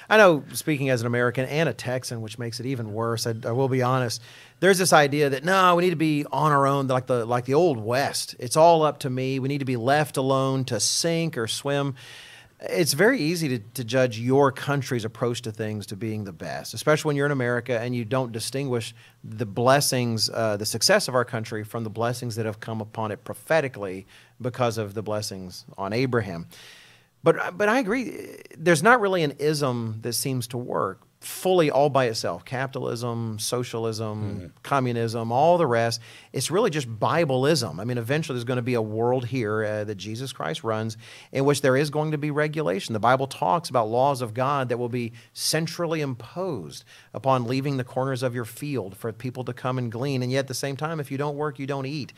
I 0.09 0.17
know, 0.17 0.43
speaking 0.53 0.89
as 0.89 1.01
an 1.01 1.07
American 1.07 1.45
and 1.45 1.69
a 1.69 1.73
Texan, 1.73 2.21
which 2.21 2.39
makes 2.39 2.59
it 2.59 2.65
even 2.65 2.91
worse. 2.91 3.27
I, 3.27 3.35
I 3.45 3.51
will 3.51 3.69
be 3.69 3.83
honest. 3.83 4.23
There's 4.61 4.79
this 4.79 4.91
idea 4.91 5.29
that 5.29 5.43
no, 5.43 5.75
we 5.75 5.83
need 5.83 5.91
to 5.91 5.95
be 5.95 6.25
on 6.31 6.51
our 6.51 6.65
own, 6.65 6.87
like 6.87 7.05
the 7.05 7.25
like 7.25 7.45
the 7.45 7.53
old 7.53 7.77
west. 7.77 8.35
It's 8.39 8.57
all 8.57 8.81
up 8.81 9.01
to 9.01 9.09
me. 9.11 9.37
We 9.37 9.49
need 9.49 9.59
to 9.59 9.65
be 9.65 9.77
left 9.77 10.17
alone 10.17 10.65
to 10.65 10.79
sink 10.79 11.37
or 11.37 11.45
swim. 11.45 11.93
It's 12.61 12.93
very 12.93 13.19
easy 13.19 13.49
to, 13.49 13.59
to 13.59 13.83
judge 13.83 14.17
your 14.17 14.51
country's 14.51 15.03
approach 15.03 15.41
to 15.41 15.51
things 15.51 15.85
to 15.87 15.95
being 15.95 16.23
the 16.23 16.31
best, 16.31 16.73
especially 16.73 17.09
when 17.09 17.15
you're 17.17 17.25
in 17.25 17.31
America 17.33 17.79
and 17.79 17.93
you 17.93 18.05
don't 18.05 18.31
distinguish 18.31 18.95
the 19.23 19.45
blessings, 19.45 20.29
uh, 20.29 20.55
the 20.55 20.65
success 20.65 21.07
of 21.07 21.15
our 21.15 21.25
country 21.25 21.63
from 21.63 21.83
the 21.83 21.89
blessings 21.89 22.35
that 22.37 22.45
have 22.45 22.61
come 22.61 22.79
upon 22.79 23.11
it 23.11 23.23
prophetically 23.25 24.07
because 24.39 24.77
of 24.77 24.93
the 24.93 25.03
blessings 25.03 25.65
on 25.77 25.91
Abraham. 25.91 26.47
But 27.23 27.57
but 27.57 27.67
I 27.67 27.79
agree. 27.79 28.37
There's 28.55 28.83
not 28.83 29.01
really 29.01 29.23
an 29.23 29.31
ism 29.39 29.99
that 30.03 30.13
seems 30.13 30.47
to 30.47 30.57
work 30.57 31.01
fully 31.25 31.71
all 31.71 31.89
by 31.89 32.05
itself. 32.05 32.45
Capitalism, 32.45 33.39
socialism, 33.39 34.53
communism, 34.63 35.31
all 35.31 35.57
the 35.57 35.65
rest. 35.65 35.99
It's 36.31 36.51
really 36.51 36.69
just 36.69 36.87
Bibleism. 36.87 37.79
I 37.79 37.83
mean, 37.83 37.97
eventually 37.97 38.35
there's 38.35 38.43
going 38.43 38.57
to 38.57 38.63
be 38.63 38.75
a 38.75 38.81
world 38.81 39.25
here 39.25 39.63
uh, 39.63 39.83
that 39.85 39.95
Jesus 39.95 40.31
Christ 40.31 40.63
runs 40.63 40.97
in 41.31 41.43
which 41.45 41.61
there 41.61 41.75
is 41.75 41.89
going 41.89 42.11
to 42.11 42.17
be 42.17 42.29
regulation. 42.29 42.93
The 42.93 42.99
Bible 42.99 43.27
talks 43.27 43.69
about 43.69 43.89
laws 43.89 44.21
of 44.21 44.33
God 44.33 44.69
that 44.69 44.77
will 44.77 44.89
be 44.89 45.13
centrally 45.33 46.01
imposed 46.01 46.83
upon 47.13 47.45
leaving 47.45 47.77
the 47.77 47.83
corners 47.83 48.21
of 48.21 48.35
your 48.35 48.45
field 48.45 48.95
for 48.95 49.11
people 49.11 49.43
to 49.45 49.53
come 49.53 49.77
and 49.79 49.91
glean. 49.91 50.21
And 50.21 50.31
yet 50.31 50.39
at 50.39 50.47
the 50.47 50.53
same 50.53 50.77
time, 50.77 50.99
if 50.99 51.09
you 51.09 51.17
don't 51.17 51.35
work, 51.35 51.57
you 51.57 51.65
don't 51.65 51.87
eat 51.87 52.13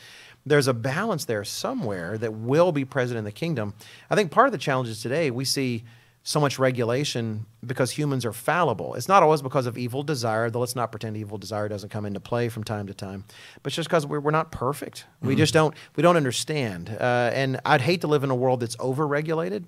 there's 0.46 0.68
a 0.68 0.74
balance 0.74 1.26
there 1.26 1.44
somewhere 1.44 2.18
that 2.18 2.34
will 2.34 2.72
be 2.72 2.86
present 2.86 3.18
in 3.18 3.26
the 3.26 3.32
kingdom. 3.34 3.74
I 4.10 4.16
think 4.16 4.32
part 4.32 4.48
of 4.48 4.54
the 4.54 4.58
challenges 4.58 5.02
today 5.02 5.30
we 5.30 5.44
see 5.44 5.84
so 6.28 6.42
much 6.42 6.60
regulation 6.60 7.46
because 7.66 7.92
humans 7.92 8.26
are 8.26 8.34
fallible. 8.34 8.96
It's 8.96 9.08
not 9.08 9.24
always 9.24 9.42
because 9.42 9.66
of 9.66 9.78
evil 9.78 10.04
desire, 10.04 10.50
though 10.50 10.60
let's 10.60 10.76
not 10.76 10.92
pretend 10.92 11.16
evil 11.16 11.38
desire 11.38 11.70
doesn't 11.70 11.88
come 11.88 12.06
into 12.06 12.20
play 12.20 12.50
from 12.50 12.66
time 12.66 12.86
to 12.88 12.94
time. 12.94 13.24
But 13.64 13.70
it's 13.70 13.78
just 13.78 13.88
because 13.88 14.06
we're, 14.06 14.20
we're 14.20 14.32
not 14.32 14.52
perfect. 14.52 15.06
We 15.22 15.36
just 15.36 15.54
don't 15.54 15.74
we 15.96 16.04
don't 16.04 16.18
understand. 16.18 16.90
Uh, 16.90 17.32
and 17.34 17.62
I'd 17.64 17.80
hate 17.80 18.02
to 18.02 18.08
live 18.08 18.26
in 18.26 18.30
a 18.30 18.36
world 18.36 18.60
that's 18.60 18.76
overregulated. 18.76 19.64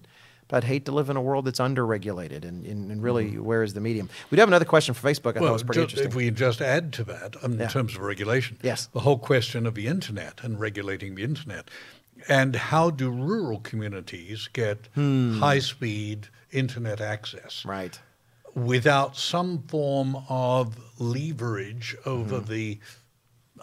But 0.49 0.57
I'd 0.57 0.63
hate 0.65 0.85
to 0.85 0.91
live 0.91 1.09
in 1.09 1.15
a 1.15 1.21
world 1.21 1.45
that's 1.45 1.59
underregulated, 1.59 2.43
and, 2.43 2.65
and, 2.65 2.91
and 2.91 3.03
really, 3.03 3.37
where 3.37 3.61
is 3.61 3.75
the 3.75 3.79
medium? 3.81 4.09
We 4.31 4.35
do 4.35 4.39
have 4.41 4.49
another 4.49 4.65
question 4.65 4.95
for 4.95 5.07
Facebook. 5.07 5.37
I 5.37 5.39
thought 5.39 5.49
it 5.49 5.51
was 5.53 5.61
pretty 5.63 5.81
interesting. 5.81 6.07
if 6.09 6.15
we 6.15 6.31
just 6.31 6.59
add 6.59 6.91
to 6.93 7.03
that, 7.03 7.35
um, 7.43 7.61
in 7.61 7.69
terms 7.69 7.93
of 7.93 8.01
regulation, 8.01 8.57
Yes. 8.63 8.87
the 8.91 9.01
whole 9.01 9.19
question 9.19 9.67
of 9.67 9.75
the 9.75 9.85
internet 9.85 10.39
and 10.43 10.59
regulating 10.59 11.13
the 11.13 11.23
internet, 11.23 11.69
and 12.27 12.55
how 12.55 12.89
do 12.89 13.11
rural 13.11 13.59
communities 13.59 14.49
get 14.51 14.89
high-speed 14.95 16.29
internet 16.51 16.99
access 17.01 17.63
right. 17.65 17.99
without 18.55 19.15
some 19.15 19.63
form 19.63 20.17
of 20.29 20.77
leverage 20.99 21.95
over 22.05 22.37
Mm-hmm. 22.39 22.51
the 22.51 22.79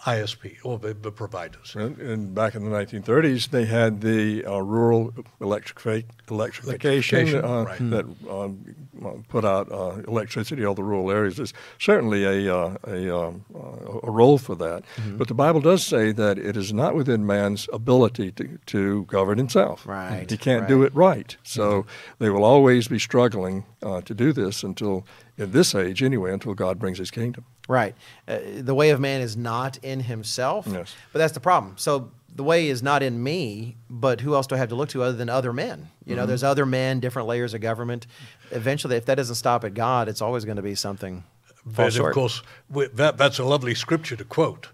ISP 0.05 0.57
or 0.63 0.77
the, 0.77 0.93
the 0.93 1.11
providers? 1.11 1.75
And, 1.75 1.97
and 1.99 2.35
back 2.35 2.55
in 2.55 2.63
the 2.63 2.75
1930s, 2.75 3.49
they 3.49 3.65
had 3.65 4.01
the 4.01 4.45
uh, 4.45 4.59
rural 4.59 5.11
electrifi- 5.41 6.05
electrification, 6.29 7.19
Electrification, 7.29 7.45
uh, 7.45 7.63
right. 7.63 7.89
that 7.89 8.05
um, 8.29 8.75
uh, 9.03 9.11
put 9.27 9.45
out 9.45 9.71
uh, 9.71 10.01
electricity 10.07 10.65
all 10.65 10.75
the 10.75 10.83
rural 10.83 11.11
areas. 11.11 11.37
There's 11.37 11.53
certainly 11.79 12.23
a, 12.23 12.55
uh, 12.55 12.77
a, 12.87 13.17
um, 13.17 13.45
uh, 13.53 13.99
a 14.03 14.11
role 14.11 14.37
for 14.37 14.55
that. 14.55 14.83
Mm-hmm. 14.95 15.17
But 15.17 15.27
the 15.27 15.33
Bible 15.33 15.61
does 15.61 15.85
say 15.85 16.11
that 16.11 16.37
it 16.37 16.57
is 16.57 16.73
not 16.73 16.95
within 16.95 17.25
man's 17.25 17.67
ability 17.73 18.31
to, 18.33 18.59
to 18.67 19.05
govern 19.05 19.37
himself. 19.37 19.85
Right, 19.87 20.29
He 20.29 20.37
can't 20.37 20.67
do 20.67 20.83
it 20.83 20.93
right. 20.95 21.35
So 21.43 21.85
they 22.19 22.29
will 22.29 22.43
always 22.43 22.87
be 22.87 22.99
struggling 22.99 23.65
uh, 23.81 24.01
to 24.01 24.13
do 24.13 24.33
this 24.33 24.63
until, 24.63 25.05
in 25.37 25.51
this 25.51 25.75
age 25.75 26.01
anyway, 26.03 26.33
until 26.33 26.53
God 26.53 26.79
brings 26.79 26.97
his 26.97 27.11
kingdom. 27.11 27.45
Right. 27.67 27.95
Uh, 28.27 28.39
the 28.59 28.73
way 28.73 28.91
of 28.91 28.99
man 28.99 29.21
is 29.21 29.35
not 29.35 29.77
in 29.83 29.99
himself. 30.01 30.67
Yes. 30.67 30.95
But 31.11 31.19
that's 31.19 31.33
the 31.33 31.39
problem. 31.39 31.75
So 31.77 32.11
the 32.33 32.43
way 32.43 32.69
is 32.69 32.81
not 32.81 33.03
in 33.03 33.21
me, 33.21 33.75
but 33.89 34.21
who 34.21 34.35
else 34.35 34.47
do 34.47 34.55
I 34.55 34.57
have 34.59 34.69
to 34.69 34.75
look 34.75 34.89
to 34.89 35.03
other 35.03 35.17
than 35.17 35.27
other 35.27 35.51
men? 35.51 35.89
You 36.05 36.15
know, 36.15 36.25
there's 36.25 36.43
other 36.43 36.65
men, 36.65 36.99
different 36.99 37.27
layers 37.27 37.53
of 37.53 37.61
government. 37.61 38.07
Eventually, 38.51 38.95
if 38.95 39.05
that 39.05 39.15
doesn't 39.15 39.35
stop 39.35 39.65
at 39.65 39.73
God, 39.73 40.07
it's 40.07 40.21
always 40.21 40.45
going 40.45 40.55
to 40.55 40.61
be 40.61 40.75
something. 40.75 41.23
But 41.65 41.97
of 41.97 42.13
course, 42.13 42.41
that, 42.69 43.17
that's 43.17 43.39
a 43.39 43.43
lovely 43.43 43.75
scripture 43.75 44.15
to 44.15 44.23
quote. 44.23 44.69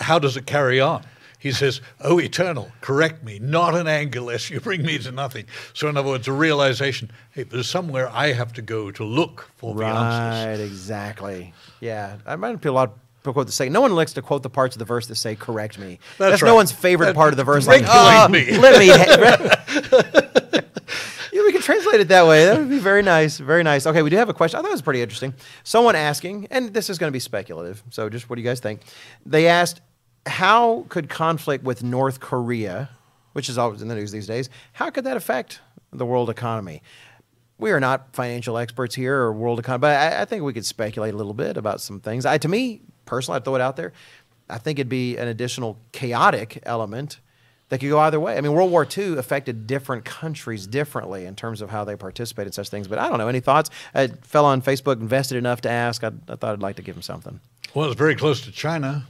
How 0.00 0.18
does 0.18 0.36
it 0.36 0.44
carry 0.44 0.78
on? 0.78 1.04
He 1.46 1.52
says, 1.52 1.80
Oh, 2.00 2.18
eternal, 2.18 2.72
correct 2.80 3.22
me, 3.22 3.38
not 3.38 3.74
in 3.76 3.86
anger, 3.86 4.20
lest 4.20 4.50
you 4.50 4.60
bring 4.60 4.82
me 4.84 4.98
to 4.98 5.12
nothing. 5.12 5.46
So, 5.74 5.88
in 5.88 5.96
other 5.96 6.08
words, 6.08 6.26
a 6.26 6.32
realization 6.32 7.10
hey, 7.30 7.44
there's 7.44 7.68
somewhere 7.68 8.08
I 8.10 8.32
have 8.32 8.52
to 8.54 8.62
go 8.62 8.90
to 8.90 9.04
look 9.04 9.48
for 9.56 9.74
the 9.74 9.84
answers. 9.84 10.46
Right, 10.60 10.66
exactly. 10.66 11.54
Yeah, 11.80 12.16
I 12.26 12.34
might 12.36 12.60
be 12.60 12.68
a 12.68 12.72
lot 12.72 12.98
quote 13.32 13.46
the 13.46 13.52
say. 13.52 13.68
No 13.68 13.80
one 13.80 13.94
likes 13.94 14.12
to 14.14 14.22
quote 14.22 14.42
the 14.42 14.50
parts 14.50 14.74
of 14.74 14.78
the 14.80 14.84
verse 14.84 15.06
that 15.06 15.16
say 15.16 15.36
"correct 15.36 15.78
me." 15.78 15.98
That's 16.18 16.42
no 16.42 16.48
right. 16.48 16.54
one's 16.54 16.72
favorite 16.72 17.06
That- 17.06 17.14
part 17.14 17.32
of 17.32 17.36
the 17.36 17.44
verse. 17.44 17.66
like, 17.66 17.84
"Oh, 17.86 18.28
me." 18.28 18.58
let 18.58 18.78
me. 18.78 18.86
yeah, 21.32 21.42
we 21.42 21.52
can 21.52 21.60
translate 21.60 22.00
it 22.00 22.08
that 22.08 22.26
way. 22.26 22.44
That 22.46 22.58
would 22.58 22.70
be 22.70 22.78
very 22.78 23.02
nice. 23.02 23.38
Very 23.38 23.62
nice. 23.62 23.86
Okay, 23.86 24.02
we 24.02 24.10
do 24.10 24.16
have 24.16 24.28
a 24.28 24.34
question. 24.34 24.58
I 24.58 24.62
thought 24.62 24.68
it 24.68 24.72
was 24.72 24.82
pretty 24.82 25.02
interesting. 25.02 25.34
Someone 25.64 25.96
asking, 25.96 26.48
and 26.50 26.72
this 26.72 26.90
is 26.90 26.98
going 26.98 27.08
to 27.08 27.12
be 27.12 27.20
speculative. 27.20 27.82
So, 27.90 28.08
just 28.08 28.28
what 28.30 28.36
do 28.36 28.42
you 28.42 28.48
guys 28.48 28.60
think? 28.60 28.82
They 29.24 29.48
asked, 29.48 29.80
"How 30.26 30.84
could 30.88 31.08
conflict 31.08 31.64
with 31.64 31.82
North 31.82 32.20
Korea, 32.20 32.90
which 33.32 33.48
is 33.48 33.58
always 33.58 33.82
in 33.82 33.88
the 33.88 33.94
news 33.94 34.12
these 34.12 34.26
days, 34.26 34.50
how 34.72 34.90
could 34.90 35.04
that 35.04 35.16
affect 35.16 35.60
the 35.92 36.06
world 36.06 36.30
economy?" 36.30 36.82
we 37.58 37.70
are 37.70 37.80
not 37.80 38.14
financial 38.14 38.58
experts 38.58 38.94
here 38.94 39.16
or 39.16 39.32
world 39.32 39.58
economy, 39.58 39.80
but 39.80 39.96
I, 39.96 40.22
I 40.22 40.24
think 40.24 40.42
we 40.42 40.52
could 40.52 40.66
speculate 40.66 41.14
a 41.14 41.16
little 41.16 41.34
bit 41.34 41.56
about 41.56 41.80
some 41.80 42.00
things. 42.00 42.26
I, 42.26 42.38
to 42.38 42.48
me, 42.48 42.82
personally, 43.06 43.36
I'd 43.36 43.44
throw 43.44 43.54
it 43.54 43.60
out 43.60 43.76
there. 43.76 43.92
I 44.48 44.58
think 44.58 44.78
it'd 44.78 44.88
be 44.88 45.16
an 45.16 45.28
additional 45.28 45.78
chaotic 45.92 46.62
element 46.64 47.20
that 47.68 47.80
could 47.80 47.88
go 47.88 47.98
either 47.98 48.20
way. 48.20 48.36
I 48.36 48.40
mean, 48.40 48.52
World 48.52 48.70
War 48.70 48.86
II 48.86 49.18
affected 49.18 49.66
different 49.66 50.04
countries 50.04 50.66
differently 50.66 51.24
in 51.24 51.34
terms 51.34 51.60
of 51.60 51.70
how 51.70 51.84
they 51.84 51.96
participated 51.96 52.48
in 52.48 52.52
such 52.52 52.68
things. 52.68 52.86
But 52.86 52.98
I 52.98 53.08
don't 53.08 53.18
know. 53.18 53.26
Any 53.26 53.40
thoughts? 53.40 53.70
A 53.94 54.08
fellow 54.08 54.48
on 54.48 54.62
Facebook 54.62 55.00
invested 55.00 55.36
enough 55.36 55.62
to 55.62 55.70
ask. 55.70 56.04
I, 56.04 56.12
I 56.28 56.36
thought 56.36 56.52
I'd 56.52 56.62
like 56.62 56.76
to 56.76 56.82
give 56.82 56.94
him 56.94 57.02
something. 57.02 57.40
Well, 57.74 57.90
it's 57.90 57.98
very 57.98 58.14
close 58.14 58.40
to 58.42 58.52
China. 58.52 59.06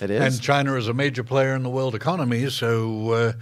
It 0.00 0.10
is. 0.10 0.20
And 0.20 0.42
China 0.42 0.74
is 0.74 0.88
a 0.88 0.94
major 0.94 1.24
player 1.24 1.54
in 1.54 1.62
the 1.62 1.70
world 1.70 1.94
economy. 1.94 2.48
So, 2.50 3.10
uh, 3.12 3.32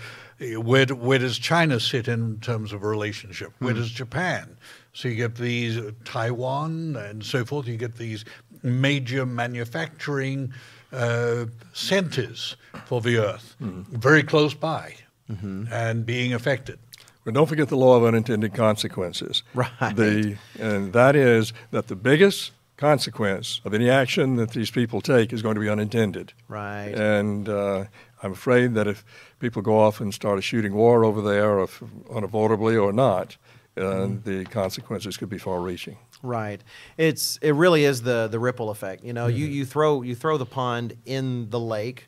where, 0.60 0.86
do- 0.86 0.96
where 0.96 1.18
does 1.18 1.38
China 1.38 1.78
sit 1.80 2.08
in 2.08 2.40
terms 2.40 2.72
of 2.72 2.82
a 2.82 2.86
relationship? 2.88 3.52
Where 3.58 3.74
does 3.74 3.90
Japan? 3.90 4.56
So, 4.92 5.08
you 5.08 5.14
get 5.16 5.36
these 5.36 5.78
uh, 5.78 5.92
Taiwan 6.04 6.96
and 6.96 7.24
so 7.24 7.44
forth. 7.44 7.66
You 7.66 7.76
get 7.76 7.96
these 7.96 8.24
major 8.62 9.24
manufacturing 9.26 10.52
uh, 10.92 11.46
centers 11.72 12.56
for 12.86 13.00
the 13.00 13.16
earth, 13.18 13.56
very 13.60 14.22
close 14.22 14.54
by 14.54 14.94
and 15.70 16.04
being 16.04 16.34
affected. 16.34 16.78
But 17.24 17.32
don't 17.34 17.46
forget 17.48 17.68
the 17.68 17.76
law 17.76 17.96
of 17.96 18.04
unintended 18.04 18.52
consequences. 18.52 19.42
Right. 19.54 19.70
The, 19.96 20.36
and 20.60 20.92
that 20.92 21.16
is 21.16 21.54
that 21.70 21.86
the 21.86 21.96
biggest 21.96 22.50
consequence 22.86 23.60
of 23.64 23.72
any 23.74 23.88
action 23.88 24.36
that 24.36 24.50
these 24.50 24.70
people 24.70 25.00
take 25.00 25.32
is 25.32 25.40
going 25.42 25.54
to 25.54 25.60
be 25.60 25.68
unintended. 25.68 26.32
Right. 26.48 26.92
And 27.16 27.48
uh, 27.48 27.84
I'm 28.22 28.32
afraid 28.32 28.74
that 28.74 28.86
if 28.86 29.04
people 29.38 29.62
go 29.62 29.78
off 29.78 30.00
and 30.00 30.12
start 30.12 30.38
a 30.38 30.42
shooting 30.42 30.74
war 30.74 31.04
over 31.04 31.20
there, 31.22 31.60
if 31.60 31.82
unavoidably 32.18 32.76
or 32.76 32.92
not, 32.92 33.36
uh, 33.76 33.80
Mm-hmm. 33.80 34.28
the 34.30 34.44
consequences 34.44 35.16
could 35.16 35.30
be 35.30 35.38
far-reaching. 35.38 35.96
Right. 36.22 36.60
It's 36.98 37.38
it 37.40 37.54
really 37.54 37.84
is 37.84 38.02
the 38.02 38.28
the 38.28 38.38
ripple 38.38 38.68
effect. 38.70 39.02
You 39.04 39.12
know, 39.12 39.26
you 39.28 39.46
Mm-hmm. 39.46 39.54
you 39.58 39.64
throw 39.64 40.02
you 40.02 40.14
throw 40.14 40.36
the 40.38 40.50
pond 40.60 40.88
in 41.06 41.48
the 41.50 41.58
lake, 41.58 42.06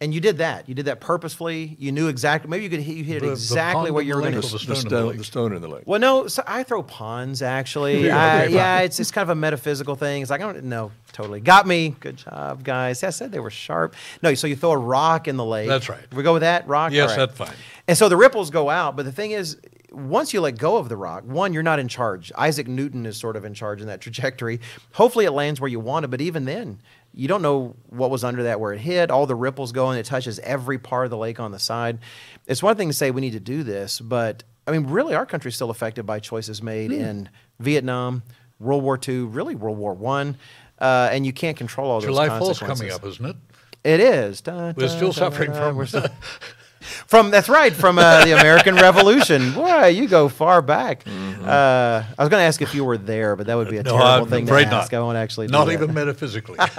and 0.00 0.14
you 0.14 0.20
did 0.20 0.38
that. 0.38 0.68
You 0.68 0.74
did 0.74 0.86
that 0.86 1.00
purposefully. 1.00 1.76
You 1.78 1.92
knew 1.92 2.08
exactly. 2.08 2.48
Maybe 2.50 2.64
you 2.64 2.70
could 2.70 2.80
hit, 2.80 2.96
you 2.96 3.04
hit 3.04 3.20
The- 3.20 3.26
the 3.26 3.32
exactly 3.32 3.82
pond 3.84 3.94
what 3.94 4.06
you 4.06 4.12
the 4.12 4.16
were 4.16 4.22
going 4.22 4.32
to. 4.32 4.38
or 4.38 4.42
the 4.42 4.48
The 4.50 4.58
stone 4.58 4.68
in 4.76 4.82
the 4.84 4.88
stone, 4.88 5.08
lake. 5.08 5.18
the 5.18 5.24
stone 5.24 5.52
in 5.54 5.62
the 5.62 5.68
lake. 5.68 5.82
Well, 5.86 6.00
no, 6.00 6.26
so 6.26 6.42
I 6.46 6.62
throw 6.62 6.82
ponds 6.82 7.42
actually. 7.42 8.04
Yeah, 8.06 8.16
I- 8.18 8.44
okay, 8.44 8.54
yeah, 8.54 8.80
it's 8.80 8.98
it's 8.98 9.10
kind 9.10 9.22
of 9.22 9.28
a 9.30 9.34
metaphysical 9.34 9.96
thing. 9.96 10.22
It's 10.22 10.30
like 10.30 10.40
I 10.40 10.52
don't 10.52 10.64
know, 10.64 10.90
totally 11.12 11.40
got 11.40 11.66
me. 11.66 11.94
Good 12.00 12.16
job, 12.16 12.64
guys. 12.64 13.04
I 13.04 13.10
said 13.10 13.30
they 13.32 13.40
were 13.40 13.50
sharp. 13.50 13.94
No, 14.22 14.32
so 14.34 14.46
you 14.46 14.56
throw 14.56 14.72
a 14.72 14.78
rock 14.78 15.28
in 15.28 15.36
the 15.36 15.44
lake. 15.44 15.68
That's 15.68 15.88
right. 15.88 16.00
We 16.14 16.22
go 16.22 16.32
with 16.32 16.42
that 16.42 16.66
rock. 16.66 16.92
Yes, 16.92 17.10
All 17.12 17.16
right. 17.18 17.26
that's 17.26 17.38
fine. 17.38 17.56
And 17.86 17.98
so 17.98 18.08
the 18.08 18.16
ripples 18.16 18.50
go 18.50 18.70
out, 18.70 18.96
but 18.96 19.04
the 19.04 19.12
thing 19.12 19.32
is, 19.32 19.56
once 19.92 20.32
you 20.32 20.40
let 20.40 20.56
go 20.56 20.76
of 20.76 20.88
the 20.88 20.96
rock, 20.96 21.24
one, 21.26 21.52
you're 21.52 21.64
not 21.64 21.80
in 21.80 21.88
charge. 21.88 22.30
Isaac 22.38 22.68
Newton 22.68 23.04
is 23.04 23.16
sort 23.16 23.34
of 23.34 23.44
in 23.44 23.52
charge 23.54 23.80
in 23.80 23.88
that 23.88 24.00
trajectory. 24.00 24.60
Hopefully, 24.92 25.24
it 25.24 25.32
lands 25.32 25.60
where 25.60 25.68
you 25.68 25.80
want 25.80 26.04
it, 26.04 26.08
but 26.08 26.20
even 26.20 26.44
then, 26.44 26.78
you 27.12 27.26
don't 27.28 27.42
know 27.42 27.74
what 27.88 28.10
was 28.10 28.22
under 28.24 28.44
that 28.44 28.60
where 28.60 28.72
it 28.72 28.78
hit. 28.80 29.10
All 29.10 29.26
the 29.26 29.34
ripples 29.34 29.72
go 29.72 29.90
and 29.90 29.98
it 29.98 30.06
touches 30.06 30.38
every 30.40 30.78
part 30.78 31.04
of 31.06 31.10
the 31.10 31.16
lake 31.16 31.40
on 31.40 31.50
the 31.50 31.58
side. 31.58 31.98
It's 32.46 32.62
one 32.62 32.76
thing 32.76 32.88
to 32.88 32.94
say 32.94 33.10
we 33.10 33.20
need 33.20 33.32
to 33.32 33.40
do 33.40 33.62
this, 33.62 34.00
but 34.00 34.44
I 34.66 34.70
mean, 34.72 34.86
really, 34.86 35.14
our 35.14 35.26
country's 35.26 35.54
still 35.56 35.70
affected 35.70 36.06
by 36.06 36.20
choices 36.20 36.62
made 36.62 36.92
in 36.92 37.28
Vietnam, 37.58 38.22
World 38.60 38.82
War 38.84 38.98
II, 39.06 39.20
really 39.22 39.54
World 39.56 39.78
War 39.78 39.94
One, 39.94 40.36
uh, 40.78 41.08
and 41.10 41.26
you 41.26 41.32
can't 41.32 41.56
control 41.56 41.90
all 41.90 42.00
those 42.00 42.06
July 42.08 42.28
4th 42.28 42.38
consequences. 42.38 42.78
coming 42.80 42.92
up, 42.92 43.04
isn't 43.04 43.26
it? 43.26 43.36
It 43.82 44.00
is. 44.00 44.40
Dun, 44.42 44.74
We're 44.76 44.88
still 44.88 45.12
suffering 45.12 45.52
from 45.52 45.76
we're 45.76 45.86
still- 45.86 46.06
from 46.80 47.30
that's 47.30 47.48
right 47.48 47.72
from 47.72 47.98
uh, 47.98 48.24
the 48.24 48.32
American 48.38 48.74
Revolution. 48.86 49.52
Boy, 49.52 49.86
you 49.88 50.08
go 50.08 50.28
far 50.28 50.62
back. 50.62 51.04
Uh, 51.06 52.02
I 52.18 52.22
was 52.22 52.28
going 52.28 52.40
to 52.40 52.46
ask 52.46 52.62
if 52.62 52.74
you 52.74 52.84
were 52.84 52.98
there, 52.98 53.36
but 53.36 53.46
that 53.46 53.54
would 53.56 53.68
be 53.70 53.78
a 53.78 53.82
No, 53.82 53.92
terrible 53.98 54.24
I'm 54.24 54.28
thing 54.28 54.46
to 54.46 54.52
ask. 54.54 54.92
not. 54.92 54.98
I 54.98 55.02
won't 55.02 55.16
actually. 55.18 55.48
Not 55.48 55.66
that. 55.66 55.72
even 55.72 55.94
metaphysically. 55.94 56.58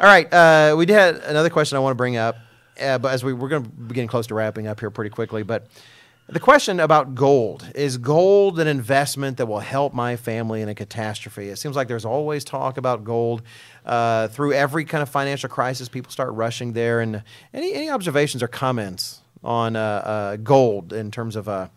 All 0.00 0.06
right, 0.06 0.32
uh, 0.32 0.74
we 0.78 0.86
did 0.86 0.94
have 0.94 1.22
another 1.24 1.50
question 1.50 1.76
I 1.76 1.80
want 1.80 1.92
to 1.92 1.96
bring 1.96 2.16
up, 2.16 2.36
uh, 2.80 2.98
but 2.98 3.12
as 3.12 3.22
we 3.22 3.32
we're 3.32 3.48
going 3.48 3.64
to 3.64 3.68
be 3.68 3.94
getting 3.94 4.08
close 4.08 4.26
to 4.28 4.34
wrapping 4.34 4.66
up 4.66 4.80
here 4.80 4.90
pretty 4.90 5.10
quickly, 5.10 5.42
but. 5.42 5.66
The 6.28 6.38
question 6.38 6.78
about 6.78 7.16
gold 7.16 7.68
is 7.74 7.98
gold 7.98 8.60
an 8.60 8.68
investment 8.68 9.38
that 9.38 9.46
will 9.46 9.58
help 9.58 9.92
my 9.92 10.14
family 10.14 10.62
in 10.62 10.68
a 10.68 10.76
catastrophe? 10.76 11.48
It 11.48 11.56
seems 11.56 11.74
like 11.74 11.88
there's 11.88 12.04
always 12.04 12.44
talk 12.44 12.76
about 12.76 13.02
gold 13.02 13.42
uh, 13.86 14.28
through 14.28 14.52
every 14.52 14.84
kind 14.84 15.02
of 15.02 15.08
financial 15.08 15.48
crisis. 15.48 15.88
People 15.88 16.10
start 16.10 16.32
rushing 16.34 16.72
there. 16.72 17.00
And 17.00 17.22
any 17.52 17.72
any 17.74 17.90
observations 17.90 18.42
or 18.42 18.48
comments 18.48 19.20
on 19.42 19.76
uh, 19.76 19.80
uh, 19.80 20.36
gold 20.36 20.92
in 20.92 21.10
terms 21.10 21.36
of 21.36 21.48
uh, 21.48 21.68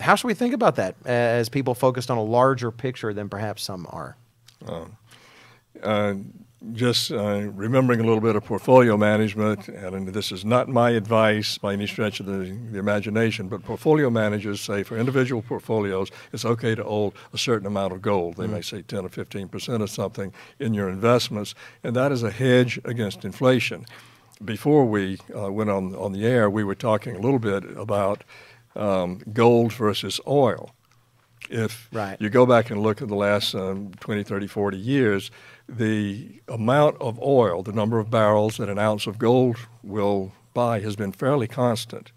how 0.00 0.14
should 0.14 0.26
we 0.26 0.34
think 0.34 0.54
about 0.54 0.76
that 0.76 0.96
as 1.04 1.48
people 1.48 1.74
focused 1.74 2.10
on 2.10 2.18
a 2.18 2.22
larger 2.22 2.70
picture 2.70 3.12
than 3.12 3.28
perhaps 3.28 3.62
some 3.62 3.86
are? 3.90 4.16
uh, 5.82 6.14
just 6.72 7.10
uh, 7.12 7.50
remembering 7.54 8.00
a 8.00 8.04
little 8.04 8.20
bit 8.20 8.36
of 8.36 8.44
portfolio 8.44 8.96
management, 8.96 9.68
and 9.68 10.08
this 10.08 10.32
is 10.32 10.44
not 10.44 10.68
my 10.68 10.90
advice 10.90 11.58
by 11.58 11.72
any 11.74 11.86
stretch 11.86 12.20
of 12.20 12.26
the, 12.26 12.56
the 12.72 12.78
imagination, 12.78 13.48
but 13.48 13.62
portfolio 13.62 14.08
managers 14.10 14.60
say 14.60 14.82
for 14.82 14.96
individual 14.96 15.42
portfolios, 15.42 16.10
it's 16.32 16.44
okay 16.44 16.74
to 16.74 16.82
hold 16.82 17.14
a 17.32 17.38
certain 17.38 17.66
amount 17.66 17.92
of 17.92 18.00
gold. 18.02 18.36
They 18.36 18.46
may 18.46 18.62
say 18.62 18.82
10 18.82 19.04
or 19.04 19.08
15 19.08 19.48
percent 19.48 19.82
of 19.82 19.90
something 19.90 20.32
in 20.58 20.74
your 20.74 20.88
investments, 20.88 21.54
and 21.82 21.94
that 21.96 22.12
is 22.12 22.22
a 22.22 22.30
hedge 22.30 22.80
against 22.84 23.24
inflation. 23.24 23.84
Before 24.44 24.84
we 24.84 25.18
uh, 25.36 25.52
went 25.52 25.70
on, 25.70 25.94
on 25.94 26.12
the 26.12 26.24
air, 26.26 26.48
we 26.50 26.64
were 26.64 26.74
talking 26.74 27.14
a 27.14 27.20
little 27.20 27.38
bit 27.38 27.64
about 27.76 28.24
um, 28.74 29.20
gold 29.32 29.72
versus 29.72 30.20
oil 30.26 30.70
if 31.50 31.88
Right. 31.92 32.16
you 32.20 32.30
go 32.30 32.46
back 32.46 32.70
and 32.70 32.82
look 32.82 33.02
at 33.02 33.08
the 33.08 33.14
last 33.14 33.54
um, 33.54 33.92
20, 34.00 34.22
30, 34.22 34.46
40 34.46 34.76
years, 34.78 35.30
the 35.68 36.40
amount 36.48 36.96
of 37.00 37.20
oil, 37.20 37.62
the 37.62 37.72
number 37.72 37.98
of 37.98 38.10
barrels 38.10 38.58
that 38.58 38.68
an 38.68 38.78
ounce 38.78 39.06
of 39.06 39.18
gold 39.18 39.56
will 39.82 40.32
buy 40.52 40.80
has 40.80 40.96
been 40.96 41.12
fairly 41.12 41.48
constant. 41.48 42.12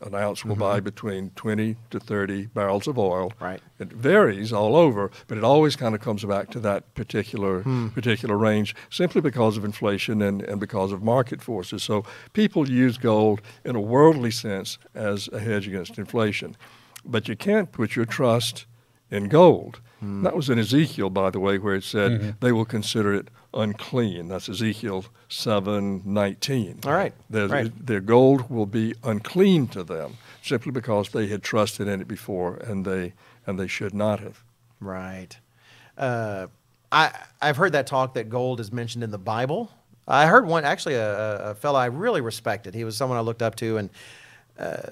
An 0.00 0.14
ounce 0.14 0.44
will 0.44 0.56
buy 0.56 0.76
mm-hmm. 0.76 0.84
between 0.84 1.30
20 1.36 1.76
to 1.90 2.00
30 2.00 2.46
barrels 2.46 2.86
of 2.86 2.98
oil. 2.98 3.32
Right. 3.40 3.60
It 3.78 3.92
varies 3.92 4.52
all 4.52 4.76
over, 4.76 5.10
but 5.26 5.38
it 5.38 5.44
always 5.44 5.74
kind 5.76 5.94
of 5.94 6.00
comes 6.00 6.24
back 6.24 6.50
to 6.50 6.60
that 6.60 6.94
particular 6.94 7.62
hmm. 7.62 7.88
particular 7.88 8.36
range 8.36 8.74
simply 8.90 9.20
because 9.20 9.56
of 9.56 9.64
inflation 9.64 10.20
and, 10.20 10.42
and 10.42 10.60
because 10.60 10.92
of 10.92 11.02
market 11.02 11.40
forces. 11.40 11.82
So 11.82 12.04
people 12.34 12.68
use 12.68 12.98
gold 12.98 13.40
in 13.64 13.74
a 13.74 13.80
worldly 13.80 14.32
sense 14.32 14.76
as 14.94 15.28
a 15.32 15.38
hedge 15.38 15.66
against 15.66 15.98
inflation. 15.98 16.56
But 17.04 17.28
you 17.28 17.36
can't 17.36 17.72
put 17.72 17.96
your 17.96 18.06
trust 18.06 18.66
in 19.10 19.28
gold. 19.28 19.80
That 20.02 20.36
was 20.36 20.50
in 20.50 20.58
Ezekiel, 20.58 21.10
by 21.10 21.30
the 21.30 21.40
way, 21.40 21.58
where 21.58 21.74
it 21.74 21.82
said 21.84 22.36
they 22.40 22.52
will 22.52 22.64
consider 22.66 23.14
it 23.14 23.28
unclean. 23.54 24.28
That's 24.28 24.48
Ezekiel 24.48 25.06
seven 25.28 26.02
nineteen. 26.04 26.80
All 26.84 26.92
right, 26.92 27.12
Their, 27.30 27.48
right. 27.48 27.86
their 27.86 28.00
gold 28.00 28.50
will 28.50 28.66
be 28.66 28.94
unclean 29.02 29.68
to 29.68 29.82
them 29.82 30.18
simply 30.42 30.70
because 30.70 31.08
they 31.10 31.26
had 31.28 31.42
trusted 31.42 31.88
in 31.88 32.00
it 32.02 32.06
before 32.08 32.56
and 32.56 32.84
they 32.84 33.14
and 33.46 33.58
they 33.58 33.66
should 33.66 33.94
not 33.94 34.20
have. 34.20 34.44
Right. 34.80 35.36
Uh, 35.96 36.48
I 36.92 37.12
I've 37.40 37.56
heard 37.56 37.72
that 37.72 37.86
talk 37.86 38.14
that 38.14 38.28
gold 38.28 38.60
is 38.60 38.70
mentioned 38.70 39.02
in 39.02 39.10
the 39.10 39.18
Bible. 39.18 39.70
I 40.06 40.26
heard 40.26 40.46
one 40.46 40.64
actually 40.64 40.94
a, 40.94 41.18
a- 41.18 41.50
a 41.50 41.54
fellow 41.54 41.78
I 41.78 41.86
really 41.86 42.20
respected. 42.20 42.74
He 42.74 42.84
was 42.84 42.96
someone 42.96 43.18
I 43.18 43.22
looked 43.22 43.42
up 43.42 43.56
to 43.56 43.78
and 43.78 43.90
uh, 44.58 44.90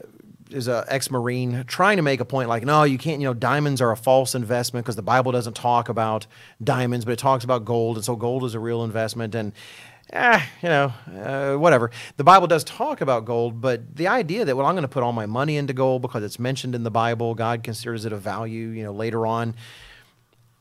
is 0.55 0.69
a 0.69 0.85
ex-marine 0.89 1.65
trying 1.67 1.97
to 1.97 2.03
make 2.03 2.21
a 2.21 2.25
point 2.25 2.49
like 2.49 2.65
no 2.65 2.85
you 2.85 2.97
can't 2.97 3.21
you 3.21 3.27
know 3.27 3.35
diamonds 3.35 3.81
are 3.81 3.91
a 3.91 3.97
false 3.97 4.35
investment 4.35 4.85
because 4.85 4.97
the 4.97 5.03
bible 5.03 5.33
doesn't 5.33 5.55
talk 5.55 5.89
about 5.89 6.27
diamonds 6.63 7.05
but 7.05 7.13
it 7.13 7.19
talks 7.19 7.45
about 7.45 7.65
gold 7.65 7.97
and 7.97 8.05
so 8.05 8.17
gold 8.17 8.45
is 8.45 8.55
a 8.55 8.61
real 8.61 8.85
investment 8.85 9.35
and 9.35 9.53
eh, 10.13 10.41
you 10.63 10.69
know 10.69 10.93
uh, 11.19 11.57
whatever 11.57 11.91
the 12.17 12.25
bible 12.25 12.47
does 12.47 12.65
talk 12.65 13.01
about 13.01 13.25
gold 13.25 13.61
but 13.61 13.97
the 13.97 14.07
idea 14.07 14.45
that 14.45 14.57
well 14.57 14.67
i'm 14.67 14.75
going 14.75 14.83
to 14.83 14.89
put 14.89 15.03
all 15.03 15.13
my 15.13 15.27
money 15.27 15.57
into 15.57 15.73
gold 15.73 16.01
because 16.01 16.23
it's 16.23 16.39
mentioned 16.39 16.75
in 16.75 16.85
the 16.85 16.91
bible 16.91 17.35
god 17.35 17.63
considers 17.63 18.05
it 18.05 18.13
a 18.13 18.17
value 18.17 18.69
you 18.69 18.83
know 18.83 18.93
later 18.93 19.27
on 19.27 19.55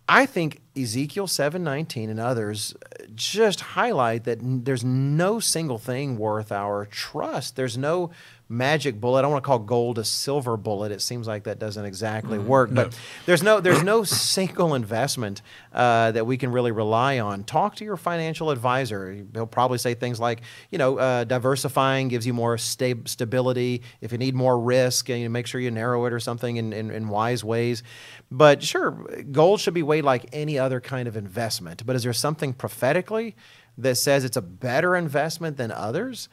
I 0.08 0.26
think 0.26 0.62
Ezekiel 0.76 1.28
7:19 1.28 2.10
and 2.10 2.20
others 2.20 2.76
uh, 2.76 3.06
just 3.16 3.62
highlight 3.62 4.26
that 4.26 4.40
there's 4.42 4.84
no 4.84 5.40
single 5.40 5.78
thing 5.78 6.18
worth 6.18 6.52
our 6.52 6.86
trust. 6.86 7.56
There's 7.56 7.78
no 7.78 8.12
magic 8.54 9.02
bullet. 9.02 9.20
I 9.20 9.22
don't 9.24 9.32
want 9.32 9.44
to 9.44 9.48
call 9.48 9.60
gold 9.60 9.98
a 9.98 10.04
silver 10.04 10.56
bullet. 10.56 10.92
It 10.92 11.02
seems 11.02 11.28
like 11.28 11.44
that 11.44 11.60
doesn't 11.60 11.84
exactly 11.84 12.38
work. 12.38 12.74
But 12.74 12.98
there's 13.26 13.44
no 13.44 13.60
there's 13.60 13.84
no 13.84 14.04
single 14.04 14.76
investment 14.76 15.42
uh, 15.74 16.12
that 16.12 16.26
we 16.26 16.38
can 16.38 16.52
really 16.52 16.72
rely 16.72 17.20
on. 17.20 17.44
Talk 17.44 17.76
to 17.78 17.84
your 17.84 17.98
financial 17.98 18.52
advisor. 18.52 19.26
He'll 19.34 19.48
probably 19.48 19.78
say 19.78 19.94
things 19.94 20.20
like, 20.20 20.42
you 20.72 20.78
know, 20.78 20.98
uh, 20.98 21.24
diversifying 21.24 22.08
gives 22.08 22.26
you 22.26 22.34
more 22.34 22.58
sta- 22.58 23.06
stability. 23.06 23.82
If 24.02 24.12
you 24.12 24.18
need 24.18 24.36
more 24.36 24.60
risk, 24.60 25.10
you 25.10 25.24
know, 25.24 25.30
make 25.30 25.48
sure 25.48 25.60
you 25.60 25.72
narrow 25.72 26.06
it 26.06 26.14
or 26.14 26.20
something 26.20 26.58
in, 26.58 26.74
in, 26.74 26.92
in 26.92 27.10
wise 27.10 27.44
ways. 27.44 27.84
But 28.32 28.64
sure, 28.64 28.92
gold 29.32 29.60
should 29.60 29.74
be 29.74 29.84
weighed 29.84 30.04
like 30.04 30.26
any 30.32 30.58
other 30.60 30.80
kind 30.80 31.08
of 31.08 31.18
investment. 31.18 31.86
But 31.86 31.96
is 31.96 32.04
there 32.04 32.14
something 32.14 32.54
prophetically 32.54 33.36
that 33.78 33.96
says 33.96 34.24
it's 34.24 34.38
a 34.38 34.42
better 34.42 34.96
investment 34.96 35.58
than 35.58 35.72
others? 35.72 36.30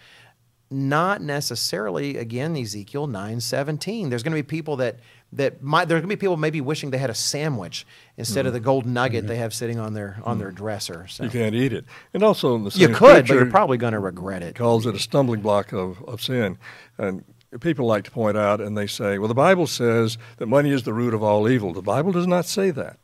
Not 0.71 1.21
necessarily. 1.21 2.17
Again, 2.17 2.57
Ezekiel 2.57 3.09
nine 3.09 3.41
seventeen. 3.41 4.09
There's 4.09 4.23
going 4.23 4.37
to 4.37 4.39
be 4.39 4.47
people 4.47 4.77
that 4.77 5.01
that 5.33 5.63
might. 5.63 5.87
There's 5.87 6.01
going 6.01 6.11
to 6.11 6.17
be 6.17 6.21
people 6.21 6.37
maybe 6.37 6.61
wishing 6.61 6.91
they 6.91 6.99
had 6.99 7.11
a 7.11 7.15
sandwich 7.15 7.85
instead 8.17 8.47
of 8.47 8.53
the 8.53 8.61
gold 8.61 8.87
nugget 8.87 9.27
they 9.27 9.37
have 9.37 9.53
sitting 9.53 9.81
on 9.81 9.95
their 9.95 10.21
on 10.25 10.39
their 10.39 10.53
dresser. 10.53 11.09
So. 11.09 11.25
You 11.25 11.31
can't 11.31 11.57
eat 11.57 11.73
it. 11.73 11.85
And 12.15 12.23
also 12.23 12.55
in 12.55 12.63
the 12.63 12.71
You 12.71 12.87
same 12.87 12.95
could, 12.95 13.27
but 13.27 13.35
you're 13.35 13.47
probably 13.47 13.79
going 13.79 13.95
to 13.95 13.99
regret 13.99 14.45
it. 14.45 14.55
calls 14.55 14.87
it 14.87 14.95
a 14.95 15.01
stumbling 15.01 15.41
block 15.41 15.73
of, 15.73 16.03
of 16.05 16.23
sin. 16.23 16.57
And 16.99 17.25
people 17.61 17.87
like 17.87 18.05
to 18.05 18.11
point 18.13 18.37
out 18.37 18.61
and 18.61 18.79
they 18.79 18.87
say, 18.87 19.19
well, 19.19 19.27
the 19.27 19.35
Bible 19.35 19.67
says 19.67 20.19
that 20.37 20.47
money 20.47 20.71
is 20.71 20.85
the 20.85 20.93
root 20.93 21.15
of 21.15 21.23
all 21.23 21.49
evil. 21.49 21.73
The 21.73 21.83
Bible 21.83 22.13
does 22.13 22.29
not 22.29 22.45
say 22.45 22.71
that. 22.71 22.99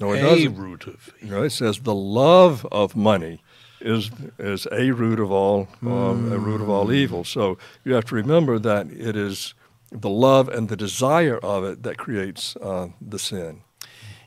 No, 0.00 0.12
it 0.12 0.20
a 0.20 0.22
doesn't. 0.22 0.56
root 0.56 0.86
of 0.86 1.12
You 1.20 1.28
know, 1.28 1.42
it 1.42 1.50
says 1.50 1.80
the 1.80 1.94
love 1.94 2.66
of 2.72 2.96
money 2.96 3.42
is 3.80 4.10
is 4.38 4.66
a 4.72 4.90
root 4.90 5.20
of 5.20 5.30
all 5.30 5.68
um, 5.82 6.32
a 6.32 6.38
root 6.38 6.60
of 6.60 6.68
all 6.68 6.92
evil. 6.92 7.24
So 7.24 7.58
you 7.84 7.94
have 7.94 8.04
to 8.06 8.14
remember 8.14 8.58
that 8.58 8.90
it 8.90 9.16
is 9.16 9.54
the 9.90 10.10
love 10.10 10.48
and 10.48 10.68
the 10.68 10.76
desire 10.76 11.38
of 11.38 11.64
it 11.64 11.82
that 11.82 11.96
creates 11.96 12.56
uh, 12.56 12.88
the 13.00 13.18
sin. 13.18 13.62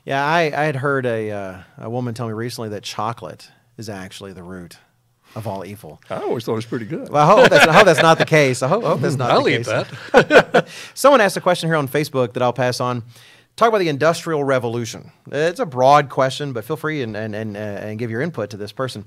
Yeah, 0.04 0.24
I, 0.24 0.40
I 0.42 0.64
had 0.64 0.76
heard 0.76 1.06
a 1.06 1.30
uh, 1.30 1.62
a 1.78 1.90
woman 1.90 2.14
tell 2.14 2.26
me 2.26 2.32
recently 2.32 2.70
that 2.70 2.82
chocolate 2.82 3.48
is 3.76 3.88
actually 3.88 4.32
the 4.32 4.42
root 4.42 4.78
of 5.34 5.46
all 5.46 5.64
evil. 5.64 6.00
I 6.10 6.16
always 6.16 6.44
thought 6.44 6.52
it 6.52 6.56
was 6.56 6.66
pretty 6.66 6.84
good. 6.84 7.08
Well, 7.08 7.22
I 7.22 7.40
hope 7.40 7.50
that's, 7.50 7.66
I 7.66 7.72
hope 7.72 7.86
that's 7.86 8.02
not 8.02 8.18
the 8.18 8.26
case. 8.26 8.62
I 8.62 8.68
hope, 8.68 8.84
I 8.84 8.88
hope 8.88 9.00
that's 9.00 9.16
not 9.16 9.30
I'll 9.30 9.42
the 9.42 9.50
eat 9.60 9.66
case. 9.66 9.86
that. 10.12 10.68
Someone 10.94 11.20
asked 11.20 11.36
a 11.36 11.40
question 11.40 11.68
here 11.70 11.76
on 11.76 11.88
Facebook 11.88 12.34
that 12.34 12.42
I'll 12.42 12.52
pass 12.52 12.80
on. 12.80 13.02
Talk 13.56 13.68
about 13.68 13.78
the 13.78 13.88
Industrial 13.88 14.42
Revolution. 14.44 15.12
It's 15.30 15.60
a 15.60 15.66
broad 15.66 16.08
question, 16.08 16.52
but 16.52 16.64
feel 16.64 16.76
free 16.76 17.02
and, 17.02 17.16
and, 17.16 17.34
and, 17.34 17.56
uh, 17.56 17.60
and 17.60 17.98
give 17.98 18.10
your 18.10 18.22
input 18.22 18.50
to 18.50 18.56
this 18.56 18.72
person. 18.72 19.04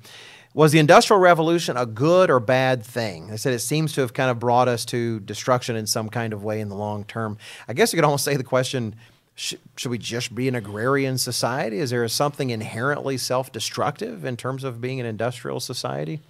Was 0.56 0.72
the 0.72 0.80
Industrial 0.80 1.20
Revolution 1.20 1.76
a 1.76 1.86
good 1.86 2.30
or 2.30 2.39
bad 2.39 2.82
thing? 2.82 3.28
They 3.28 3.36
said 3.36 3.51
it 3.51 3.60
seems 3.60 3.91
to 3.93 4.01
have 4.01 4.14
kind 4.14 4.32
of 4.32 4.39
brought 4.39 4.70
us 4.70 4.86
to 4.86 5.20
destruction 5.20 5.76
in 5.76 5.86
some 5.86 6.08
kind 6.08 6.32
of 6.32 6.45
way 6.45 6.62
in 6.62 6.70
the 6.70 6.76
long 6.76 7.03
term. 7.03 7.38
I 7.68 7.74
guess 7.74 7.91
you 7.91 7.97
could 7.97 8.06
almost 8.06 8.24
say 8.24 8.38
the 8.38 8.43
question 8.45 8.95
sh- 9.36 9.56
should 9.76 9.91
we 9.91 9.97
just 9.97 10.34
be 10.34 10.47
an 10.47 10.56
agrarian 10.56 11.18
society? 11.18 11.80
Is 11.80 11.89
there 11.89 12.08
something 12.08 12.51
inherently 12.51 13.18
self 13.18 13.51
destructive 13.51 14.24
in 14.24 14.38
terms 14.38 14.64
of 14.64 14.80
being 14.80 15.01
an 15.01 15.06
industrial 15.06 15.60
society? 15.60 16.22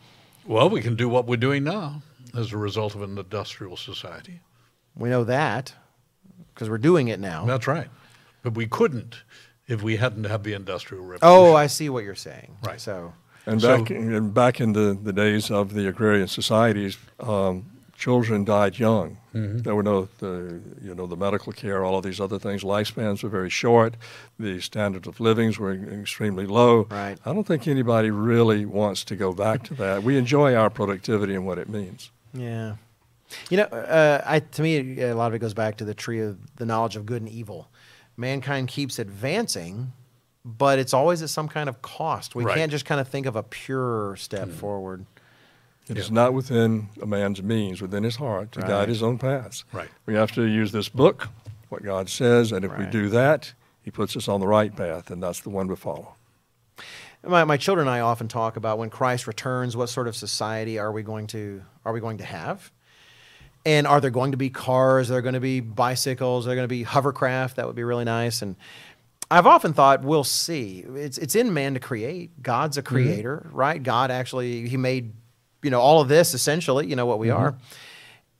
Well, 0.47 0.71
we 0.71 0.81
can 0.81 0.95
do 0.95 1.07
what 1.07 1.27
we're 1.27 1.37
doing 1.37 1.63
now 1.63 2.01
as 2.35 2.51
a 2.51 2.57
result 2.57 2.95
of 2.95 3.03
an 3.03 3.15
industrial 3.15 3.77
society. 3.77 4.39
We 4.95 5.09
know 5.09 5.23
that 5.25 5.71
because 6.51 6.67
we're 6.67 6.79
doing 6.79 7.09
it 7.09 7.19
now. 7.19 7.45
That's 7.45 7.67
right. 7.67 7.89
But 8.41 8.55
we 8.55 8.65
couldn't 8.65 9.21
if 9.67 9.83
we 9.83 9.97
hadn't 9.97 10.23
had 10.23 10.43
the 10.43 10.53
industrial 10.53 11.03
oh, 11.03 11.07
revolution. 11.07 11.51
Oh, 11.51 11.55
I 11.55 11.67
see 11.67 11.89
what 11.89 12.03
you're 12.03 12.15
saying. 12.15 12.57
Right. 12.63 12.81
So, 12.81 13.13
And 13.45 13.61
So- 13.61 13.77
back 13.77 13.91
in, 13.91 14.13
and 14.13 14.33
back 14.33 14.59
in 14.61 14.73
the, 14.73 14.97
the 15.01 15.13
days 15.13 15.51
of 15.51 15.73
the 15.73 15.87
agrarian 15.87 16.27
societies, 16.27 16.97
um, 17.19 17.65
children 17.97 18.43
died 18.43 18.77
young. 18.79 19.17
There 19.37 19.75
were 19.75 19.83
no, 19.83 20.07
the, 20.19 20.61
you 20.81 20.95
know, 20.95 21.07
the 21.07 21.17
medical 21.17 21.51
care, 21.51 21.83
all 21.83 21.97
of 21.97 22.05
these 22.05 22.21
other 22.21 22.39
things. 22.39 22.63
Lifespans 22.63 23.21
were 23.21 23.27
very 23.27 23.49
short. 23.49 23.95
The 24.39 24.61
standards 24.61 25.09
of 25.09 25.19
livings 25.19 25.59
were 25.59 25.73
extremely 25.73 26.45
low. 26.45 26.87
Right. 26.89 27.17
I 27.25 27.33
don't 27.33 27.43
think 27.45 27.67
anybody 27.67 28.11
really 28.11 28.65
wants 28.65 29.03
to 29.05 29.15
go 29.17 29.33
back 29.33 29.63
to 29.63 29.73
that. 29.73 30.03
We 30.03 30.17
enjoy 30.17 30.55
our 30.55 30.69
productivity 30.69 31.35
and 31.35 31.45
what 31.45 31.57
it 31.57 31.67
means. 31.67 32.11
Yeah. 32.33 32.75
You 33.49 33.57
know, 33.57 33.63
uh, 33.63 34.21
I, 34.25 34.39
to 34.39 34.61
me, 34.61 35.01
a 35.01 35.13
lot 35.15 35.27
of 35.27 35.33
it 35.33 35.39
goes 35.39 35.53
back 35.53 35.75
to 35.77 35.83
the 35.85 35.93
tree 35.93 36.21
of 36.21 36.37
the 36.55 36.65
knowledge 36.65 36.95
of 36.95 37.05
good 37.05 37.21
and 37.21 37.29
evil. 37.29 37.67
Mankind 38.15 38.69
keeps 38.69 38.99
advancing, 38.99 39.91
but 40.45 40.77
it's 40.79 40.93
always 40.93 41.21
at 41.23 41.29
some 41.29 41.47
kind 41.49 41.67
of 41.67 41.81
cost. 41.81 42.35
We 42.35 42.45
Right. 42.45 42.55
can't 42.55 42.71
just 42.71 42.85
kind 42.85 43.01
of 43.01 43.07
think 43.07 43.25
of 43.25 43.35
a 43.35 43.43
pure 43.43 44.15
step 44.15 44.47
Hmm. 44.47 44.53
forward. 44.53 45.05
It 45.89 45.97
is 45.97 46.07
Yeah. 46.09 46.13
not 46.13 46.33
within 46.33 46.89
a 47.01 47.05
man's 47.05 47.41
means, 47.43 47.81
within 47.81 48.03
his 48.03 48.17
heart, 48.17 48.51
to 48.53 48.59
Right. 48.61 48.69
guide 48.69 48.89
his 48.89 49.01
own 49.03 49.17
paths. 49.17 49.65
Right. 49.73 49.89
We 50.05 50.13
have 50.13 50.31
to 50.33 50.43
use 50.43 50.71
this 50.71 50.87
book, 50.89 51.29
what 51.69 51.83
God 51.83 52.09
says, 52.09 52.51
and 52.51 52.63
if 52.63 52.77
we 52.77 52.85
do 52.85 53.09
that, 53.09 53.53
He 53.83 53.91
puts 53.91 54.17
us 54.17 54.27
on 54.27 54.39
the 54.39 54.47
right 54.47 54.75
path, 54.75 55.11
and 55.11 55.21
that's 55.21 55.41
the 55.41 55.51
one 55.51 55.67
we 55.67 55.75
follow. 55.75 56.15
My, 57.23 57.43
my 57.43 57.55
children 57.57 57.87
and 57.87 57.95
I 57.95 57.99
often 57.99 58.27
talk 58.27 58.55
about 58.57 58.79
when 58.79 58.89
Christ 58.89 59.27
returns, 59.27 59.77
what 59.77 59.89
sort 59.89 60.07
of 60.07 60.15
society 60.15 60.79
are 60.79 60.91
we 60.91 61.03
going 61.03 61.27
to 61.27 61.61
are 61.85 61.93
we 61.93 61.99
going 61.99 62.17
to 62.17 62.23
have? 62.25 62.71
And 63.63 63.85
are 63.85 64.01
there 64.01 64.09
going 64.11 64.31
to 64.31 64.37
be 64.37 64.49
cars? 64.49 65.09
Are 65.09 65.13
there 65.13 65.21
going 65.21 65.33
to 65.35 65.39
be 65.39 65.59
bicycles? 65.59 66.45
Are 66.45 66.49
there 66.49 66.55
going 66.55 66.67
to 66.67 66.75
be 66.75 66.81
hovercraft? 66.83 67.55
That 67.57 67.67
would 67.67 67.75
be 67.75 67.83
really 67.83 68.05
nice. 68.05 68.41
And 68.41 68.55
I've 69.29 69.47
often 69.47 69.73
thought 69.73 70.03
we'll 70.03 70.23
see. 70.23 70.85
It's 70.87 71.17
it's 71.17 71.35
in 71.35 71.53
man 71.53 71.73
to 71.73 71.79
create. 71.79 72.41
God's 72.41 72.77
a 72.77 72.83
mm-hmm. 72.83 72.93
creator, 72.93 73.49
right? 73.51 73.81
God 73.81 74.11
actually 74.11 74.67
he 74.67 74.77
made 74.77 75.13
you 75.63 75.71
know 75.71 75.81
all 75.81 76.01
of 76.01 76.07
this 76.07 76.33
essentially. 76.33 76.87
You 76.87 76.95
know 76.95 77.05
what 77.05 77.19
we 77.19 77.29
are, 77.29 77.53
mm-hmm. 77.53 77.61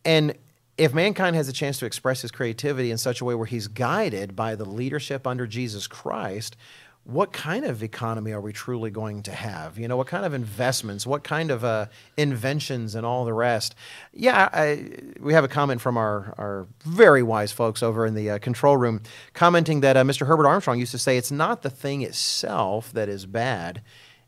and 0.05 0.35
if 0.77 0.93
mankind 0.93 1.35
has 1.35 1.47
a 1.47 1.53
chance 1.53 1.79
to 1.79 1.85
express 1.85 2.21
his 2.21 2.31
creativity 2.31 2.91
in 2.91 2.97
such 2.97 3.21
a 3.21 3.25
way 3.25 3.33
where 3.33 3.45
he's 3.45 3.67
guided 3.67 4.35
by 4.35 4.55
the 4.55 4.65
leadership 4.65 5.25
under 5.25 5.47
Jesus 5.47 5.87
Christ, 5.87 6.57
what 7.05 7.31
kind 7.31 7.65
of 7.65 7.83
economy 7.83 8.31
are 8.31 8.41
we 8.41 8.51
truly 8.51 8.89
going 8.89 9.21
to 9.23 9.31
have? 9.31 9.77
You 9.77 9.87
know, 9.87 9.95
what 9.95 10.07
kind 10.07 10.25
of 10.25 10.33
investments, 10.33 11.05
what 11.05 11.23
kind 11.23 11.51
of 11.51 11.63
uh, 11.63 11.85
inventions, 12.17 12.95
and 12.95 13.05
all 13.05 13.25
the 13.25 13.33
rest? 13.33 13.75
Yeah, 14.11 14.49
I, 14.51 14.89
we 15.19 15.33
have 15.33 15.43
a 15.43 15.47
comment 15.47 15.81
from 15.81 15.97
our, 15.97 16.33
our 16.39 16.67
very 16.83 17.21
wise 17.21 17.51
folks 17.51 17.83
over 17.83 18.07
in 18.07 18.15
the 18.15 18.31
uh, 18.31 18.39
control 18.39 18.75
room 18.75 19.01
commenting 19.33 19.81
that 19.81 19.95
uh, 19.95 20.03
Mr. 20.03 20.25
Herbert 20.25 20.47
Armstrong 20.47 20.79
used 20.79 20.91
to 20.91 20.97
say 20.97 21.15
it's 21.15 21.31
not 21.31 21.61
the 21.61 21.69
thing 21.69 22.01
itself 22.01 22.91
that 22.93 23.07
is 23.07 23.27
bad. 23.27 23.83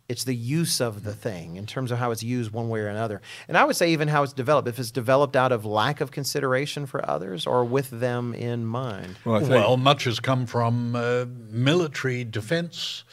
It's 0.09 0.23
the 0.23 0.35
use 0.35 0.79
of 0.79 1.03
the 1.03 1.13
thing 1.13 1.57
in 1.57 1.65
terms 1.65 1.91
of 1.91 1.97
how 1.97 2.11
it's 2.11 2.23
used 2.23 2.51
one 2.51 2.69
way 2.69 2.79
or 2.79 2.87
another. 2.87 3.21
And 3.49 3.57
I 3.57 3.65
would 3.65 3.75
say 3.75 3.91
even 3.91 4.07
how 4.07 4.23
it's 4.23 4.31
developed. 4.31 4.67
If 4.67 4.79
it's 4.79 4.91
developed 4.91 5.35
out 5.35 5.51
of 5.51 5.65
lack 5.65 5.99
of 5.99 6.11
consideration 6.11 6.85
for 6.85 7.07
others 7.09 7.45
or 7.45 7.65
with 7.65 7.89
them 7.89 8.33
in 8.33 8.65
mind. 8.65 9.17
Well, 9.25 9.39
think 9.39 9.51
Well, 9.51 9.75
much 9.75 10.05
has 10.05 10.21
come 10.21 10.45
from 10.45 10.95
uh, 10.95 11.25
military 11.49 12.23
defense 12.23 13.03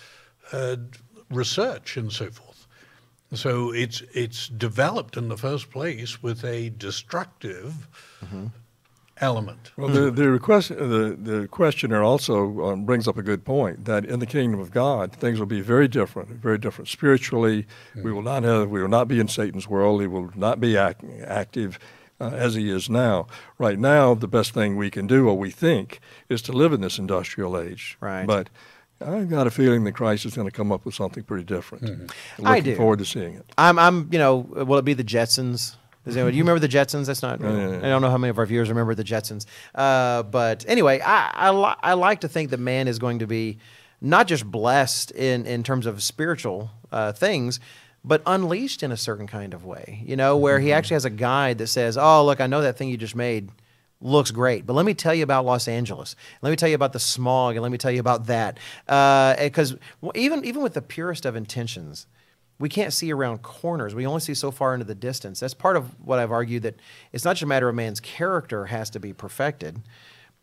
uh, 0.53 0.77
research 1.31 1.97
and 1.97 2.13
so 2.13 2.31
forth. 2.31 2.67
So 3.33 3.73
it's 3.73 4.01
it's 4.13 4.49
developed 4.49 5.17
in 5.17 5.29
the 5.29 5.37
first 5.37 5.71
place 5.71 6.23
with 6.23 6.45
a 6.45 6.71
destructive 6.71 7.89
element. 9.21 9.71
Well, 9.77 9.89
the 9.89 10.11
the, 10.11 10.31
request, 10.31 10.69
the 10.71 11.17
the 11.21 11.49
questioner 11.49 12.03
also 12.03 12.65
um, 12.65 12.85
brings 12.85 13.07
up 13.07 13.17
a 13.17 13.23
good 13.23 13.45
point 13.45 13.85
that 13.85 14.05
in 14.05 14.21
the 14.21 14.27
kingdom 14.27 14.61
of 14.61 14.71
God 14.71 15.13
things 15.13 15.39
will 15.39 15.47
be 15.47 15.61
very 15.61 15.89
different, 15.89 16.31
very 16.31 16.59
different 16.59 16.89
spiritually. 16.89 17.67
We 17.95 18.13
will 18.13 18.23
not 18.23 18.43
have, 18.43 18.69
we 18.69 18.81
will 18.81 18.89
not 18.89 19.09
be 19.09 19.21
in 19.21 19.29
Satan's 19.29 19.69
world. 19.69 20.01
He 20.01 20.07
will 20.07 20.31
not 20.35 20.61
be 20.61 20.77
act, 20.77 21.05
active 21.27 21.79
uh, 22.21 22.31
as 22.31 22.55
he 22.55 22.71
is 22.71 22.91
now. 22.91 23.27
Right 23.59 23.79
now, 23.79 24.15
the 24.15 24.29
best 24.29 24.53
thing 24.53 24.77
we 24.77 24.91
can 24.91 25.07
do, 25.07 25.29
or 25.29 25.37
we 25.37 25.51
think, 25.51 26.01
is 26.29 26.43
to 26.43 26.53
live 26.53 26.73
in 26.73 26.81
this 26.81 26.99
industrial 26.99 27.59
age. 27.59 27.97
Right. 28.01 28.27
But 28.27 28.51
I've 29.01 29.29
got 29.29 29.47
a 29.47 29.51
feeling 29.51 29.85
that 29.85 29.93
Christ 29.93 30.25
is 30.25 30.35
going 30.35 30.49
to 30.49 30.53
come 30.53 30.73
up 30.73 30.85
with 30.85 30.95
something 30.95 31.25
pretty 31.25 31.45
different. 31.45 31.85
Looking 31.85 32.11
I 32.45 32.61
do. 32.61 32.77
forward 32.77 33.01
to 33.01 33.05
seeing 33.05 33.35
it. 33.35 33.47
I'm, 33.59 33.79
I'm, 33.79 34.09
you 34.13 34.19
know, 34.19 34.37
will 34.37 34.79
it 34.79 34.85
be 34.85 34.95
the 34.95 35.05
Jetsons? 35.05 35.77
Does 36.05 36.17
anyone, 36.17 36.33
do 36.33 36.37
you 36.39 36.45
remember 36.45 36.61
the 36.61 36.69
Jetsons? 36.69 37.07
That's 37.07 37.23
not. 37.23 37.41
yeah, 37.41 37.71
yeah. 37.71 37.77
I 37.79 37.89
don't 37.89 38.03
know 38.03 38.11
how 38.11 38.19
many 38.19 38.31
of 38.31 38.39
our 38.39 38.47
viewers 38.47 38.69
remember 38.69 38.95
the 38.95 39.05
Jetsons. 39.05 39.47
Uh, 39.75 40.23
but 40.23 40.65
anyway, 40.69 41.01
I, 41.01 41.31
I, 41.33 41.51
li- 41.51 41.77
I 41.83 41.95
like 41.95 42.21
to 42.21 42.29
think 42.29 42.51
that 42.51 42.61
man 42.61 42.89
is 42.89 42.99
going 42.99 43.21
to 43.21 43.27
be 43.27 43.59
not 44.01 44.27
just 44.27 44.45
blessed 44.45 45.13
in, 45.13 45.47
in 45.47 45.63
terms 45.63 45.87
of 45.87 46.03
spiritual 46.03 46.71
uh, 46.93 47.13
things, 47.13 47.59
but 48.05 48.23
unleashed 48.27 48.83
in 48.83 48.93
a 48.93 48.99
certain 48.99 49.27
kind 49.27 49.55
of 49.55 49.65
way. 49.65 50.03
You 50.05 50.17
know, 50.17 50.37
where 50.37 50.61
he 50.61 50.73
actually 50.75 50.97
has 50.97 51.07
a 51.07 51.11
guide 51.11 51.57
that 51.59 51.69
says, 51.69 51.97
"Oh, 51.97 52.25
look, 52.25 52.41
I 52.41 52.47
know 52.47 52.61
that 52.61 52.77
thing 52.77 52.89
you 52.91 52.97
just 52.97 53.17
made." 53.17 53.51
looks 54.01 54.31
great. 54.31 54.67
But 54.67 54.75
let 54.75 54.85
me 54.85 54.93
tell 54.93 55.15
you 55.15 55.25
about 55.25 55.47
Los 55.47 55.67
Angeles. 55.67 56.15
Let 56.43 56.51
me 56.51 56.57
tell 56.57 56.69
you 56.69 56.75
about 56.75 56.93
the 56.93 57.01
smog, 57.01 57.57
and 57.57 57.63
let 57.63 57.73
me 57.73 57.79
tell 57.79 57.91
you 57.91 58.01
about 58.01 58.27
that. 58.27 58.59
Because 58.87 59.77
even 60.15 60.45
even 60.45 60.63
with 60.63 60.75
the 60.75 60.83
purest 60.83 61.25
of 61.25 61.35
intentions, 61.35 62.07
we 62.59 62.69
can't 62.69 62.93
see 62.93 63.13
around 63.13 63.43
corners. 63.43 63.95
We 63.95 64.07
only 64.07 64.21
see 64.21 64.35
so 64.35 64.51
far 64.51 64.75
into 64.75 64.85
the 64.85 64.95
distance. 64.95 65.41
That's 65.41 65.55
part 65.55 65.77
of 65.77 65.99
what 66.01 66.19
I've 66.19 66.33
argued 66.33 66.63
that 66.63 66.77
it's 67.13 67.25
not 67.25 67.35
just 67.35 67.43
a 67.43 67.47
matter 67.47 67.69
of 67.69 67.75
man's 67.75 68.01
character 68.01 68.67
has 68.67 68.91
to 68.91 69.01
be 69.01 69.13
perfected. 69.13 69.83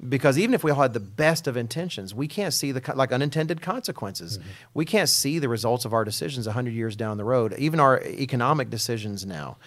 Because 0.10 0.40
even 0.40 0.56
if 0.56 0.64
we 0.64 0.72
all 0.72 0.82
had 0.82 0.94
the 0.94 1.00
best 1.00 1.46
of 1.48 1.56
intentions, 1.56 2.16
we 2.16 2.28
can't 2.28 2.56
see 2.56 2.72
the 2.72 2.82
like 2.96 3.12
unintended 3.12 3.62
consequences. 3.62 4.40
Mm-hmm. 4.40 4.50
We 4.74 4.84
can't 4.84 5.10
see 5.10 5.38
the 5.38 5.48
results 5.48 5.86
of 5.86 5.94
our 5.94 6.04
decisions 6.04 6.48
hundred 6.48 6.74
years 6.74 6.96
down 6.96 7.18
the 7.18 7.24
road. 7.24 7.54
Even 7.60 7.80
our 7.80 8.02
economic 8.02 8.72
decisions 8.72 9.26
now 9.26 9.58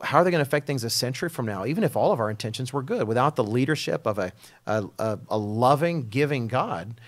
how 0.00 0.18
are 0.18 0.24
they 0.24 0.30
going 0.30 0.42
to 0.44 0.48
affect 0.48 0.66
things 0.66 0.84
a 0.84 0.90
century 0.90 1.28
from 1.28 1.46
now, 1.46 1.64
even 1.64 1.82
if 1.82 1.96
all 1.96 2.12
of 2.12 2.20
our 2.20 2.30
intentions 2.30 2.72
were 2.72 2.82
good, 2.82 3.08
without 3.08 3.36
the 3.36 3.44
leadership 3.44 4.06
of 4.06 4.18
a, 4.18 4.32
a, 4.66 4.84
a, 4.98 5.18
a 5.30 5.38
loving, 5.38 6.08
giving 6.08 6.48
God 6.48 7.00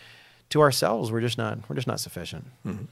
to 0.51 0.61
ourselves? 0.61 1.13
We're 1.13 1.21
just 1.21 1.39
not, 1.39 1.59
we're 1.69 1.77
just 1.77 1.87
not 1.87 2.01
sufficient. 2.01 2.47
Mm-hmm. 2.67 2.85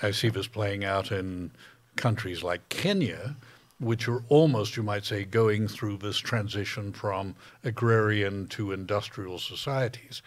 I 0.00 0.10
see 0.10 0.28
this 0.28 0.46
playing 0.46 0.84
out 0.84 1.12
in 1.12 1.50
countries 1.96 2.42
like 2.42 2.68
Kenya, 2.68 3.36
which 3.78 4.08
are 4.08 4.22
almost, 4.28 4.76
you 4.76 4.82
might 4.82 5.04
say, 5.04 5.24
going 5.24 5.68
through 5.68 5.98
this 5.98 6.18
transition 6.18 6.92
from 6.92 7.34
agrarian 7.64 8.46
to 8.48 8.72
industrial 8.72 9.38
societies. 9.38 10.22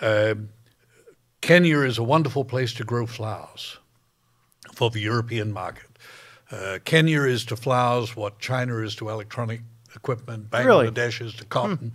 Um 0.00 0.48
Kenya 1.42 1.80
is 1.80 1.98
a 1.98 2.04
wonderful 2.04 2.44
place 2.44 2.72
to 2.74 2.84
grow 2.84 3.04
flowers 3.04 3.76
for 4.72 4.90
the 4.90 5.00
European 5.00 5.52
market. 5.52 5.90
Uh, 6.52 6.78
Kenya 6.84 7.22
is 7.22 7.44
to 7.46 7.56
flowers 7.56 8.14
what 8.14 8.38
China 8.38 8.76
is 8.78 8.94
to 8.96 9.08
electronic 9.08 9.60
equipment, 9.96 10.46
Really? 10.52 10.88
Bangladesh 10.88 11.20
is 11.20 11.34
to 11.34 11.44
cotton. 11.44 11.94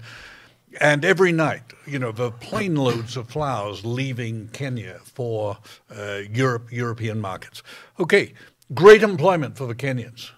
And 0.80 1.04
every 1.04 1.32
night, 1.32 1.74
you 1.86 2.00
know, 2.00 2.12
the 2.12 2.32
plane 2.32 2.76
loads 2.76 3.18
of 3.18 3.30
flowers 3.30 3.86
leaving 3.86 4.50
Kenya 4.50 5.00
for 5.04 5.58
uh, 5.96 6.22
Europe, 6.32 6.72
European 6.72 7.20
markets. 7.20 7.64
Okay, 8.00 8.34
great 8.74 9.04
employment 9.04 9.58
for 9.58 9.66
the 9.66 9.76
Kenyans. 9.76 10.32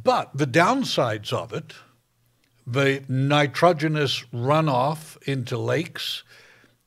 But 0.00 0.36
the 0.36 0.46
downsides 0.46 1.32
of 1.32 1.52
it, 1.52 1.74
the 2.66 3.02
nitrogenous 3.08 4.24
runoff 4.32 5.20
into 5.22 5.58
lakes, 5.58 6.22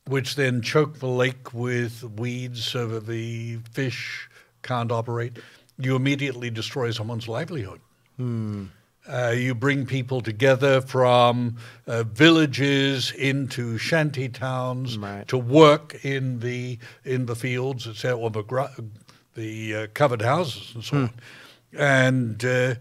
which 0.06 0.36
then 0.36 0.62
choke 0.62 0.98
the 0.98 1.08
lake 1.08 1.52
with 1.52 2.02
weeds 2.02 2.64
so 2.64 2.86
that 2.88 3.06
the 3.06 3.58
fish 3.72 4.28
can't 4.62 4.90
operate, 4.90 5.38
you 5.76 5.96
immediately 5.96 6.50
destroy 6.50 6.90
someone's 6.90 7.28
livelihood. 7.28 7.80
Uh, 9.08 9.34
you 9.36 9.52
bring 9.54 9.84
people 9.84 10.20
together 10.20 10.80
from 10.80 11.56
uh, 11.88 12.04
villages 12.04 13.10
into 13.12 13.76
shanty 13.76 14.28
towns 14.28 14.96
Right. 14.96 15.26
to 15.26 15.36
work 15.38 16.04
in 16.04 16.38
the 16.38 16.78
in 17.04 17.26
the 17.26 17.34
fields, 17.34 17.86
etc., 17.88 18.16
or 18.16 18.30
the 18.30 18.84
the 19.34 19.74
uh, 19.74 19.86
covered 19.94 20.22
houses 20.22 20.72
and 20.74 20.84
so 20.84 20.96
on. 20.98 21.10
And 21.76 22.44
uh, 22.44 22.74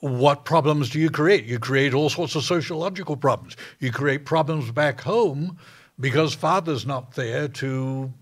what 0.00 0.44
problems 0.44 0.88
do 0.90 0.98
you 0.98 1.10
create? 1.10 1.44
You 1.44 1.58
create 1.58 1.92
all 1.94 2.08
sorts 2.08 2.34
of 2.36 2.44
sociological 2.44 3.16
problems. 3.16 3.56
You 3.80 3.92
create 3.92 4.24
problems 4.24 4.70
back 4.70 5.00
home 5.02 5.58
because 6.00 6.32
father's 6.34 6.86
not 6.86 7.12
there 7.16 7.48
to 7.48 8.12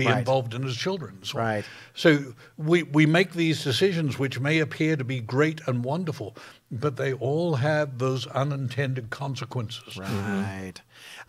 be 0.00 0.06
Right. 0.06 0.18
involved 0.18 0.52
in 0.54 0.64
as 0.64 0.76
children. 0.76 1.18
so. 1.22 1.38
Right. 1.38 1.64
So 1.94 2.34
we, 2.56 2.82
we 2.98 3.04
make 3.06 3.30
these 3.32 3.62
decisions 3.64 4.18
which 4.18 4.40
may 4.40 4.58
appear 4.60 4.96
to 4.96 5.04
be 5.04 5.20
great 5.20 5.60
and 5.66 5.84
wonderful, 5.84 6.36
but 6.70 6.96
they 6.96 7.12
all 7.12 7.56
have 7.56 7.98
those 7.98 8.26
unintended 8.28 9.10
consequences. 9.10 9.96
Right. 9.96 10.74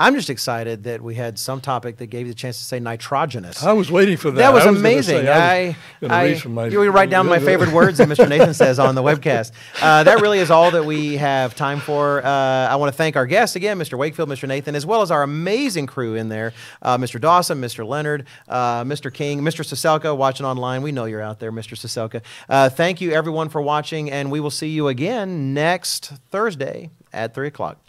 I'm 0.02 0.16
just 0.16 0.30
excited 0.30 0.84
that 0.86 1.02
we 1.02 1.16
had 1.16 1.38
some 1.38 1.62
topic 1.62 1.98
that 1.98 2.08
gave 2.08 2.28
you 2.28 2.34
the 2.34 2.38
chance 2.38 2.58
to 2.60 2.64
say 2.64 2.80
nitrogenous. 2.80 3.64
I 3.64 3.74
was 3.74 3.92
waiting 3.92 4.18
for 4.18 4.32
that. 4.32 4.38
That 4.38 4.54
was 4.54 4.64
I 4.64 4.68
gonna 4.68 4.80
amazing. 4.80 5.18
say, 5.26 5.28
I, 5.30 5.68
was 6.00 6.10
gonna 6.10 6.14
I, 6.14 6.42
my- 6.48 6.68
you 6.68 6.90
write 6.90 7.10
down 7.10 7.28
my 7.28 7.40
favorite 7.52 7.72
words 7.74 7.98
that 7.98 8.08
Mr. 8.08 8.28
Nathan 8.28 8.54
says 8.54 8.80
on 8.80 8.96
the 8.96 9.04
webcast. 9.04 9.52
Uh, 9.82 10.04
that 10.04 10.22
really 10.22 10.40
is 10.40 10.50
all 10.50 10.72
that 10.72 10.86
we 10.86 11.18
have 11.18 11.56
time 11.56 11.80
for. 11.82 12.26
Uh, 12.26 12.30
I 12.30 12.78
want 12.78 12.92
to 12.92 12.98
thank 12.98 13.16
our 13.18 13.26
guests 13.26 13.56
again, 13.56 13.78
Mr. 13.78 13.98
Wakefield, 13.98 14.30
Mr. 14.30 14.48
Nathan, 14.48 14.76
as 14.76 14.86
well 14.86 15.02
as 15.02 15.12
our 15.12 15.24
amazing 15.24 15.88
crew 15.88 16.16
in 16.16 16.30
there, 16.30 16.54
uh, 16.82 16.98
Mr. 16.98 17.20
Dawson, 17.20 17.60
Mr. 17.62 17.86
Leonard, 17.86 18.26
uh, 18.48 18.84
Mr. 18.84 19.14
King, 19.14 19.42
Mr. 19.42 19.64
Siselka, 19.66 20.16
watching 20.16 20.46
online. 20.46 20.82
We 20.82 20.92
know 20.92 21.06
you're 21.06 21.22
out 21.22 21.40
there, 21.40 21.52
Mr. 21.52 21.76
Siselka. 21.78 22.22
Uh, 22.48 22.70
thank 22.70 23.02
you, 23.02 23.12
everyone, 23.12 23.50
for 23.50 23.62
watching, 23.62 24.10
and 24.10 24.32
we 24.32 24.40
will 24.40 24.50
see 24.52 24.70
you 24.70 24.88
again 24.88 25.02
again 25.02 25.54
next 25.54 26.14
Thursday 26.30 26.92
at 27.12 27.34
3 27.34 27.48
o'clock. 27.48 27.80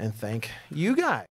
And 0.00 0.14
thank 0.14 0.50
you 0.70 0.96
guys. 0.96 1.26